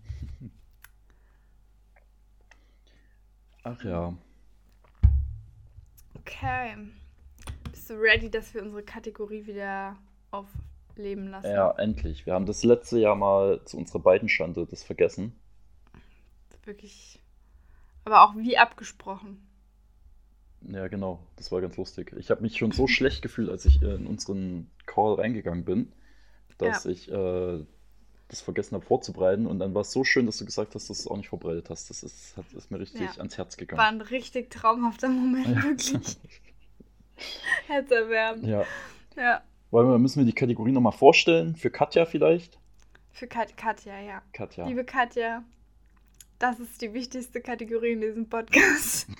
Ach 3.62 3.82
ja. 3.84 4.14
Okay. 6.16 6.76
Bist 7.70 7.88
du 7.88 7.94
ready, 7.94 8.30
dass 8.30 8.52
wir 8.52 8.62
unsere 8.62 8.82
Kategorie 8.82 9.46
wieder 9.46 9.96
aufleben 10.30 11.28
lassen? 11.28 11.50
Ja, 11.50 11.70
endlich. 11.72 12.26
Wir 12.26 12.34
haben 12.34 12.46
das 12.46 12.64
letzte 12.64 12.98
Jahr 12.98 13.14
mal 13.14 13.64
zu 13.64 13.78
unserer 13.78 14.00
beiden 14.00 14.28
Schande 14.28 14.66
das 14.66 14.82
vergessen. 14.82 15.38
Wirklich. 16.64 17.20
Aber 18.04 18.22
auch 18.22 18.34
wie 18.36 18.58
abgesprochen. 18.58 19.46
Ja, 20.68 20.88
genau. 20.88 21.20
Das 21.36 21.52
war 21.52 21.60
ganz 21.60 21.76
lustig. 21.76 22.12
Ich 22.18 22.30
habe 22.30 22.42
mich 22.42 22.56
schon 22.56 22.72
so 22.72 22.86
schlecht 22.86 23.22
gefühlt, 23.22 23.50
als 23.50 23.64
ich 23.66 23.82
äh, 23.82 23.94
in 23.94 24.06
unseren 24.06 24.70
Call 24.86 25.14
reingegangen 25.14 25.64
bin, 25.64 25.92
dass 26.58 26.84
Ja. 26.84 26.90
ich 26.90 27.10
äh, 27.10 27.64
das 28.28 28.40
vergessen 28.40 28.74
habe 28.74 28.84
vorzubereiten. 28.84 29.46
Und 29.46 29.58
dann 29.58 29.74
war 29.74 29.82
es 29.82 29.92
so 29.92 30.04
schön, 30.04 30.26
dass 30.26 30.38
du 30.38 30.44
gesagt 30.46 30.74
hast, 30.74 30.88
dass 30.88 30.98
du 30.98 31.02
es 31.04 31.06
auch 31.08 31.16
nicht 31.16 31.28
vorbereitet 31.28 31.68
hast. 31.70 31.90
Das 31.90 32.02
ist, 32.02 32.36
hat, 32.36 32.50
ist 32.54 32.70
mir 32.70 32.80
richtig 32.80 33.02
Ja. 33.02 33.10
ans 33.18 33.36
Herz 33.36 33.56
gegangen. 33.56 33.78
War 33.78 33.88
ein 33.88 34.00
richtig 34.00 34.50
traumhafter 34.50 35.08
Moment, 35.08 35.62
wirklich. 35.62 36.16
Herzerwärmend. 37.66 38.46
ja. 38.46 38.64
Ja. 39.16 39.42
Wollen 39.70 39.88
wir, 39.88 39.98
müssen 39.98 40.18
wir 40.20 40.24
die 40.26 40.32
Kategorie 40.32 40.72
nochmal 40.72 40.92
vorstellen? 40.92 41.56
Für 41.56 41.70
Katja 41.70 42.04
vielleicht? 42.06 42.58
Für 43.12 43.26
Kat 43.28 43.56
Katja, 43.56 44.00
ja. 44.00 44.22
Katja. 44.32 44.66
Liebe 44.66 44.84
Katja, 44.84 45.44
Das 46.40 46.58
ist 46.58 46.80
die 46.82 46.92
wichtigste 46.94 47.40
Kategorie 47.40 47.92
in 47.92 48.00
diesem 48.00 48.28
Podcast. 48.28 49.06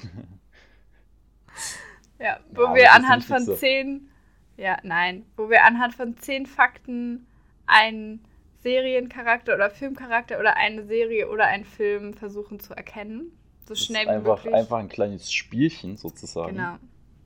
ja, 2.19 2.39
wo 2.53 2.62
Ja, 2.62 2.75
wir 2.75 2.93
anhand 2.93 3.25
von 3.25 3.45
zehn, 3.57 4.09
ja, 4.57 4.77
nein, 4.83 5.25
wo 5.37 5.51
wir 5.51 5.65
anhand 5.65 5.95
von 5.95 6.17
zehn 6.17 6.47
Fakten 6.47 7.27
einen 7.67 8.25
Seriencharakter 8.62 9.55
oder 9.55 9.71
Filmcharakter 9.71 10.39
oder 10.39 10.57
eine 10.57 10.85
Serie 10.87 11.29
oder 11.29 11.45
einen 11.47 11.65
Film 11.65 12.15
versuchen 12.15 12.61
zu 12.61 12.75
erkennen. 12.75 13.31
So 13.69 13.75
schnell 13.75 14.07
wie 14.07 14.11
einfach, 14.11 14.37
möglich. 14.45 14.55
einfach 14.55 14.79
ein 14.79 14.89
kleines 14.89 15.33
Spielchen 15.33 15.97
sozusagen, 15.97 16.57
genau. 16.57 16.77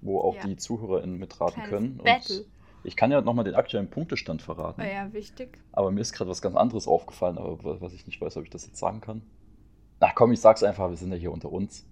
wo 0.01 0.21
auch 0.21 0.37
Ja. 0.37 0.45
die 0.47 0.57
ZuhörerInnen 0.57 1.17
mitraten 1.19 1.63
Kleines 1.65 1.71
können. 1.71 1.97
Battle. 1.99 2.39
Und 2.41 2.47
ich 2.85 2.97
kann 2.97 3.11
ja 3.11 3.21
nochmal 3.21 3.45
den 3.45 3.55
aktuellen 3.55 3.91
Punktestand 3.91 4.41
verraten. 4.43 4.81
Oh 4.81 4.85
ja, 4.85 5.13
wichtig. 5.13 5.59
Aber 5.73 5.91
mir 5.91 6.01
ist 6.01 6.13
gerade 6.13 6.31
was 6.31 6.41
ganz 6.43 6.57
anderes 6.57 6.87
aufgefallen, 6.89 7.39
aber 7.39 7.63
wa- 7.65 7.77
was 7.81 7.93
ich 7.93 8.07
nicht 8.07 8.21
weiß, 8.21 8.37
ob 8.37 8.45
ich 8.45 8.51
das 8.51 8.67
jetzt 8.67 8.79
sagen 8.79 9.01
kann. 9.01 9.23
Ach 10.01 10.15
komm, 10.15 10.33
ich 10.33 10.41
sag's 10.41 10.63
einfach, 10.63 10.89
wir 10.89 10.97
sind 10.97 11.11
ja 11.13 11.19
hier 11.19 11.33
unter 11.33 11.51
uns. 11.51 11.85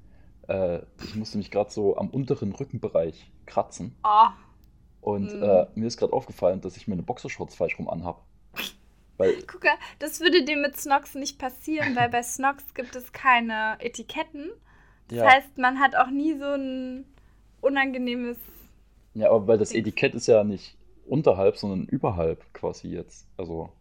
Äh, 0.49 0.83
ich 1.01 1.15
musste 1.15 1.39
mich 1.39 1.51
gerade 1.51 1.71
so 1.71 1.97
am 1.99 2.11
unteren 2.11 2.53
Rückenbereich 2.53 3.33
kratzen. 3.47 3.97
Oh, 4.05 4.31
Und 5.01 5.35
Mhm. 5.35 5.41
äh, 5.41 5.67
mir 5.75 5.87
ist 5.87 5.97
gerade 5.99 6.13
aufgefallen, 6.13 6.61
dass 6.61 6.77
ich 6.77 6.89
meine 6.89 7.03
Boxershorts 7.03 7.55
falsch 7.55 7.79
rum 7.79 7.89
anhab. 7.89 8.25
Weil, 9.19 9.39
guck 9.47 9.65
mal, 9.65 9.75
das 9.99 10.21
würde 10.21 10.45
dir 10.45 10.57
mit 10.57 10.77
Snox 10.77 11.15
nicht 11.15 11.39
passieren, 11.39 11.97
weil 11.97 12.09
bei 12.09 12.23
Snox 12.23 12.75
gibt 12.75 12.97
es 12.97 13.13
keine 13.13 13.77
Etiketten. 13.81 14.51
Das 15.09 15.19
ja, 15.19 15.37
heißt, 15.37 15.59
man 15.59 15.81
hat 15.81 15.97
auch 15.97 16.11
nie 16.11 16.37
so 16.39 16.45
ein 16.47 17.05
unangenehmes. 17.61 18.39
ja, 19.15 19.31
aber 19.31 19.47
weil 19.49 19.59
das. 19.59 19.73
Etikett 19.73 20.15
ist 20.15 20.27
ja 20.29 20.45
nicht 20.45 20.77
unterhalb, 21.05 21.57
sondern 21.57 21.87
überhalb 21.89 22.53
quasi 22.55 22.89
jetzt. 22.89 23.27
Also, 23.37 23.73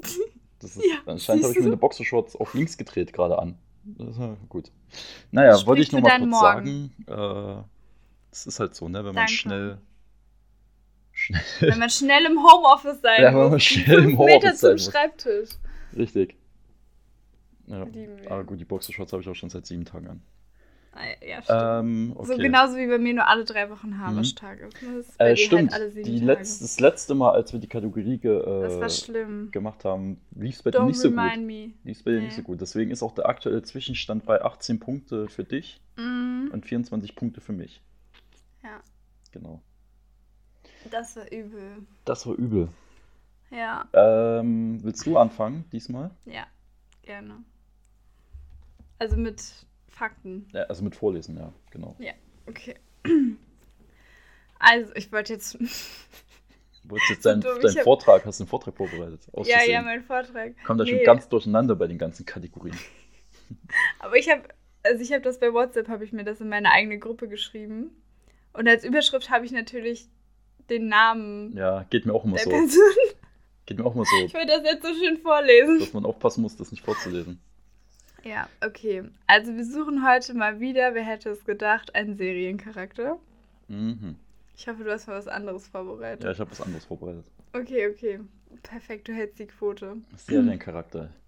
das 0.60 0.76
ist, 0.76 0.90
Ja, 0.90 0.96
anscheinend 1.04 1.42
habe 1.42 1.52
ich 1.52 1.60
du? 1.60 1.60
meine 1.60 1.76
Boxershorts 1.76 2.36
auf 2.36 2.54
links 2.54 2.76
gedreht 2.78 3.12
gerade 3.12 3.38
an. 3.38 3.58
Gut. 4.48 4.70
Naja, 5.30 5.54
Sprich 5.54 5.66
wollte 5.66 5.82
ich 5.82 5.92
nur 5.92 6.00
mal 6.00 6.18
kurz 6.18 6.30
Morgen. 6.30 6.94
sagen, 7.06 7.60
äh, 7.60 7.62
das 8.30 8.46
ist 8.46 8.60
halt 8.60 8.74
so, 8.74 8.88
ne, 8.88 9.04
wenn 9.04 9.14
man 9.14 9.28
schnell, 9.28 9.78
schnell 11.12 11.40
Wenn 11.60 11.78
man 11.78 11.90
schnell 11.90 12.26
im 12.26 12.38
Homeoffice 12.42 13.00
sein 13.00 13.22
Ja, 13.22 13.34
wenn 13.34 13.50
man 13.50 13.60
schnell 13.60 13.98
im 13.98 14.04
fünf 14.16 14.18
Meter 14.18 14.50
Homeoffice 14.50 14.60
sein 14.60 14.78
zum 14.78 14.84
muss. 14.84 14.92
Schreibtisch. 14.92 15.50
Richtig. 15.96 16.36
Ja, 17.66 17.86
aber 18.30 18.44
gut, 18.44 18.60
die 18.60 18.64
Boxershorts 18.64 19.12
habe 19.12 19.22
ich 19.22 19.28
auch 19.28 19.34
schon 19.34 19.50
seit 19.50 19.66
sieben 19.66 19.84
Tagen 19.84 20.08
an. 20.08 20.22
Ah, 20.98 21.24
Ja, 21.24 21.42
stimmt. 21.42 21.58
Ähm, 21.60 22.12
okay. 22.16 22.26
So 22.26 22.36
genauso 22.38 22.76
wie 22.76 22.86
bei 22.88 22.98
mir 22.98 23.14
nur 23.14 23.28
alle 23.28 23.44
drei 23.44 23.70
Wochen 23.70 23.98
Haarwaschtag 23.98 24.60
ist. 24.60 24.74
Das 24.82 25.06
ist 25.08 25.18
bei 25.18 25.30
äh, 25.30 25.36
stimmt, 25.36 25.72
Halt 25.72 25.94
die 25.94 26.02
Tage. 26.02 26.24
letz, 26.24 26.58
das 26.58 26.80
letzte 26.80 27.14
Mal, 27.14 27.30
als 27.32 27.52
wir 27.52 27.60
die 27.60 27.68
Kategorie 27.68 28.18
ge, 28.18 28.36
äh, 28.36 29.50
gemacht 29.52 29.84
haben, 29.84 30.20
lief 30.34 30.56
es 30.56 30.62
bei 30.62 30.70
dir 30.72 30.82
nicht 30.82 30.98
so 30.98 31.08
gut. 31.10 31.16
me. 31.16 31.72
Lief 31.84 31.98
es 31.98 32.02
bei 32.02 32.10
dir 32.12 32.20
nicht 32.20 32.30
Nee. 32.30 32.36
so 32.36 32.42
gut. 32.42 32.60
Deswegen 32.60 32.90
ist 32.90 33.02
auch 33.02 33.14
der 33.14 33.26
aktuelle 33.28 33.62
Zwischenstand 33.62 34.24
bei 34.26 34.42
18 34.42 34.80
Punkte 34.80 35.28
für 35.28 35.44
dich 35.44 35.80
Mm, 35.96 36.48
und 36.52 36.64
24 36.66 37.14
Punkte 37.16 37.40
für 37.40 37.52
mich. 37.52 37.80
ja, 38.64 38.80
Genau. 39.32 39.60
das 40.90 41.16
war 41.16 41.30
übel. 41.32 41.86
Das 42.04 42.26
war 42.26 42.34
übel. 42.34 42.68
Ja, 43.50 43.86
Ähm, 43.92 44.82
willst 44.82 45.06
du 45.06 45.16
anfangen 45.16 45.64
diesmal? 45.72 46.10
ja, 46.26 46.46
gerne. 47.02 47.42
Also 48.98 49.16
mit 49.16 49.42
Fakten. 49.98 50.48
Ja, 50.52 50.62
also 50.64 50.82
mit 50.84 50.94
Vorlesen, 50.96 51.36
ja, 51.36 51.52
genau. 51.70 51.96
Okay. 52.46 52.74
Also, 54.60 54.92
ich 54.96 55.12
wollte 55.12 55.32
jetzt. 55.34 55.54
Du 55.54 55.60
wolltest 56.90 57.10
jetzt 57.10 57.22
So 57.22 57.28
deinen, 57.30 57.40
dumm, 57.42 57.52
ich 57.58 57.62
deinen 57.62 57.76
hab- 57.76 57.84
Vortrag, 57.84 58.24
hast 58.26 58.40
du 58.40 58.44
einen 58.44 58.48
Vortrag 58.48 58.76
vorbereitet? 58.76 59.20
Ja, 59.44 59.62
ja, 59.62 59.82
mein 59.82 60.02
Vortrag. 60.02 60.54
Kommt 60.64 60.80
da 60.80 60.86
schon 60.86 60.96
Nee. 60.98 61.04
ganz 61.04 61.28
durcheinander 61.28 61.76
bei 61.76 61.86
den 61.86 61.98
ganzen 61.98 62.26
Kategorien. 62.26 62.76
Aber 64.00 64.16
ich 64.16 64.28
habe, 64.30 64.42
also 64.82 65.00
ich 65.02 65.12
habe 65.12 65.22
das 65.22 65.38
bei 65.38 65.52
WhatsApp, 65.52 65.88
habe 65.88 66.04
ich 66.04 66.12
mir 66.12 66.24
das 66.24 66.40
in 66.40 66.48
meine 66.48 66.70
eigene 66.72 66.98
Gruppe 66.98 67.28
geschrieben. 67.28 67.90
Und 68.52 68.66
als 68.66 68.84
Überschrift 68.84 69.30
habe 69.30 69.44
ich 69.44 69.52
natürlich 69.52 70.08
den 70.70 70.88
Namen 70.88 71.56
Ja, 71.56 71.84
geht 71.88 72.04
mir 72.04 72.12
auch 72.14 72.24
immer 72.24 72.38
so. 72.38 72.50
Person. 72.50 72.80
Geht 73.66 73.78
mir 73.78 73.84
auch 73.84 73.94
immer 73.94 74.04
so, 74.06 74.16
Ich 74.24 74.34
will 74.34 74.46
das 74.46 74.62
jetzt 74.64 74.82
so 74.84 74.92
schön 74.94 75.18
vorlesen. 75.18 75.78
dass 75.78 75.92
man 75.92 76.04
aufpassen 76.04 76.42
muss, 76.42 76.56
das 76.56 76.72
nicht 76.72 76.84
vorzulesen. 76.84 77.38
Ja, 78.24 78.48
okay. 78.64 79.04
Also 79.26 79.54
wir 79.54 79.64
suchen 79.64 80.06
heute 80.06 80.34
mal 80.34 80.60
wieder, 80.60 80.94
wer 80.94 81.04
hätte 81.04 81.30
es 81.30 81.44
gedacht, 81.44 81.94
einen 81.94 82.16
Seriencharakter. 82.16 83.18
Mhm. 83.68 84.16
Ich 84.56 84.66
hoffe, 84.66 84.82
du 84.84 84.90
hast 84.90 85.06
mal 85.06 85.16
was 85.16 85.28
anderes 85.28 85.68
vorbereitet. 85.68 86.24
Ja, 86.24 86.32
ich 86.32 86.40
habe 86.40 86.50
was 86.50 86.60
anderes 86.60 86.84
vorbereitet. 86.84 87.24
Okay, 87.52 87.88
okay. 87.88 88.20
Perfekt, 88.62 89.08
du 89.08 89.12
hältst 89.12 89.38
die 89.38 89.46
Quote. 89.46 89.96
Seriencharakter. 90.16 91.10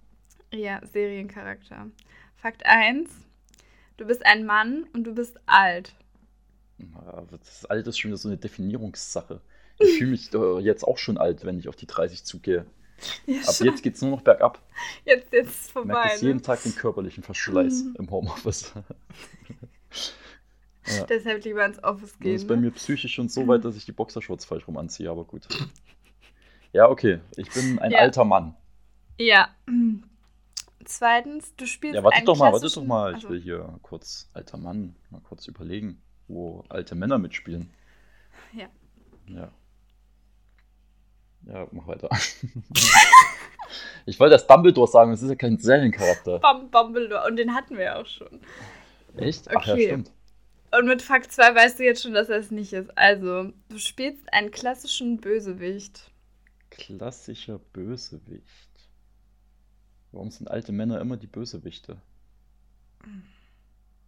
Ja, 0.53 0.81
Seriencharakter. 0.93 1.87
Fakt 2.35 2.67
1. 2.67 3.09
Du 3.99 4.05
bist 4.05 4.27
ein 4.27 4.45
Mann 4.45 4.85
und 4.93 5.05
du 5.05 5.15
bist 5.15 5.39
alt. 5.47 5.95
Das 7.31 7.59
ist 7.59 7.71
alles 7.71 7.97
schon 7.97 8.11
wieder 8.11 8.19
so 8.19 8.29
eine 8.29 8.37
Definierungssache. 8.37 9.41
Ich 9.79 9.99
fühle 9.99 10.11
mich 10.11 10.33
jetzt 10.65 10.83
auch 10.83 10.99
schon 10.99 11.19
alt, 11.19 11.45
wenn 11.45 11.61
ich 11.61 11.69
auf 11.69 11.77
die 11.77 11.87
30 11.87 12.25
zugehe. 12.25 12.67
Ja, 13.27 13.41
Ab 13.49 13.55
jetzt 13.61 13.83
geht 13.83 13.95
es 13.95 14.03
nur 14.03 14.11
noch 14.13 14.23
bergab. 14.23 14.61
jetzt, 15.05 15.33
jetzt 15.33 15.49
ist 15.49 15.61
es 15.61 15.67
Ich 15.67 15.73
vorbei. 15.73 16.09
das 16.13 16.21
jeden 16.23 16.37
Ne? 16.37 16.43
Tag 16.43 16.63
den 16.63 16.75
körperlichen 16.75 17.23
Verschleiß 17.23 17.85
Mhm. 17.85 17.97
im 17.99 18.11
Homeoffice. 18.11 18.73
ja. 20.87 21.05
Deshalb 21.07 21.45
lieber 21.45 21.65
ins 21.65 21.83
Office 21.83 22.13
Das 22.13 22.19
gehen. 22.21 22.35
ist 22.37 22.49
bei 22.49 22.57
ne? 22.57 22.63
mir 22.63 22.71
psychisch 22.73 23.15
schon 23.15 23.29
so 23.29 23.47
weit, 23.49 23.65
dass 23.65 23.77
ich 23.77 23.85
die 23.85 23.93
Boxershorts 23.93 24.45
falsch 24.45 24.67
rum 24.67 24.77
anziehe, 24.77 25.11
aber 25.11 25.25
gut. 25.25 25.47
Ja, 26.73 26.89
okay. 26.89 27.21
Ich 27.37 27.51
bin 27.51 27.79
ein 27.79 27.91
Ja. 27.93 27.99
alter 27.99 28.25
Mann. 28.25 28.55
Ja. 29.19 29.49
Zweitens, 30.85 31.55
du 31.57 31.67
spielst 31.67 31.97
Ja, 31.97 32.03
warte 32.05 32.25
doch 32.25 32.37
mal, 32.39 32.53
warte 32.53 32.69
doch 32.69 32.85
mal. 32.85 33.11
Ich 33.11 33.17
Also, 33.17 33.31
will 33.31 33.41
hier 33.41 33.79
kurz, 33.83 34.29
alter 34.33 34.57
Mann, 34.57 34.97
mal 35.11 35.21
kurz 35.21 35.47
überlegen, 35.47 36.01
wo 36.27 36.65
alte 36.69 36.95
Männer 36.95 37.19
mitspielen. 37.19 37.71
Ja. 38.53 38.69
Ja. 39.27 39.51
Ja, 41.47 41.67
mach 41.73 41.87
weiter. 41.87 42.09
ich 44.07 44.19
wollte 44.21 44.33
das 44.35 44.47
Dumbledore 44.47 44.89
sagen, 44.89 45.11
das 45.11 45.23
ist 45.23 45.29
ja 45.31 45.35
kein 45.37 45.59
Seriencharakter. 45.59 46.39
Bam, 46.39 46.71
Dumbledore. 46.71 47.27
Und 47.27 47.37
den 47.37 47.55
hatten 47.55 47.77
wir 47.77 47.85
ja 47.85 48.01
auch 48.01 48.07
schon. 48.07 48.41
Echt? 49.17 49.49
Ach 49.55 49.67
ja, 49.67 49.75
Okay. 49.75 49.87
stimmt. 49.87 50.13
Und 50.73 50.87
mit 50.87 51.03
Fakt 51.03 51.33
2 51.33 51.55
weißt 51.55 51.81
du 51.81 51.85
jetzt 51.85 52.03
schon, 52.03 52.15
dass 52.15 52.29
er 52.29 52.37
es 52.39 52.51
nicht 52.53 52.73
ist. 52.73 52.97
Also, 52.97 53.53
du 53.69 53.79
spielst 53.79 54.33
einen 54.33 54.53
klassischen 54.53 55.17
Bösewicht. 55.21 56.13
Klassischer 56.71 57.59
Bösewicht. 57.59 58.45
Warum 60.13 60.31
sind 60.31 60.49
alte 60.49 60.71
Männer 60.71 61.01
immer 61.01 61.17
die 61.17 61.27
Bösewichte? 61.27 62.01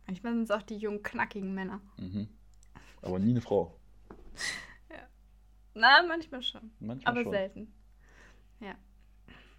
Manchmal 0.06 0.34
sind 0.34 0.44
es 0.44 0.50
auch 0.52 0.62
die 0.62 0.76
jungen, 0.76 1.02
knackigen 1.02 1.52
Männer. 1.54 1.80
Mhm. 1.96 2.28
Aber 3.00 3.18
nie 3.18 3.30
eine 3.30 3.40
Frau. 3.40 3.74
Na, 5.74 6.02
manchmal 6.06 6.42
schon. 6.42 6.70
Manchmal 6.80 7.12
Aber 7.12 7.22
schon. 7.22 7.32
selten. 7.32 7.74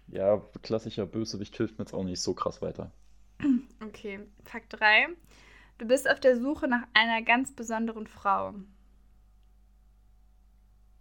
Ja, 0.08 0.42
klassischer 0.62 1.06
Bösewicht 1.06 1.56
hilft 1.56 1.78
mir 1.78 1.84
jetzt 1.84 1.94
auch 1.94 2.04
nicht 2.04 2.20
so 2.20 2.34
krass 2.34 2.60
weiter. 2.62 2.90
Okay, 3.80 4.20
Fakt 4.44 4.72
3. 4.72 5.08
Du 5.78 5.86
bist 5.86 6.08
auf 6.08 6.18
der 6.18 6.38
Suche 6.40 6.68
nach 6.68 6.86
einer 6.94 7.20
ganz 7.22 7.52
besonderen 7.54 8.06
Frau. 8.06 8.54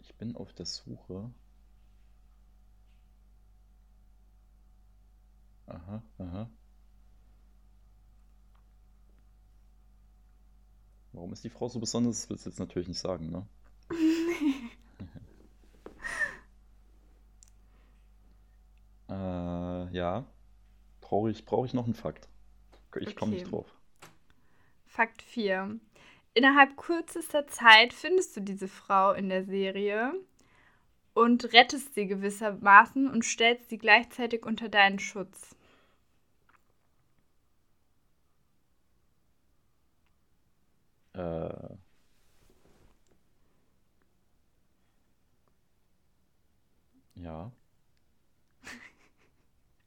Ich 0.01 0.13
bin 0.15 0.35
auf 0.35 0.51
der 0.53 0.65
Suche. 0.65 1.31
Aha, 5.67 6.03
aha. 6.17 6.49
Warum 11.13 11.31
ist 11.31 11.43
die 11.43 11.49
Frau 11.49 11.69
so 11.69 11.79
besonders? 11.79 12.21
Das 12.21 12.29
willst 12.29 12.45
du 12.45 12.49
jetzt 12.49 12.59
natürlich 12.59 12.87
nicht 12.89 12.99
sagen, 12.99 13.29
ne? 13.29 13.47
äh, 19.07 19.82
ja. 19.93 20.25
Brauche 21.01 21.29
ich, 21.31 21.45
brauche 21.45 21.65
ich 21.67 21.73
noch 21.73 21.85
einen 21.85 21.93
Fakt? 21.93 22.27
Ich 22.99 23.15
komme 23.15 23.31
nicht 23.33 23.45
Okay. 23.45 23.51
drauf. 23.51 23.67
Fakt 24.85 25.21
4. 25.21 25.79
Innerhalb 26.33 26.77
kürzester 26.77 27.47
Zeit 27.47 27.93
findest 27.93 28.35
du 28.37 28.41
diese 28.41 28.67
Frau 28.67 29.13
in 29.13 29.29
der 29.29 29.43
Serie 29.45 30.13
und 31.13 31.53
rettest 31.53 31.95
sie 31.95 32.07
gewissermaßen 32.07 33.09
und 33.09 33.23
stellst 33.25 33.69
sie 33.69 33.77
gleichzeitig 33.77 34.45
unter 34.45 34.69
deinen 34.69 34.99
Schutz. 34.99 35.55
Äh. 41.13 41.77
Ja. 47.15 47.51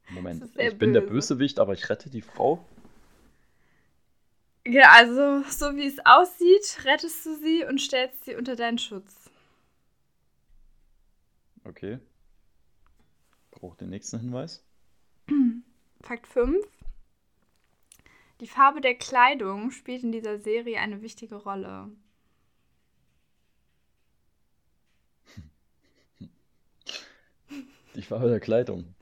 Moment, 0.09 0.43
ich 0.57 0.77
bin 0.77 0.93
der 0.93 1.01
böse. 1.01 1.35
Bösewicht, 1.35 1.59
aber 1.59 1.73
ich 1.73 1.89
rette 1.89 2.09
die 2.09 2.21
Frau? 2.21 2.65
Ja, 4.65 4.91
also 4.91 5.43
so 5.49 5.75
wie 5.75 5.87
es 5.87 5.97
aussieht, 6.05 6.85
rettest 6.85 7.25
du 7.25 7.35
sie 7.35 7.63
und 7.63 7.79
stellst 7.79 8.25
sie 8.25 8.35
unter 8.35 8.55
deinen 8.55 8.77
Schutz. 8.77 9.29
Okay. 11.63 11.99
Braucht 13.51 13.81
den 13.81 13.89
nächsten 13.89 14.19
Hinweis? 14.19 14.63
Fakt 16.01 16.27
5. 16.27 16.65
Die 18.39 18.47
Farbe 18.47 18.81
der 18.81 18.95
Kleidung 18.95 19.71
spielt 19.71 20.03
in 20.03 20.11
dieser 20.11 20.37
Serie 20.37 20.79
eine 20.79 21.01
wichtige 21.01 21.35
Rolle. 21.35 21.89
Die 27.95 28.03
Farbe 28.03 28.29
der 28.29 28.39
Kleidung. 28.39 28.93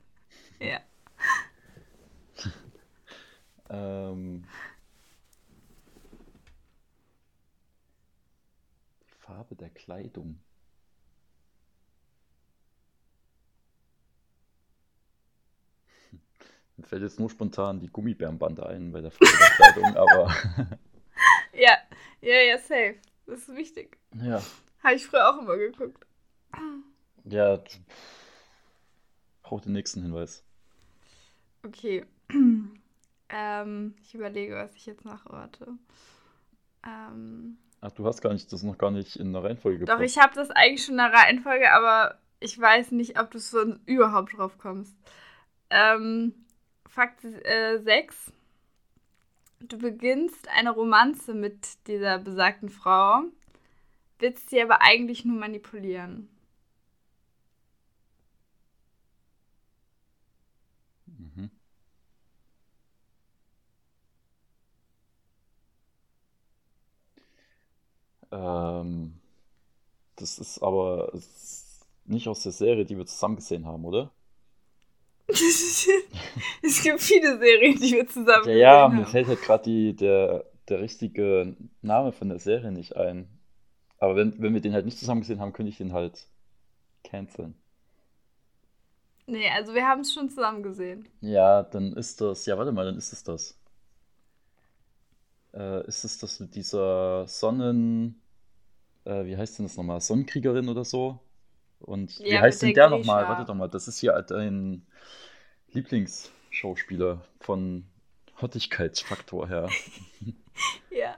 Ja. 0.60 0.80
Ähm, 3.70 4.44
die 9.02 9.14
Farbe 9.20 9.56
der 9.56 9.70
Kleidung. 9.70 10.38
Mir 16.76 16.84
fällt 16.86 17.02
jetzt 17.02 17.18
nur 17.18 17.30
spontan 17.30 17.80
die 17.80 17.88
Gummibärenbande 17.88 18.66
ein 18.66 18.92
bei 18.92 19.00
der 19.00 19.10
Farbe 19.10 19.32
der 19.38 19.50
Kleidung, 19.50 19.96
aber 19.96 20.34
Ja, 21.54 21.76
ja, 22.20 22.40
ja, 22.40 22.58
safe. 22.58 22.96
Das 23.26 23.40
ist 23.40 23.56
wichtig. 23.56 23.98
ja, 24.14 24.42
Habe 24.82 24.94
ich 24.94 25.06
früher 25.06 25.28
auch 25.28 25.38
immer 25.40 25.56
geguckt. 25.56 26.06
ja, 27.24 27.58
braucht 29.42 29.64
den 29.64 29.72
nächsten 29.72 30.02
Hinweis. 30.02 30.44
Okay. 31.64 32.04
Ähm, 33.28 33.94
ich 34.02 34.14
überlege, 34.14 34.54
was 34.54 34.74
ich 34.74 34.86
jetzt 34.86 35.04
nachorte. 35.04 35.66
Ähm, 36.84 37.58
Ach, 37.80 37.92
du 37.92 38.06
hast 38.06 38.22
gar 38.22 38.32
nicht, 38.32 38.52
das 38.52 38.62
noch 38.62 38.78
gar 38.78 38.90
nicht 38.90 39.16
in 39.16 39.32
der 39.32 39.44
Reihenfolge 39.44 39.84
doch, 39.84 39.94
gebracht. 39.94 40.02
ich 40.02 40.18
habe 40.18 40.34
das 40.34 40.50
eigentlich 40.50 40.84
schon 40.84 40.94
in 40.94 40.98
der 40.98 41.12
Reihenfolge, 41.12 41.72
aber 41.72 42.18
ich 42.40 42.58
weiß 42.58 42.92
nicht, 42.92 43.18
ob 43.18 43.30
du 43.30 43.38
so 43.38 43.74
überhaupt 43.86 44.36
drauf 44.36 44.58
kommst. 44.58 44.96
Ähm, 45.70 46.34
Fakt 46.88 47.24
äh, 47.24 47.78
6. 47.78 48.32
Du 49.60 49.78
beginnst 49.78 50.48
eine 50.56 50.70
Romanze 50.70 51.34
mit 51.34 51.86
dieser 51.86 52.18
besagten 52.18 52.68
Frau, 52.68 53.22
willst 54.18 54.50
sie 54.50 54.62
aber 54.62 54.82
eigentlich 54.82 55.24
nur 55.24 55.38
manipulieren. 55.38 56.28
Ähm, 68.36 69.14
das 70.16 70.38
ist 70.38 70.60
aber 70.62 71.12
nicht 72.04 72.28
aus 72.28 72.42
der 72.42 72.52
Serie, 72.52 72.84
die 72.86 72.96
wir 72.96 73.06
zusammen 73.06 73.36
gesehen 73.36 73.66
haben, 73.66 73.84
oder? 73.84 74.12
es 76.62 76.82
gibt 76.82 77.00
viele 77.00 77.38
Serien, 77.38 77.78
die 77.78 77.92
wir 77.94 78.06
zusammen 78.08 78.46
Ja, 78.46 78.54
ja, 78.54 78.88
gesehen 78.88 78.94
mir 78.94 79.06
haben. 79.06 79.06
fällt 79.06 79.26
halt 79.28 79.42
gerade 79.42 79.94
der, 79.94 80.44
der 80.68 80.80
richtige 80.80 81.56
Name 81.82 82.12
von 82.12 82.28
der 82.28 82.38
Serie 82.38 82.72
nicht 82.72 82.96
ein. 82.96 83.28
Aber 83.98 84.16
wenn, 84.16 84.40
wenn 84.42 84.54
wir 84.54 84.60
den 84.62 84.74
halt 84.74 84.86
nicht 84.86 84.98
zusammen 84.98 85.22
gesehen 85.22 85.40
haben, 85.40 85.52
könnte 85.52 85.70
ich 85.70 85.78
den 85.78 85.92
halt 85.92 86.28
canceln. 87.04 87.56
Nee, 89.26 89.48
also 89.50 89.72
wir 89.74 89.86
haben 89.86 90.00
es 90.00 90.12
schon 90.12 90.30
zusammen 90.30 90.62
gesehen. 90.64 91.08
Ja, 91.20 91.62
dann 91.62 91.92
ist 91.94 92.20
das. 92.22 92.46
Ja, 92.46 92.56
warte 92.58 92.72
mal, 92.72 92.86
dann 92.86 92.96
ist 92.96 93.12
es 93.12 93.22
das. 93.22 93.58
Äh, 95.54 95.86
ist 95.86 96.04
es 96.04 96.18
das 96.18 96.40
mit 96.40 96.54
dieser 96.54 97.26
Sonnen. 97.26 98.20
Äh, 99.06 99.26
wie 99.26 99.36
heißt 99.36 99.58
denn 99.58 99.66
das 99.66 99.76
nochmal? 99.76 100.00
Sonnenkriegerin 100.00 100.68
oder 100.68 100.84
so? 100.84 101.20
Und 101.80 102.22
wie 102.28 102.30
Ja, 102.30 102.40
heißt 102.40 102.62
mit 102.62 102.70
denn 102.70 102.74
der 102.74 102.88
der 102.88 102.98
nochmal? 102.98 103.28
Warte 103.28 103.44
doch 103.46 103.54
mal, 103.54 103.68
das 103.68 103.88
ist 103.88 104.00
hier 104.00 104.14
halt 104.14 104.30
dein 104.30 104.86
Lieblingsschauspieler 105.72 107.22
von 107.40 107.86
Hottigkeitsfaktor 108.40 109.48
her. 109.48 109.70
Ja. 110.90 111.16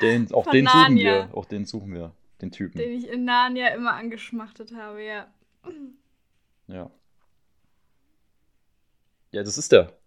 Den, 0.00 0.32
auch 0.32 0.44
Von 0.44 0.52
den 0.52 0.66
suchen 0.66 0.94
Narnia. 0.94 1.28
wir. 1.28 1.36
Auch 1.36 1.44
den 1.44 1.64
suchen 1.66 1.92
wir. 1.92 2.12
Den 2.40 2.52
Typen. 2.52 2.78
Den 2.78 2.92
ich 2.92 3.08
in 3.08 3.24
Narnia 3.24 3.68
immer 3.68 3.94
angeschmachtet 3.94 4.72
habe, 4.74 5.02
ja. 5.04 5.26
Ja. 6.68 6.90
Ja, 9.32 9.42
das 9.42 9.58
ist 9.58 9.72
der. 9.72 9.97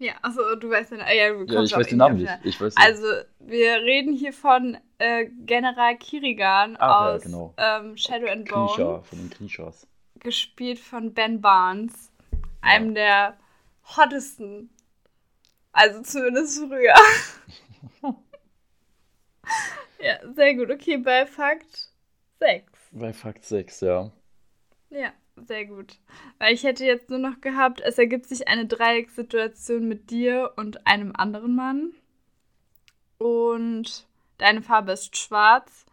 Ja, 0.00 0.14
also 0.22 0.54
du 0.54 0.70
weißt 0.70 0.92
den, 0.92 1.02
ah, 1.02 1.12
ja, 1.12 1.30
du 1.30 1.44
Ja, 1.44 1.62
ich 1.62 1.76
weiß 1.76 1.88
den 1.88 1.98
Namen 1.98 2.16
nicht. 2.16 2.32
Ich 2.42 2.58
weiß 2.58 2.74
nicht. 2.74 2.86
Also, 2.86 3.04
wir 3.38 3.82
reden 3.82 4.14
hier 4.14 4.32
von 4.32 4.78
äh, 4.96 5.26
General 5.44 5.94
Kirigan 5.98 6.76
Ach 6.80 6.80
ja, 6.80 7.14
aus 7.14 7.22
genau. 7.22 7.52
ähm, 7.58 7.98
Shadow 7.98 8.26
and 8.26 8.48
Bone, 8.48 8.66
Grisha, 8.66 9.00
von 9.02 9.18
den 9.18 9.28
Grishas. 9.28 9.86
gespielt 10.18 10.78
von 10.78 11.12
Ben 11.12 11.42
Barnes, 11.42 12.10
einem 12.62 12.94
der 12.94 13.36
hottesten. 13.94 14.70
Also 15.72 16.00
zumindest 16.02 16.58
früher. 16.58 16.94
ja, 20.00 20.32
sehr 20.32 20.54
gut. 20.54 20.70
Okay, 20.70 20.96
bei 20.96 21.26
Fakt 21.26 21.90
6. 22.38 22.72
Bei 22.92 23.12
Fakt 23.12 23.44
6, 23.44 23.82
ja. 23.82 24.10
Ja, 24.88 25.12
sehr 25.46 25.66
gut. 25.66 25.98
Weil 26.38 26.54
ich 26.54 26.64
hätte 26.64 26.84
jetzt 26.84 27.10
nur 27.10 27.18
noch 27.18 27.40
gehabt, 27.40 27.80
es 27.80 27.98
ergibt 27.98 28.26
sich 28.26 28.48
eine 28.48 28.66
Dreieckssituation 28.66 29.86
mit 29.88 30.10
dir 30.10 30.52
und 30.56 30.86
einem 30.86 31.12
anderen 31.14 31.54
Mann. 31.54 31.92
Und 33.18 34.06
deine 34.38 34.62
Farbe 34.62 34.92
ist 34.92 35.16
schwarz 35.16 35.84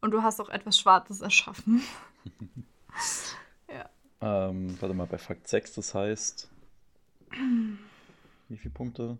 und 0.00 0.10
du 0.10 0.22
hast 0.22 0.40
auch 0.40 0.48
etwas 0.48 0.78
Schwarzes 0.78 1.20
erschaffen. 1.20 1.82
Ähm, 4.24 4.80
warte 4.80 4.94
mal, 4.94 5.06
bei 5.06 5.18
Fakt 5.18 5.48
6, 5.48 5.74
das 5.74 5.94
heißt. 5.94 6.48
Wie 8.48 8.56
viele 8.56 8.72
Punkte? 8.72 9.18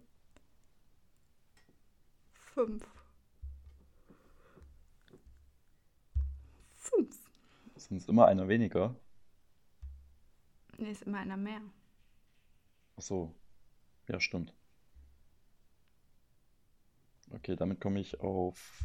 Fünf. 2.54 2.86
Fünf. 6.78 7.18
Sind 7.76 7.98
es 7.98 8.08
immer 8.08 8.28
einer 8.28 8.48
weniger? 8.48 8.94
Nee, 10.78 10.90
ist 10.90 11.02
immer 11.02 11.18
einer 11.18 11.36
mehr. 11.36 11.60
Ach 12.96 13.02
so. 13.02 13.34
Ja, 14.08 14.20
stimmt. 14.20 14.52
Okay, 17.30 17.56
damit 17.56 17.80
komme 17.80 18.00
ich 18.00 18.20
auf 18.20 18.80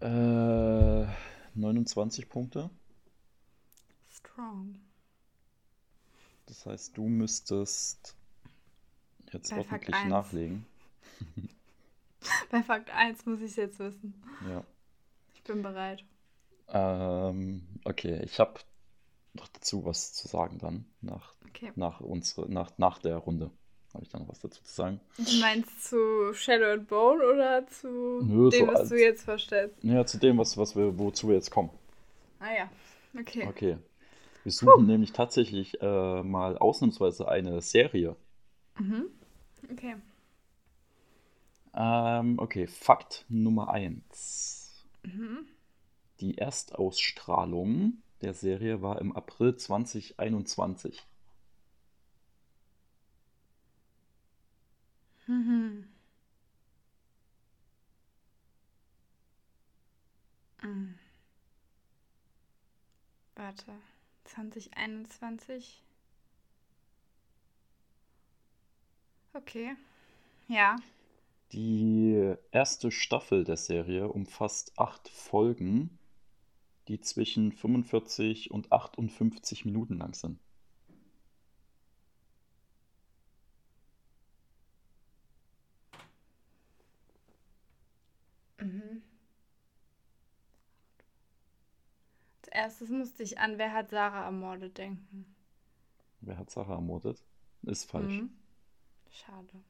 äh, 0.00 1.06
29 1.54 2.28
Punkte. 2.28 2.70
Strong. 4.10 4.78
Das 6.46 6.66
heißt, 6.66 6.96
du 6.96 7.08
müsstest 7.08 8.14
jetzt 9.32 9.50
Bei 9.50 9.56
Fakt 9.64 9.72
ordentlich 9.72 9.96
eins. 9.96 10.10
nachlegen. 10.10 10.66
Bei 12.50 12.62
Fakt 12.62 12.90
1 12.90 13.26
muss 13.26 13.40
ich 13.40 13.50
es 13.50 13.56
jetzt 13.56 13.78
wissen. 13.78 14.14
Ja. 14.48 14.64
Ich 15.34 15.42
bin 15.42 15.62
bereit. 15.62 16.04
Ähm, 16.68 17.66
okay, 17.84 18.22
ich 18.22 18.38
habe 18.40 18.60
noch 19.38 19.48
dazu 19.48 19.84
was 19.84 20.12
zu 20.12 20.28
sagen 20.28 20.58
dann 20.58 20.84
nach, 21.00 21.34
Okay. 21.48 21.72
nach, 21.76 22.00
unsere, 22.00 22.50
nach, 22.50 22.70
nach 22.78 22.98
der 22.98 23.16
Runde. 23.16 23.50
Habe 23.94 24.04
ich 24.04 24.10
dann 24.10 24.20
noch 24.22 24.28
was 24.28 24.40
dazu 24.40 24.62
zu 24.62 24.72
sagen. 24.74 25.00
Du 25.16 25.40
meinst 25.40 25.84
zu 25.88 26.32
Shadow 26.34 26.72
and 26.72 26.86
Bone 26.88 27.24
oder 27.24 27.66
zu 27.66 28.20
Nö, 28.22 28.50
dem, 28.50 28.66
so 28.66 28.72
was 28.72 28.80
als- 28.80 28.88
du 28.90 29.00
jetzt 29.00 29.22
verstellst? 29.24 29.82
Ja, 29.82 30.04
zu 30.04 30.18
dem, 30.18 30.36
was, 30.38 30.56
was 30.58 30.76
wir, 30.76 30.98
wozu 30.98 31.28
wir 31.28 31.36
jetzt 31.36 31.50
kommen. 31.50 31.70
Ah 32.38 32.52
ja, 32.52 32.70
okay. 33.18 33.46
Okay. 33.48 33.78
Wir 34.44 34.52
suchen 34.52 34.86
nämlich 34.86 35.12
tatsächlich 35.12 35.80
äh, 35.80 36.22
mal 36.22 36.56
ausnahmsweise 36.58 37.28
eine 37.28 37.60
Serie. 37.62 38.14
Mhm. 38.78 39.06
Okay. 39.72 39.96
Ähm, 41.74 42.38
okay, 42.38 42.66
Fakt 42.66 43.24
Nummer 43.28 43.70
1. 43.70 44.84
Mhm. 45.02 45.46
Die 46.20 46.38
Erstausstrahlung 46.38 48.02
der 48.22 48.34
Serie 48.34 48.82
war 48.82 49.00
im 49.00 49.14
April 49.14 49.56
2021. 49.56 51.06
Mhm. 55.26 55.84
Mhm. 60.62 60.98
Warte. 63.34 63.72
2021. 64.24 65.82
Okay. 69.34 69.76
Ja. 70.48 70.76
Die 71.52 72.34
erste 72.50 72.90
Staffel 72.90 73.44
der 73.44 73.56
Serie 73.56 74.08
umfasst 74.08 74.78
acht 74.78 75.08
Folgen, 75.08 75.97
die 76.88 77.00
zwischen 77.00 77.52
45 77.52 78.50
und 78.50 78.72
58 78.72 79.64
Minuten 79.66 79.98
lang 79.98 80.14
sind. 80.14 80.40
Mhm. 88.60 89.02
Als 92.40 92.48
erstes 92.48 92.88
musste 92.88 93.22
ich 93.22 93.38
an, 93.38 93.58
wer 93.58 93.72
hat 93.72 93.90
Sarah 93.90 94.24
ermordet 94.24 94.78
denken. 94.78 95.36
Wer 96.20 96.38
hat 96.38 96.50
Sarah 96.50 96.74
ermordet? 96.74 97.22
Ist 97.62 97.84
falsch. 97.84 98.14
Mhm. 98.14 98.30
Schade. 99.10 99.62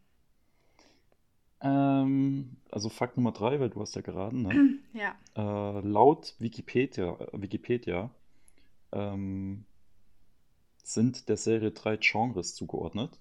Ähm, 1.60 2.56
also 2.70 2.88
Fakt 2.88 3.16
Nummer 3.16 3.32
drei, 3.32 3.58
weil 3.60 3.70
du 3.70 3.80
hast 3.80 3.96
ja 3.96 4.02
geraten, 4.02 4.42
ne? 4.42 4.78
Ja. 4.94 5.16
Äh, 5.36 5.80
laut 5.86 6.34
Wikipedia, 6.38 7.12
äh, 7.20 7.28
Wikipedia 7.32 8.10
ähm, 8.92 9.64
sind 10.82 11.28
der 11.28 11.36
Serie 11.36 11.70
drei 11.72 11.96
Genres 11.96 12.54
zugeordnet. 12.54 13.18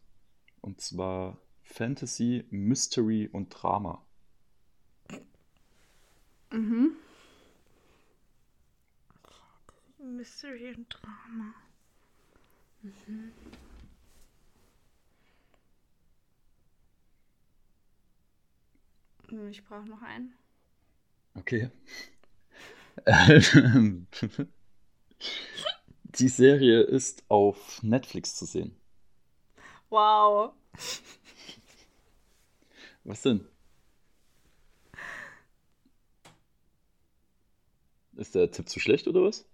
Und 0.61 0.81
zwar 0.81 1.37
Fantasy, 1.63 2.45
Mystery 2.49 3.29
und 3.31 3.49
Drama. 3.49 4.01
Mhm. 6.51 6.95
Mystery 9.99 10.73
und 10.75 10.87
Drama. 10.89 11.53
Mhm. 12.81 13.31
Ich 19.49 19.63
brauche 19.65 19.87
noch 19.87 20.01
einen. 20.01 20.33
Okay. 21.35 21.69
Die 26.03 26.29
Serie 26.29 26.81
ist 26.81 27.23
auf 27.29 27.83
Netflix 27.83 28.35
zu 28.35 28.45
sehen. 28.45 28.75
Wow. 29.89 30.53
Was 33.03 33.21
denn? 33.21 33.45
Ist 38.15 38.33
der 38.35 38.49
Tipp 38.51 38.67
zu 38.67 38.79
schlecht 38.79 39.07
oder 39.07 39.23
was? 39.23 39.45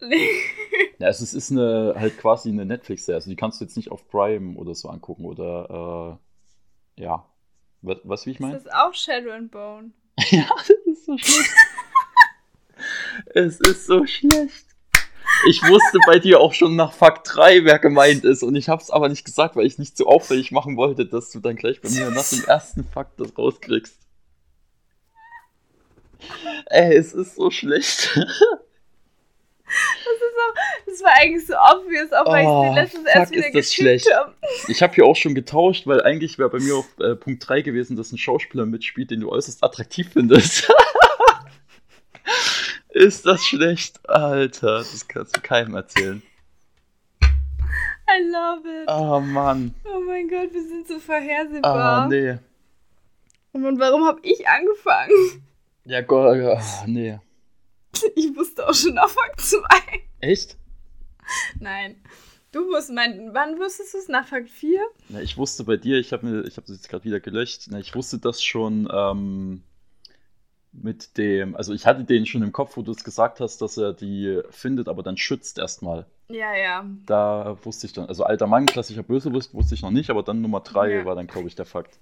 Nee. 0.00 0.28
Ja, 0.98 1.08
es 1.08 1.20
ist, 1.20 1.32
ist 1.34 1.50
eine 1.50 1.94
halt 1.96 2.18
quasi 2.18 2.50
eine 2.50 2.66
Netflix-Serie. 2.66 3.16
Also 3.16 3.30
die 3.30 3.36
kannst 3.36 3.60
du 3.60 3.64
jetzt 3.64 3.76
nicht 3.76 3.90
auf 3.90 4.06
Prime 4.08 4.56
oder 4.56 4.74
so 4.74 4.88
angucken 4.88 5.24
oder 5.24 6.18
äh, 6.98 7.02
ja. 7.02 7.26
Was, 7.84 7.98
was 8.04 8.24
wie 8.24 8.30
ich 8.30 8.40
meine? 8.40 8.56
Ist 8.56 8.66
das 8.66 8.74
auch 8.74 8.94
Shadow 8.94 9.30
and 9.30 9.50
Bone? 9.50 9.90
Ja, 10.30 10.48
das 10.56 10.70
ist 10.86 11.04
so 11.04 11.18
schlecht. 11.18 11.50
es 13.26 13.60
ist 13.60 13.86
so 13.86 14.06
schlecht. 14.06 14.66
Ich 15.48 15.62
wusste 15.62 15.98
bei 16.06 16.18
dir 16.18 16.40
auch 16.40 16.54
schon 16.54 16.76
nach 16.76 16.92
Fakt 16.92 17.34
3, 17.34 17.64
wer 17.64 17.78
gemeint 17.78 18.24
ist. 18.24 18.42
Und 18.42 18.54
ich 18.54 18.68
habe 18.68 18.80
es 18.80 18.90
aber 18.90 19.08
nicht 19.08 19.24
gesagt, 19.24 19.56
weil 19.56 19.66
ich 19.66 19.78
nicht 19.78 19.96
so 19.96 20.06
auffällig 20.06 20.50
machen 20.50 20.76
wollte, 20.76 21.04
dass 21.04 21.30
du 21.30 21.40
dann 21.40 21.56
gleich 21.56 21.82
bei 21.82 21.90
mir 21.90 22.10
nach 22.10 22.26
dem 22.28 22.44
ersten 22.44 22.84
Fakt 22.84 23.20
das 23.20 23.36
rauskriegst. 23.36 23.98
Ey, 26.66 26.96
es 26.96 27.12
ist 27.12 27.34
so 27.34 27.50
schlecht. 27.50 28.18
Das 30.04 30.22
auch, 30.36 30.54
das 30.86 31.02
war 31.02 31.10
eigentlich 31.20 31.46
so 31.46 31.54
obvious, 31.54 32.12
auch 32.12 32.26
weil 32.26 32.46
Oh, 32.46 32.64
ich 32.64 32.70
sie 32.70 32.74
letztens 32.80 33.06
erst 33.08 33.32
wieder 33.32 33.40
ist 33.40 33.46
das 33.46 33.52
geschickt 33.52 33.76
schlecht. 34.02 34.14
habe. 34.14 34.34
Ich 34.68 34.82
habe 34.82 34.94
hier 34.94 35.04
auch 35.04 35.16
schon 35.16 35.34
getauscht, 35.34 35.86
weil 35.86 36.02
eigentlich 36.02 36.38
wäre 36.38 36.50
bei 36.50 36.58
mir 36.60 36.76
auf 36.76 36.86
äh, 37.00 37.14
Punkt 37.16 37.46
3 37.48 37.62
gewesen, 37.62 37.96
dass 37.96 38.12
ein 38.12 38.18
Schauspieler 38.18 38.66
mitspielt, 38.66 39.10
den 39.10 39.20
du 39.20 39.30
äußerst 39.30 39.64
attraktiv 39.64 40.10
findest. 40.12 40.70
ist 42.90 43.26
das 43.26 43.44
schlecht? 43.44 43.98
Alter, 44.08 44.78
das 44.78 45.08
kannst 45.08 45.36
du 45.36 45.40
keinem 45.40 45.74
erzählen. 45.74 46.22
I 47.22 48.22
love 48.30 48.68
it. 48.82 48.88
Oh 48.88 49.18
Mann. 49.20 49.74
Oh 49.84 50.00
mein 50.00 50.28
Gott, 50.28 50.52
wir 50.52 50.62
sind 50.62 50.86
so 50.86 50.94
Ah, 50.96 51.00
vorhersehbar. 51.00 52.08
nee. 52.08 52.38
Und 53.52 53.78
warum 53.80 54.04
habe 54.06 54.20
ich 54.22 54.46
angefangen? 54.46 55.10
Ja, 55.84 56.00
Gott, 56.02 56.36
ah, 56.38 56.84
nee. 56.86 57.18
Ich 58.16 58.36
wusste 58.36 58.68
auch 58.68 58.74
schon 58.74 58.94
nach 58.94 59.08
Fakt 59.08 59.40
2. 59.40 59.58
Echt? 60.20 60.56
Nein. 61.60 61.96
Du 62.52 62.60
wusstest, 62.68 62.92
mein, 62.92 63.30
wann 63.32 63.58
wusstest 63.58 63.94
du 63.94 63.98
es? 63.98 64.08
Nach 64.08 64.26
Fakt 64.26 64.48
4? 64.48 64.80
Na, 65.08 65.20
ich 65.20 65.36
wusste 65.36 65.64
bei 65.64 65.76
dir, 65.76 65.98
ich 65.98 66.12
habe 66.12 66.26
mir, 66.26 66.42
ich 66.44 66.56
habe 66.56 66.66
das 66.66 66.76
jetzt 66.76 66.88
gerade 66.88 67.04
wieder 67.04 67.18
gelöscht. 67.20 67.64
Na, 67.70 67.78
ich 67.78 67.94
wusste 67.94 68.18
das 68.18 68.42
schon 68.42 68.88
ähm, 68.92 69.62
mit 70.72 71.16
dem, 71.18 71.56
also 71.56 71.72
ich 71.72 71.86
hatte 71.86 72.04
den 72.04 72.26
schon 72.26 72.42
im 72.42 72.52
Kopf, 72.52 72.76
wo 72.76 72.82
du 72.82 72.92
es 72.92 73.02
gesagt 73.04 73.40
hast, 73.40 73.60
dass 73.60 73.76
er 73.76 73.92
die 73.92 74.40
findet, 74.50 74.88
aber 74.88 75.02
dann 75.02 75.16
schützt 75.16 75.58
erstmal. 75.58 76.06
Ja, 76.28 76.54
ja. 76.54 76.86
Da 77.06 77.58
wusste 77.64 77.86
ich 77.86 77.92
dann, 77.92 78.06
also 78.06 78.24
alter 78.24 78.46
Mann, 78.46 78.66
klassischer 78.66 79.02
Bösewicht, 79.02 79.52
wusste 79.54 79.74
ich 79.74 79.82
noch 79.82 79.90
nicht, 79.90 80.10
aber 80.10 80.22
dann 80.22 80.40
Nummer 80.40 80.60
drei 80.60 80.98
Ja. 80.98 81.04
war 81.04 81.14
dann, 81.16 81.26
glaube 81.26 81.48
ich, 81.48 81.54
der 81.56 81.66
Fakt. 81.66 81.98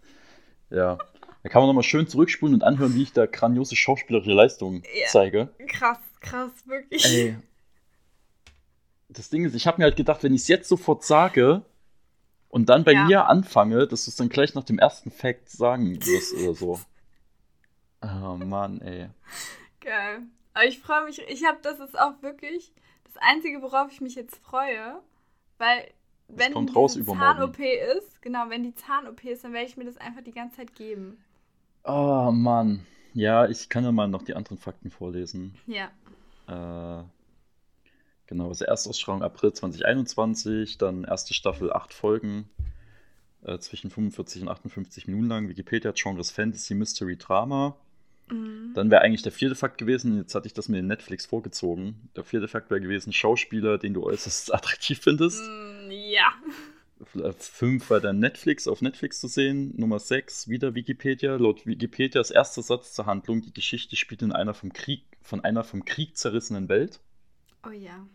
Ja. 0.70 0.98
Da 1.43 1.49
kann 1.49 1.61
man 1.61 1.68
nochmal 1.68 1.82
schön 1.82 2.07
zurückspulen 2.07 2.55
und 2.55 2.62
anhören, 2.62 2.95
wie 2.95 3.03
ich 3.03 3.12
da 3.12 3.26
grandiose 3.26 3.74
schauspielerische 3.74 4.32
Leistung 4.32 4.82
Ja. 4.95 5.09
zeige. 5.09 5.49
Krass, 5.66 5.99
krass, 6.20 6.53
wirklich. 6.66 7.05
Ey. 7.05 7.36
Das 9.09 9.28
Ding 9.28 9.45
ist, 9.45 9.55
ich 9.55 9.66
habe 9.66 9.78
mir 9.78 9.84
halt 9.84 9.97
gedacht, 9.97 10.22
wenn 10.22 10.34
ich 10.34 10.43
es 10.43 10.49
jetzt 10.49 10.68
sofort 10.68 11.05
sage 11.05 11.62
und 12.49 12.68
dann 12.68 12.84
bei 12.84 12.93
Ja. 12.93 13.05
mir 13.05 13.26
anfange, 13.26 13.86
dass 13.88 14.05
du 14.05 14.11
es 14.11 14.16
dann 14.16 14.28
gleich 14.28 14.55
nach 14.55 14.64
dem 14.64 14.78
ersten 14.78 15.11
Fact 15.11 15.49
sagen 15.51 16.05
wirst 16.07 16.32
oder 16.34 16.55
so. 16.55 16.80
Oh 18.03 18.36
Mann, 18.45 18.80
ey. 18.80 19.09
Geil. 19.80 20.22
Aber 20.55 20.64
ich 20.66 20.78
freue 20.78 21.05
mich, 21.05 21.20
ich 21.28 21.45
habe, 21.45 21.59
das 21.62 21.80
ist 21.80 21.99
auch 21.99 22.22
wirklich 22.22 22.72
das 23.05 23.16
Einzige, 23.20 23.62
worauf 23.62 23.90
ich 23.90 24.01
mich 24.01 24.14
jetzt 24.14 24.36
freue, 24.36 25.01
weil 25.59 25.90
wenn 26.28 26.53
übermorgen. 26.53 27.05
Zahn-OP 27.05 27.59
ist, 27.59 28.22
genau, 28.22 28.49
wenn 28.49 28.62
die 28.62 28.74
Zahn-OP 28.74 29.24
ist, 29.24 29.45
dann 29.45 29.53
werde 29.53 29.66
ich 29.66 29.76
mir 29.76 29.84
das 29.84 29.99
einfach 29.99 30.22
die 30.22 30.32
ganze 30.32 30.57
Zeit 30.59 30.74
geben. 30.74 31.22
Oh 31.85 32.30
Mann. 32.33 32.87
Ja, 33.14 33.47
ich 33.49 33.68
kann 33.68 33.85
ja 33.85 33.93
mal 33.93 34.09
noch 34.09 34.22
die 34.22 34.35
anderen 34.35 34.59
Fakten 34.59 34.91
vorlesen. 34.91 35.55
Ja. 35.66 35.91
Äh, 36.49 37.05
genau, 38.26 38.49
also 38.49 38.64
Erstausstrahlung 38.64 39.22
April 39.22 39.53
2021, 39.53 40.78
dann 40.78 41.05
erste 41.05 41.35
Staffel, 41.35 41.72
acht 41.72 41.93
Folgen, 41.93 42.49
äh, 43.43 43.59
zwischen 43.59 43.91
45 43.91 44.43
und 44.43 44.49
58 44.49 45.07
Minuten 45.09 45.26
lang. 45.28 45.49
Wikipedia, 45.49 45.93
Genres 45.95 46.30
Fantasy, 46.30 46.74
Mystery, 46.74 47.16
Drama. 47.16 47.76
Mhm. 48.30 48.72
Dann 48.74 48.91
wäre 48.91 49.03
eigentlich 49.03 49.22
der 49.22 49.33
vierte 49.33 49.55
Fakt 49.57 49.76
gewesen, 49.78 50.16
jetzt 50.16 50.35
hatte 50.35 50.47
ich 50.47 50.55
das 50.55 50.68
mit 50.68 50.78
den 50.78 50.87
Netflix 50.87 51.26
vorgezogen. 51.26 52.09
Der 52.16 52.24
vierte 52.24 52.49
Fakt 52.49 52.70
wäre 52.70 52.80
gewesen, 52.80 53.12
Schauspieler, 53.12 53.76
den 53.76 53.93
du 53.95 54.05
äußerst 54.05 54.55
attraktiv 54.55 55.01
findest. 55.03 55.43
Mm, 55.43 55.91
Ja. 55.91 56.33
Äh, 57.14 57.32
Fünf 57.38 57.90
war 57.90 58.00
dann 58.00 58.18
Netflix, 58.18 58.68
auf 58.68 58.82
Netflix 58.82 59.20
zu 59.20 59.28
sehen. 59.28 59.74
Nummer 59.76 59.98
sechs, 59.98 60.48
wieder 60.48 60.74
Wikipedia. 60.74 61.36
Laut 61.36 61.66
Wikipedia 61.66 62.20
ist 62.20 62.30
erster 62.30 62.62
Satz 62.62 62.92
zur 62.92 63.07
Handlung, 63.07 63.42
die 63.42 63.53
Geschichte 63.53 63.96
spielt 63.96 64.22
in 64.22 64.32
einer 64.32 64.55
vom 64.55 64.72
Krieg, 64.72 65.03
von 65.20 65.42
einer 65.42 65.64
vom 65.64 65.84
Krieg 65.84 66.16
zerrissenen 66.16 66.68
Welt. 66.68 67.00
Oh 67.66 67.70
ja. 67.70 68.07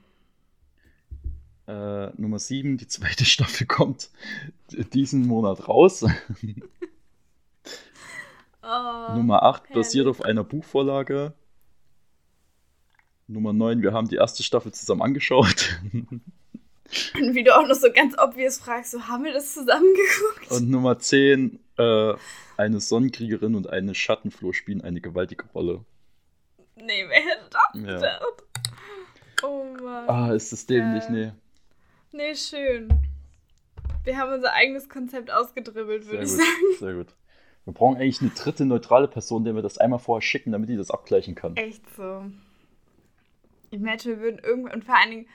Äh, 1.68 2.12
Nummer 2.20 2.40
7, 2.40 2.78
die 2.78 2.88
zweite 2.88 3.26
Staffel 3.26 3.68
kommt 3.68 4.10
diesen 4.94 5.28
Monat 5.28 5.68
raus. 5.68 6.06
Oh. 8.70 9.14
Nummer 9.16 9.44
8 9.44 9.70
herrlich. 9.70 9.76
basiert 9.76 10.08
auf 10.08 10.22
einer 10.22 10.44
Buchvorlage. 10.44 11.34
Nummer 13.28 13.54
9, 13.54 13.82
wir 13.82 13.94
haben 13.94 14.10
die 14.10 14.18
erste 14.18 14.44
Staffel 14.44 14.74
zusammen 14.74 15.02
angeschaut. 15.02 15.80
Und 17.16 17.36
wie 17.36 17.44
du 17.44 17.56
auch 17.56 17.68
noch 17.68 17.76
so 17.76 17.92
ganz 17.92 18.18
obvious 18.18 18.60
fragst, 18.60 18.92
so 18.92 19.08
haben 19.08 19.24
wir 19.26 19.34
das 19.34 19.54
zusammen 19.54 19.94
geguckt? 19.94 20.52
Und 20.52 20.70
Nummer 20.70 20.98
10, 21.00 21.60
äh, 21.78 22.14
eine 22.58 22.80
Sonnenkriegerin 22.80 23.56
und 23.56 23.70
eine 23.70 23.94
Schattenfloh 23.94 24.54
spielen 24.54 24.82
eine 24.82 25.02
gewaltige 25.02 25.46
Rolle. 25.54 25.84
nee, 26.76 27.06
wer 27.08 27.20
hätte 27.20 27.50
das 27.52 27.82
Ja. 27.82 27.96
gedacht? 27.96 28.44
Oh 29.44 29.66
Mann. 29.84 30.10
Ah, 30.10 30.34
ist 30.34 30.52
das 30.52 30.66
dämlich? 30.66 31.04
Geil. 31.08 31.34
Nee. 32.14 32.28
Nee, 32.30 32.36
schön. 32.36 32.88
Wir 34.04 34.18
haben 34.18 34.32
unser 34.34 34.54
eigenes 34.54 34.88
Konzept 34.90 35.30
ausgedribbelt, 35.30 36.08
würde 36.08 36.24
ich 36.24 36.30
gut, 36.30 36.40
sagen. 36.40 36.50
sehr 36.80 36.94
gut. 36.94 37.08
Wir 37.66 37.74
brauchen 37.74 37.98
eigentlich 37.98 38.22
eine 38.22 38.30
dritte 38.32 38.66
neutrale 38.66 39.10
Person, 39.10 39.44
der 39.44 39.54
wir 39.54 39.62
das 39.62 39.78
einmal 39.78 40.00
vorher 40.00 40.22
schicken, 40.22 40.54
damit 40.54 40.70
die 40.70 40.78
das 40.78 40.90
abgleichen 40.90 41.36
kann. 41.36 41.58
Echt 41.58 41.84
so. 41.96 42.24
Imagine, 43.72 44.16
wir 44.16 44.22
würden 44.24 44.40
irgendwann, 44.42 44.74
und 44.76 44.86
vor 44.86 44.96
allen 44.98 45.12
Dingen, 45.12 45.28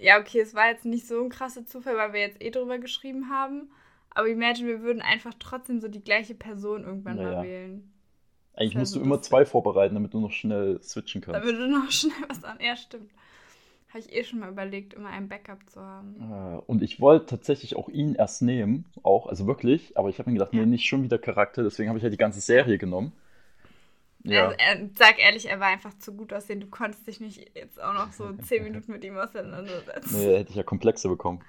ja, 0.00 0.18
okay, 0.20 0.40
es 0.40 0.54
war 0.54 0.68
jetzt 0.70 0.84
nicht 0.84 1.06
so 1.06 1.22
ein 1.22 1.28
krasser 1.30 1.66
Zufall, 1.66 1.96
weil 1.96 2.12
wir 2.12 2.20
jetzt 2.20 2.42
eh 2.42 2.50
drüber 2.50 2.78
geschrieben 2.78 3.28
haben. 3.30 3.70
Aber 4.10 4.28
imagine, 4.28 4.68
wir 4.68 4.82
würden 4.82 5.02
einfach 5.02 5.34
trotzdem 5.38 5.80
so 5.80 5.88
die 5.88 6.02
gleiche 6.02 6.34
Person 6.34 6.84
irgendwann 6.84 7.16
Naja. 7.16 7.38
mal 7.38 7.44
wählen. 7.44 7.92
Eigentlich 8.54 8.74
musst 8.74 8.94
du 8.94 8.98
so 8.98 9.04
immer 9.04 9.16
lustig. 9.16 9.28
zwei 9.30 9.44
vorbereiten, 9.44 9.94
damit 9.94 10.14
du 10.14 10.20
noch 10.20 10.32
schnell 10.32 10.82
switchen 10.82 11.20
kannst. 11.20 11.40
Damit 11.40 11.56
du 11.56 11.68
noch 11.68 11.90
schnell 11.90 12.12
was 12.28 12.42
an. 12.42 12.58
Ja, 12.60 12.74
stimmt. 12.76 13.10
Habe 13.90 14.00
ich 14.00 14.12
eh 14.12 14.24
schon 14.24 14.40
mal 14.40 14.50
überlegt, 14.50 14.94
immer 14.94 15.08
ein 15.10 15.28
Backup 15.28 15.60
zu 15.70 15.80
haben. 15.80 16.16
Äh, 16.20 16.60
Und 16.66 16.82
ich 16.82 17.00
wollte 17.00 17.26
tatsächlich 17.26 17.76
auch 17.76 17.88
ihn 17.88 18.14
erst 18.16 18.42
nehmen, 18.42 18.84
auch, 19.02 19.26
also 19.28 19.46
wirklich, 19.46 19.96
aber 19.96 20.08
ich 20.10 20.18
habe 20.18 20.28
mir 20.30 20.34
gedacht, 20.38 20.52
Ja. 20.52 20.60
nee, 20.60 20.66
nicht 20.66 20.86
schon 20.86 21.04
wieder 21.04 21.18
Charakter, 21.18 21.62
deswegen 21.62 21.88
habe 21.88 21.98
ich 21.98 22.02
ja 22.04 22.10
die 22.10 22.16
ganze 22.18 22.40
Serie 22.40 22.76
genommen. 22.78 23.12
Ja, 24.24 24.48
Also, 24.48 24.56
äh, 24.58 24.88
sag 24.96 25.18
ehrlich, 25.18 25.48
er 25.48 25.60
war 25.60 25.68
einfach 25.68 25.94
zu 25.98 26.12
gut 26.14 26.32
aussehen. 26.32 26.60
Du 26.60 26.66
konntest 26.68 27.06
dich 27.06 27.20
nicht 27.20 27.56
jetzt 27.56 27.80
auch 27.80 27.94
noch 27.94 28.12
so 28.12 28.32
zehn 28.42 28.64
Minuten 28.64 28.92
mit 28.92 29.04
ihm 29.04 29.16
auseinandersetzen. 29.16 30.18
nee, 30.18 30.38
hätte 30.38 30.50
ich 30.50 30.56
ja 30.56 30.62
Komplexe 30.62 31.08
bekommen. 31.08 31.44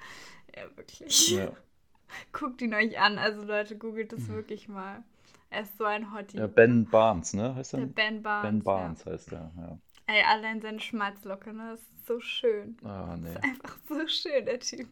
Ja, 0.56 0.64
wirklich. 0.78 1.30
Ja, 1.32 1.52
Guckt 2.34 2.62
ihn 2.62 2.74
euch 2.74 3.00
an. 3.00 3.18
Also 3.18 3.44
Leute, 3.44 3.78
googelt 3.78 4.12
das 4.14 4.28
wirklich 4.30 4.68
mal. 4.68 5.04
Er 5.52 5.62
ist 5.62 5.78
so 5.78 5.84
ein 5.86 6.14
Hottie. 6.14 6.38
ja 6.38 6.48
Ben 6.48 6.86
Barnes, 6.86 7.34
ne? 7.34 7.56
Heißt 7.56 7.74
Der 7.74 7.82
er? 7.82 7.86
Ben 7.88 8.22
Barnes. 8.22 8.50
Ben 8.52 8.64
Barnes 8.64 9.06
heißt 9.06 9.32
er, 9.32 9.52
ja. 9.58 9.64
Ja. 9.64 9.78
Ey, 10.08 10.24
allein 10.24 10.62
seine 10.62 10.80
Schmalzlocke, 10.80 11.54
ne? 11.54 11.72
Das 11.72 11.80
ist 11.82 12.08
so 12.08 12.20
schön. 12.20 12.78
Ah, 12.84 13.16
nee. 13.18 13.34
Das 13.34 13.44
ist 13.44 13.44
einfach 13.44 13.78
so 13.88 14.08
schön, 14.08 14.46
der 14.46 14.60
Typ. 14.60 14.88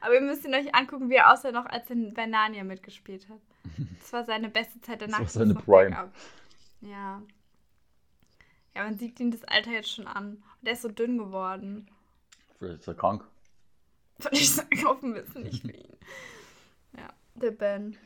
Aber 0.00 0.14
ihr 0.14 0.20
müsst 0.20 0.44
ihn 0.44 0.54
euch 0.54 0.74
angucken, 0.74 1.10
wie 1.10 1.16
er 1.16 1.32
aussah 1.32 1.52
noch, 1.52 1.66
als 1.66 1.90
er 1.90 1.96
bei 2.14 2.26
Narnia 2.26 2.64
mitgespielt 2.64 3.28
hat. 3.28 3.40
Das 4.00 4.12
war 4.12 4.24
seine 4.24 4.48
beste 4.48 4.80
Zeit 4.80 5.02
danach. 5.02 5.18
Das 5.20 5.36
war 5.36 5.44
seine 5.46 5.54
Prime. 5.54 6.10
Ja. 6.80 7.22
Ja, 8.74 8.84
man 8.84 8.98
sieht 8.98 9.18
ihm 9.20 9.30
das 9.30 9.44
Alter 9.44 9.70
jetzt 9.72 9.90
schon 9.92 10.06
an. 10.06 10.42
Und 10.60 10.66
er 10.66 10.72
ist 10.72 10.82
so 10.82 10.88
dünn 10.88 11.18
geworden. 11.18 11.88
Vielleicht 12.58 12.80
ist 12.80 12.88
er 12.88 12.94
krank. 12.94 13.24
Ich 14.32 14.50
sage 14.52 14.82
hoffen 14.84 15.14
wir 15.14 15.22
es 15.22 15.34
nicht 15.34 15.62
für 15.62 15.70
ihn. 15.72 15.96
Ja, 16.96 17.08
der 17.34 17.52
Ben. 17.52 17.96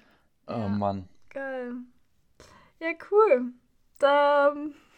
Oh 0.46 0.52
Ja. 0.52 0.68
Mann. 0.68 1.08
Geil. 1.30 1.74
Ja, 2.80 2.88
cool. 3.10 3.52
Da 3.98 4.54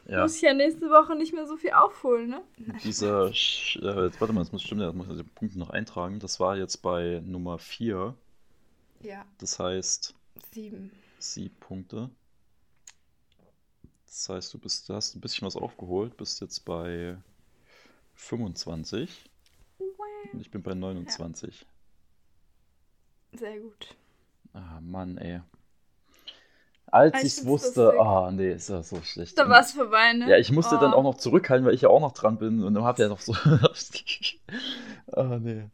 Ja. 0.06 0.22
muss 0.22 0.36
ich 0.36 0.42
ja 0.42 0.54
nächste 0.54 0.90
Woche 0.90 1.14
nicht 1.14 1.32
mehr 1.34 1.46
so 1.46 1.56
viel 1.56 1.70
aufholen, 1.72 2.30
ne? 2.30 2.42
Dieser, 2.82 3.26
Sch- 3.28 3.80
äh, 3.80 4.06
jetzt 4.06 4.20
warte 4.20 4.32
mal, 4.34 4.40
das 4.40 4.50
muss 4.52 4.62
stimmen, 4.62 4.80
das 4.80 4.94
muss 4.94 5.08
ich 5.08 5.16
die 5.16 5.22
Punkte 5.22 5.58
noch 5.58 5.70
eintragen. 5.70 6.18
Das 6.18 6.40
war 6.40 6.56
jetzt 6.56 6.78
bei 6.82 7.22
Nummer 7.24 7.58
4. 7.58 8.14
Ja, 9.02 9.24
Das 9.38 9.58
heißt, 9.60 10.14
sieben. 10.52 10.90
sieben 11.18 11.54
Punkte. 11.60 12.10
Das 14.14 14.28
heißt, 14.28 14.54
du 14.54 14.58
bist, 14.58 14.88
du 14.88 14.94
hast 14.94 15.16
ein 15.16 15.20
bisschen 15.20 15.44
was 15.44 15.56
aufgeholt, 15.56 16.16
bist 16.16 16.40
jetzt 16.40 16.64
bei 16.64 17.16
25 18.14 19.10
und 20.32 20.40
ich 20.40 20.52
bin 20.52 20.62
bei 20.62 20.72
29. 20.74 21.66
Sehr 23.32 23.58
gut. 23.58 23.96
Ah, 24.52 24.78
Mann, 24.80 25.18
ey. 25.18 25.40
Als 26.86 27.14
Ah, 27.14 27.18
ich 27.22 27.24
es 27.38 27.44
wusste, 27.44 27.98
ah, 27.98 28.30
nee, 28.30 28.52
ist 28.52 28.68
ja 28.68 28.84
so 28.84 29.02
schlecht. 29.02 29.36
Da 29.36 29.48
war 29.48 29.58
es 29.60 29.72
vorbei, 29.72 30.12
ne? 30.12 30.30
Ja, 30.30 30.38
ich 30.38 30.52
musste 30.52 30.78
dann 30.78 30.94
Oh. 30.94 30.98
auch 30.98 31.02
noch 31.02 31.16
zurückhalten, 31.16 31.66
weil 31.66 31.74
ich 31.74 31.80
ja 31.80 31.88
auch 31.88 32.00
noch 32.00 32.12
dran 32.12 32.38
bin 32.38 32.62
und 32.62 32.72
dann 32.72 32.84
hab 32.84 33.00
ja 33.00 33.08
noch 33.08 33.18
so. 33.20 33.32
ah, 35.12 35.38
nee. 35.40 35.64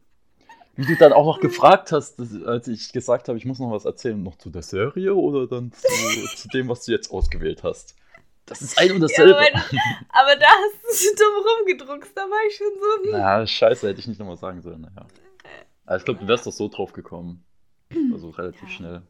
Wie 0.75 0.85
du 0.87 0.95
dann 0.95 1.13
auch 1.13 1.27
noch 1.27 1.41
gefragt 1.41 1.91
hast, 1.91 2.15
dass- 2.17 2.41
als 2.43 2.67
ich 2.67 2.91
gesagt 2.91 3.27
habe, 3.27 3.37
ich 3.37 3.45
muss 3.45 3.59
noch 3.59 3.69
was 3.69 3.85
erzählen, 3.85 4.23
noch 4.23 4.37
zu 4.39 4.49
der 4.49 4.63
Serie 4.63 5.13
oder 5.13 5.45
dann 5.45 5.71
zu, 5.73 5.87
zu 6.37 6.47
dem, 6.47 6.69
was 6.69 6.85
du 6.85 6.91
jetzt 6.91 7.11
ausgewählt 7.11 7.61
hast. 7.61 7.95
Das 8.45 8.61
ist 8.61 8.77
ein 8.77 8.91
und 8.91 9.01
Ja, 9.01 9.07
dasselbe. 9.07 9.37
aber, 9.37 9.47
aber 10.09 10.35
da 10.35 10.47
hast 10.47 10.83
du 10.83 10.93
so 10.93 11.15
dumm 11.15 11.45
rumgedruckst, 11.59 12.15
da 12.17 12.21
war 12.21 12.47
ich 12.49 12.55
schon 12.55 12.67
so. 12.79 13.03
hm. 13.05 13.11
Na, 13.11 13.45
scheiße, 13.47 13.87
hätte 13.87 13.99
ich 13.99 14.07
nicht 14.07 14.19
nochmal 14.19 14.37
sagen 14.37 14.61
sollen. 14.61 14.81
Naja. 14.81 15.07
Aber 15.85 15.97
ich 15.97 16.03
glaube, 16.05 16.19
du 16.19 16.27
wärst 16.27 16.45
doch 16.45 16.51
so 16.51 16.67
drauf 16.67 16.91
gekommen. 16.93 17.45
Also 18.13 18.29
relativ 18.29 18.63
Ja. 18.63 18.69
schnell. 18.69 19.01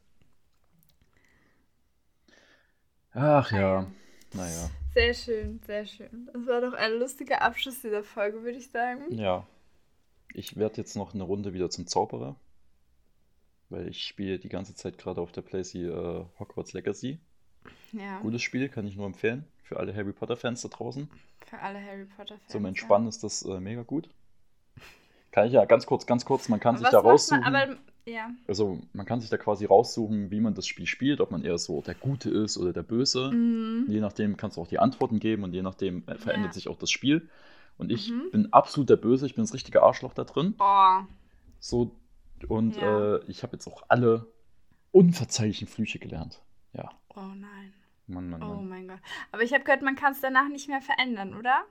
Ach 3.14 3.52
ja, 3.52 3.58
Naja. 3.58 3.88
naja. 4.34 4.70
Sehr 4.94 5.14
schön, 5.14 5.60
sehr 5.66 5.86
schön. 5.86 6.30
Das 6.34 6.46
war 6.48 6.62
doch 6.62 6.74
ein 6.74 6.94
lustiger 7.00 7.42
Abschluss 7.42 7.82
dieser 7.82 8.04
Folge, 8.04 8.44
würde 8.44 8.58
ich 8.58 8.70
sagen. 8.72 9.12
Ja. 9.14 9.48
Ich 10.34 10.58
werde 10.58 10.78
jetzt 10.78 10.96
noch 10.96 11.14
eine 11.14 11.24
Runde 11.24 11.54
wieder 11.54 11.70
zum 11.70 11.88
Zauberer. 11.88 12.36
Weil 13.70 13.88
ich 13.88 14.04
spiele 14.04 14.38
die 14.40 14.50
ganze 14.50 14.76
Zeit 14.76 14.98
gerade 14.98 15.22
auf 15.22 15.32
der 15.32 15.42
Playsee 15.44 15.86
äh, 15.88 16.26
Hogwarts 16.40 16.74
Legacy. 16.74 17.20
Ja, 17.94 18.20
Gutes 18.20 18.42
Spiel, 18.42 18.70
kann 18.70 18.88
ich 18.88 18.96
nur 18.96 19.06
empfehlen. 19.06 19.46
Für 19.64 19.78
alle 19.80 19.94
Harry 19.96 20.14
Potter-Fans 20.14 20.62
da 20.62 20.70
draußen. 20.70 21.10
für 21.46 21.60
alle 21.60 21.80
Harry 21.84 22.06
Potter-Fans. 22.06 22.52
Zum 22.52 22.64
ja. 22.64 22.70
Entspannen 22.70 23.08
ist 23.08 23.24
das 23.24 23.44
äh, 23.44 23.60
mega 23.60 23.84
gut. 23.84 24.10
Kann 25.32 25.48
ich 25.48 25.54
ja 25.54 25.64
ganz 25.66 25.86
kurz, 25.86 26.06
ganz 26.06 26.26
kurz, 26.26 26.50
man 26.50 26.60
kann 26.60 26.76
Aber 26.76 26.80
sich 26.84 26.90
da 26.92 26.98
macht 26.98 27.04
man- 27.06 27.12
raussuchen. 27.12 27.44
Aber, 27.44 27.78
ja. 28.06 28.30
Also 28.48 28.80
man 28.94 29.06
kann 29.06 29.22
sich 29.22 29.30
da 29.30 29.38
quasi 29.38 29.66
raussuchen, 29.66 30.30
wie 30.32 30.40
man 30.42 30.54
das 30.56 30.68
Spiel 30.68 30.86
spielt, 30.88 31.22
ob 31.22 31.32
man 31.32 31.44
eher 31.44 31.58
so 31.58 31.82
der 31.82 31.96
Gute 31.96 32.30
ist 32.30 32.58
oder 32.58 32.74
der 32.74 32.84
Böse. 32.84 33.32
Mhm. 33.32 33.86
Je 33.88 34.00
nachdem 34.02 34.36
kannst 34.38 34.58
du 34.58 34.62
auch 34.62 34.68
die 34.68 34.80
Antworten 34.80 35.20
geben 35.20 35.44
und 35.44 35.54
je 35.54 35.62
nachdem 35.62 36.04
äh, 36.08 36.16
verändert 36.18 36.50
Ja. 36.52 36.54
sich 36.54 36.68
auch 36.68 36.78
das 36.78 36.92
Spiel. 36.92 37.30
Und 37.78 37.92
ich 37.92 38.10
Mhm. 38.12 38.32
bin 38.32 38.54
absolut 38.54 38.90
der 38.90 38.98
Böse, 38.98 39.26
ich 39.26 39.36
bin 39.36 39.44
das 39.44 39.54
richtige 39.54 39.84
Arschloch 39.84 40.14
da 40.14 40.24
drin. 40.26 40.56
Oh, 40.60 41.00
So, 41.60 41.96
und 42.48 42.76
Ja. 42.76 43.16
äh, 43.18 43.22
ich 43.28 43.44
habe 43.44 43.54
jetzt 43.54 43.68
auch 43.68 43.84
alle 43.88 44.28
unverzeihlichen 44.92 45.68
Flüche 45.68 46.00
gelernt. 46.00 46.42
Ja, 46.74 46.90
oh 47.16 47.34
nein. 47.36 47.74
Mann, 48.08 48.30
Mann, 48.30 48.44
Oh 48.44 48.46
Mann. 48.46 48.64
mein 48.64 48.88
Gott. 48.88 49.00
Aber 49.32 49.44
ich 49.44 49.54
habe 49.54 49.64
gehört, 49.64 49.82
man 49.84 49.96
kann 49.96 50.14
es 50.14 50.22
danach 50.22 50.50
nicht 50.50 50.68
mehr 50.70 50.82
verändern, 50.82 51.36
oder? 51.36 51.64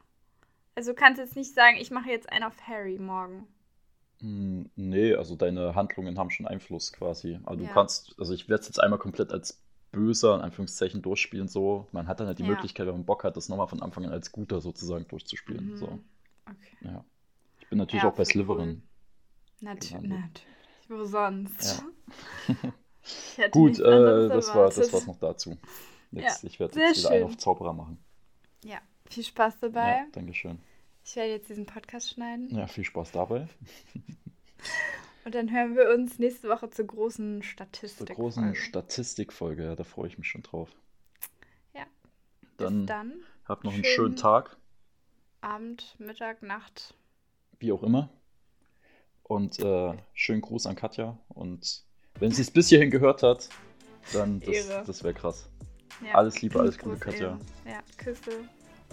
Also 0.77 0.93
du 0.93 0.97
kannst 0.97 1.21
jetzt 1.21 1.37
nicht 1.37 1.55
sagen, 1.55 1.77
ich 1.79 1.91
mache 1.91 2.11
jetzt 2.11 2.31
einen 2.33 2.45
auf 2.45 2.57
Harry 2.69 2.99
morgen. 2.99 3.49
Hm, 4.21 4.71
nee, 4.77 5.15
also 5.15 5.35
deine 5.37 5.75
Handlungen 5.75 6.19
haben 6.19 6.31
schon 6.31 6.47
Einfluss 6.47 6.93
quasi. 6.93 7.41
Also 7.45 7.63
Ja. 7.63 7.63
du 7.65 7.69
kannst, 7.69 8.15
also 8.19 8.35
ich 8.35 8.49
werde 8.49 8.61
es 8.63 8.69
jetzt 8.69 8.79
einmal 8.81 8.99
komplett 8.99 9.33
als 9.33 9.63
Böser, 9.93 10.35
in 10.37 10.43
Anführungszeichen, 10.43 11.03
durchspielen 11.03 11.49
so. 11.49 11.89
Man 11.93 12.07
hat 12.07 12.21
dann 12.21 12.27
halt 12.27 12.39
die 12.39 12.43
Ja. 12.43 12.49
Möglichkeit, 12.51 12.87
wenn 12.87 12.95
man 12.95 13.07
Bock 13.07 13.25
hat, 13.25 13.37
das 13.37 13.49
nochmal 13.49 13.69
von 13.69 13.83
Anfang 13.83 14.05
an 14.05 14.13
als 14.13 14.31
Guter 14.33 14.61
sozusagen 14.61 15.09
durchzuspielen. 15.09 15.71
Mhm. 15.71 15.75
So, 15.75 16.01
Okay. 16.49 16.77
ja. 16.81 17.05
Ich 17.61 17.69
bin 17.69 17.79
natürlich 17.79 18.05
Ja, 18.05 18.11
auch 18.11 18.15
bei 18.17 18.25
voll 18.25 18.45
cool. 18.51 18.77
Natürlich. 19.61 20.03
Wo 20.89 21.05
sonst? 21.05 21.61
Ja. 21.65 21.85
Gut, 23.51 23.79
äh, 23.79 24.29
das 24.29 24.55
war 24.55 24.67
das 24.67 24.93
war's 24.93 25.07
noch 25.07 25.19
dazu. 25.19 25.57
Jetzt, 26.13 26.45
ich 26.45 26.59
werde 26.59 26.79
jetzt 26.81 26.99
wieder 26.99 27.11
einen 27.11 27.19
schön. 27.21 27.25
auf 27.25 27.39
Zauberer 27.39 27.73
machen. 27.73 28.03
Ja, 28.65 28.79
viel 29.09 29.25
Spaß 29.25 29.61
dabei. 29.61 29.99
Ja, 29.99 30.07
Dankeschön. 30.13 30.59
Ich 31.05 31.17
werde 31.17 31.31
jetzt 31.31 31.49
diesen 31.49 31.67
Podcast 31.67 32.11
schneiden. 32.11 32.49
Ja, 32.55 32.67
viel 32.67 32.85
Spaß 32.85 33.13
dabei. 33.13 33.49
Und 35.25 35.35
dann 35.35 35.51
hören 35.51 35.77
wir 35.77 35.91
uns 35.91 36.19
nächste 36.19 36.49
Woche 36.49 36.71
zur 36.71 36.87
großen 36.87 37.43
Zur 37.43 37.45
Statistik. 37.45 38.17
großen 38.17 38.55
Statistikfolge, 38.55 39.65
ja, 39.65 39.77
da 39.77 39.85
freue 39.85 40.09
ich 40.09 40.19
mich 40.19 40.29
schon 40.29 40.43
drauf. 40.43 40.71
Ja. 41.75 41.85
Dann, 42.57 42.81
Bis 42.81 42.87
dann. 42.87 43.13
habt 43.47 43.65
noch 43.65 43.73
einen 43.73 43.85
schön. 43.85 43.95
schönen 43.95 44.17
Tag, 44.17 44.57
Abend, 45.43 45.95
Mittag, 45.99 46.43
Nacht. 46.43 46.95
wie 47.59 47.73
auch 47.73 47.83
immer. 47.83 48.11
Und 49.23 49.59
äh, 49.61 49.95
schönen 50.13 50.41
Gruß 50.41 50.67
an 50.67 50.75
Katja. 50.75 51.17
Und 51.29 51.85
wenn 52.19 52.33
sie 52.33 52.43
es 52.43 52.51
bis 52.51 52.69
hierhin 52.69 52.91
gehört 52.91 53.23
hat, 53.23 53.49
dann 54.13 54.41
das, 54.41 54.49
Ehre. 54.49 54.85
das 54.87 55.05
wäre 55.05 55.15
krass. 55.15 55.49
Ja. 56.05 56.15
Alles 56.15 56.41
Liebe, 56.41 56.59
alles 56.59 56.79
Gute, 56.79 56.97
Katja. 56.97 57.39
Ja, 57.67 57.81
Küsse 57.97 58.31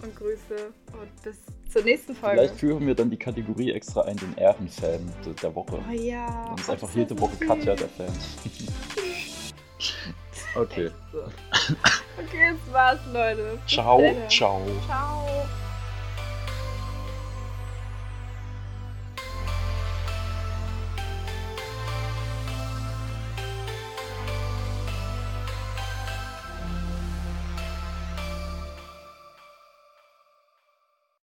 und 0.03 0.15
Grüße 0.15 0.71
und 0.93 1.23
bis 1.23 1.37
zur 1.71 1.83
nächsten 1.83 2.15
Folge. 2.15 2.37
Vielleicht 2.37 2.59
führen 2.59 2.85
wir 2.85 2.95
dann 2.95 3.09
die 3.09 3.17
Kategorie 3.17 3.71
extra 3.71 4.01
ein, 4.01 4.17
den 4.17 4.35
Ehrenfan 4.37 5.11
der, 5.25 5.33
der 5.33 5.55
Woche. 5.55 5.83
Oh 5.87 5.91
ja. 5.91 6.45
Dann 6.47 6.57
ist 6.57 6.69
einfach 6.69 6.93
jede 6.93 7.19
Woche 7.19 7.35
Katja 7.37 7.75
der 7.75 7.89
Fan. 7.89 8.13
okay. 10.55 10.91
So. 11.11 11.23
Okay, 12.19 12.51
das 12.51 12.73
war's, 12.73 12.99
Leute. 13.11 13.59
Bis 13.63 13.73
Ciao, 13.73 14.01
ciao. 14.29 14.61
Ciao. 14.85 15.45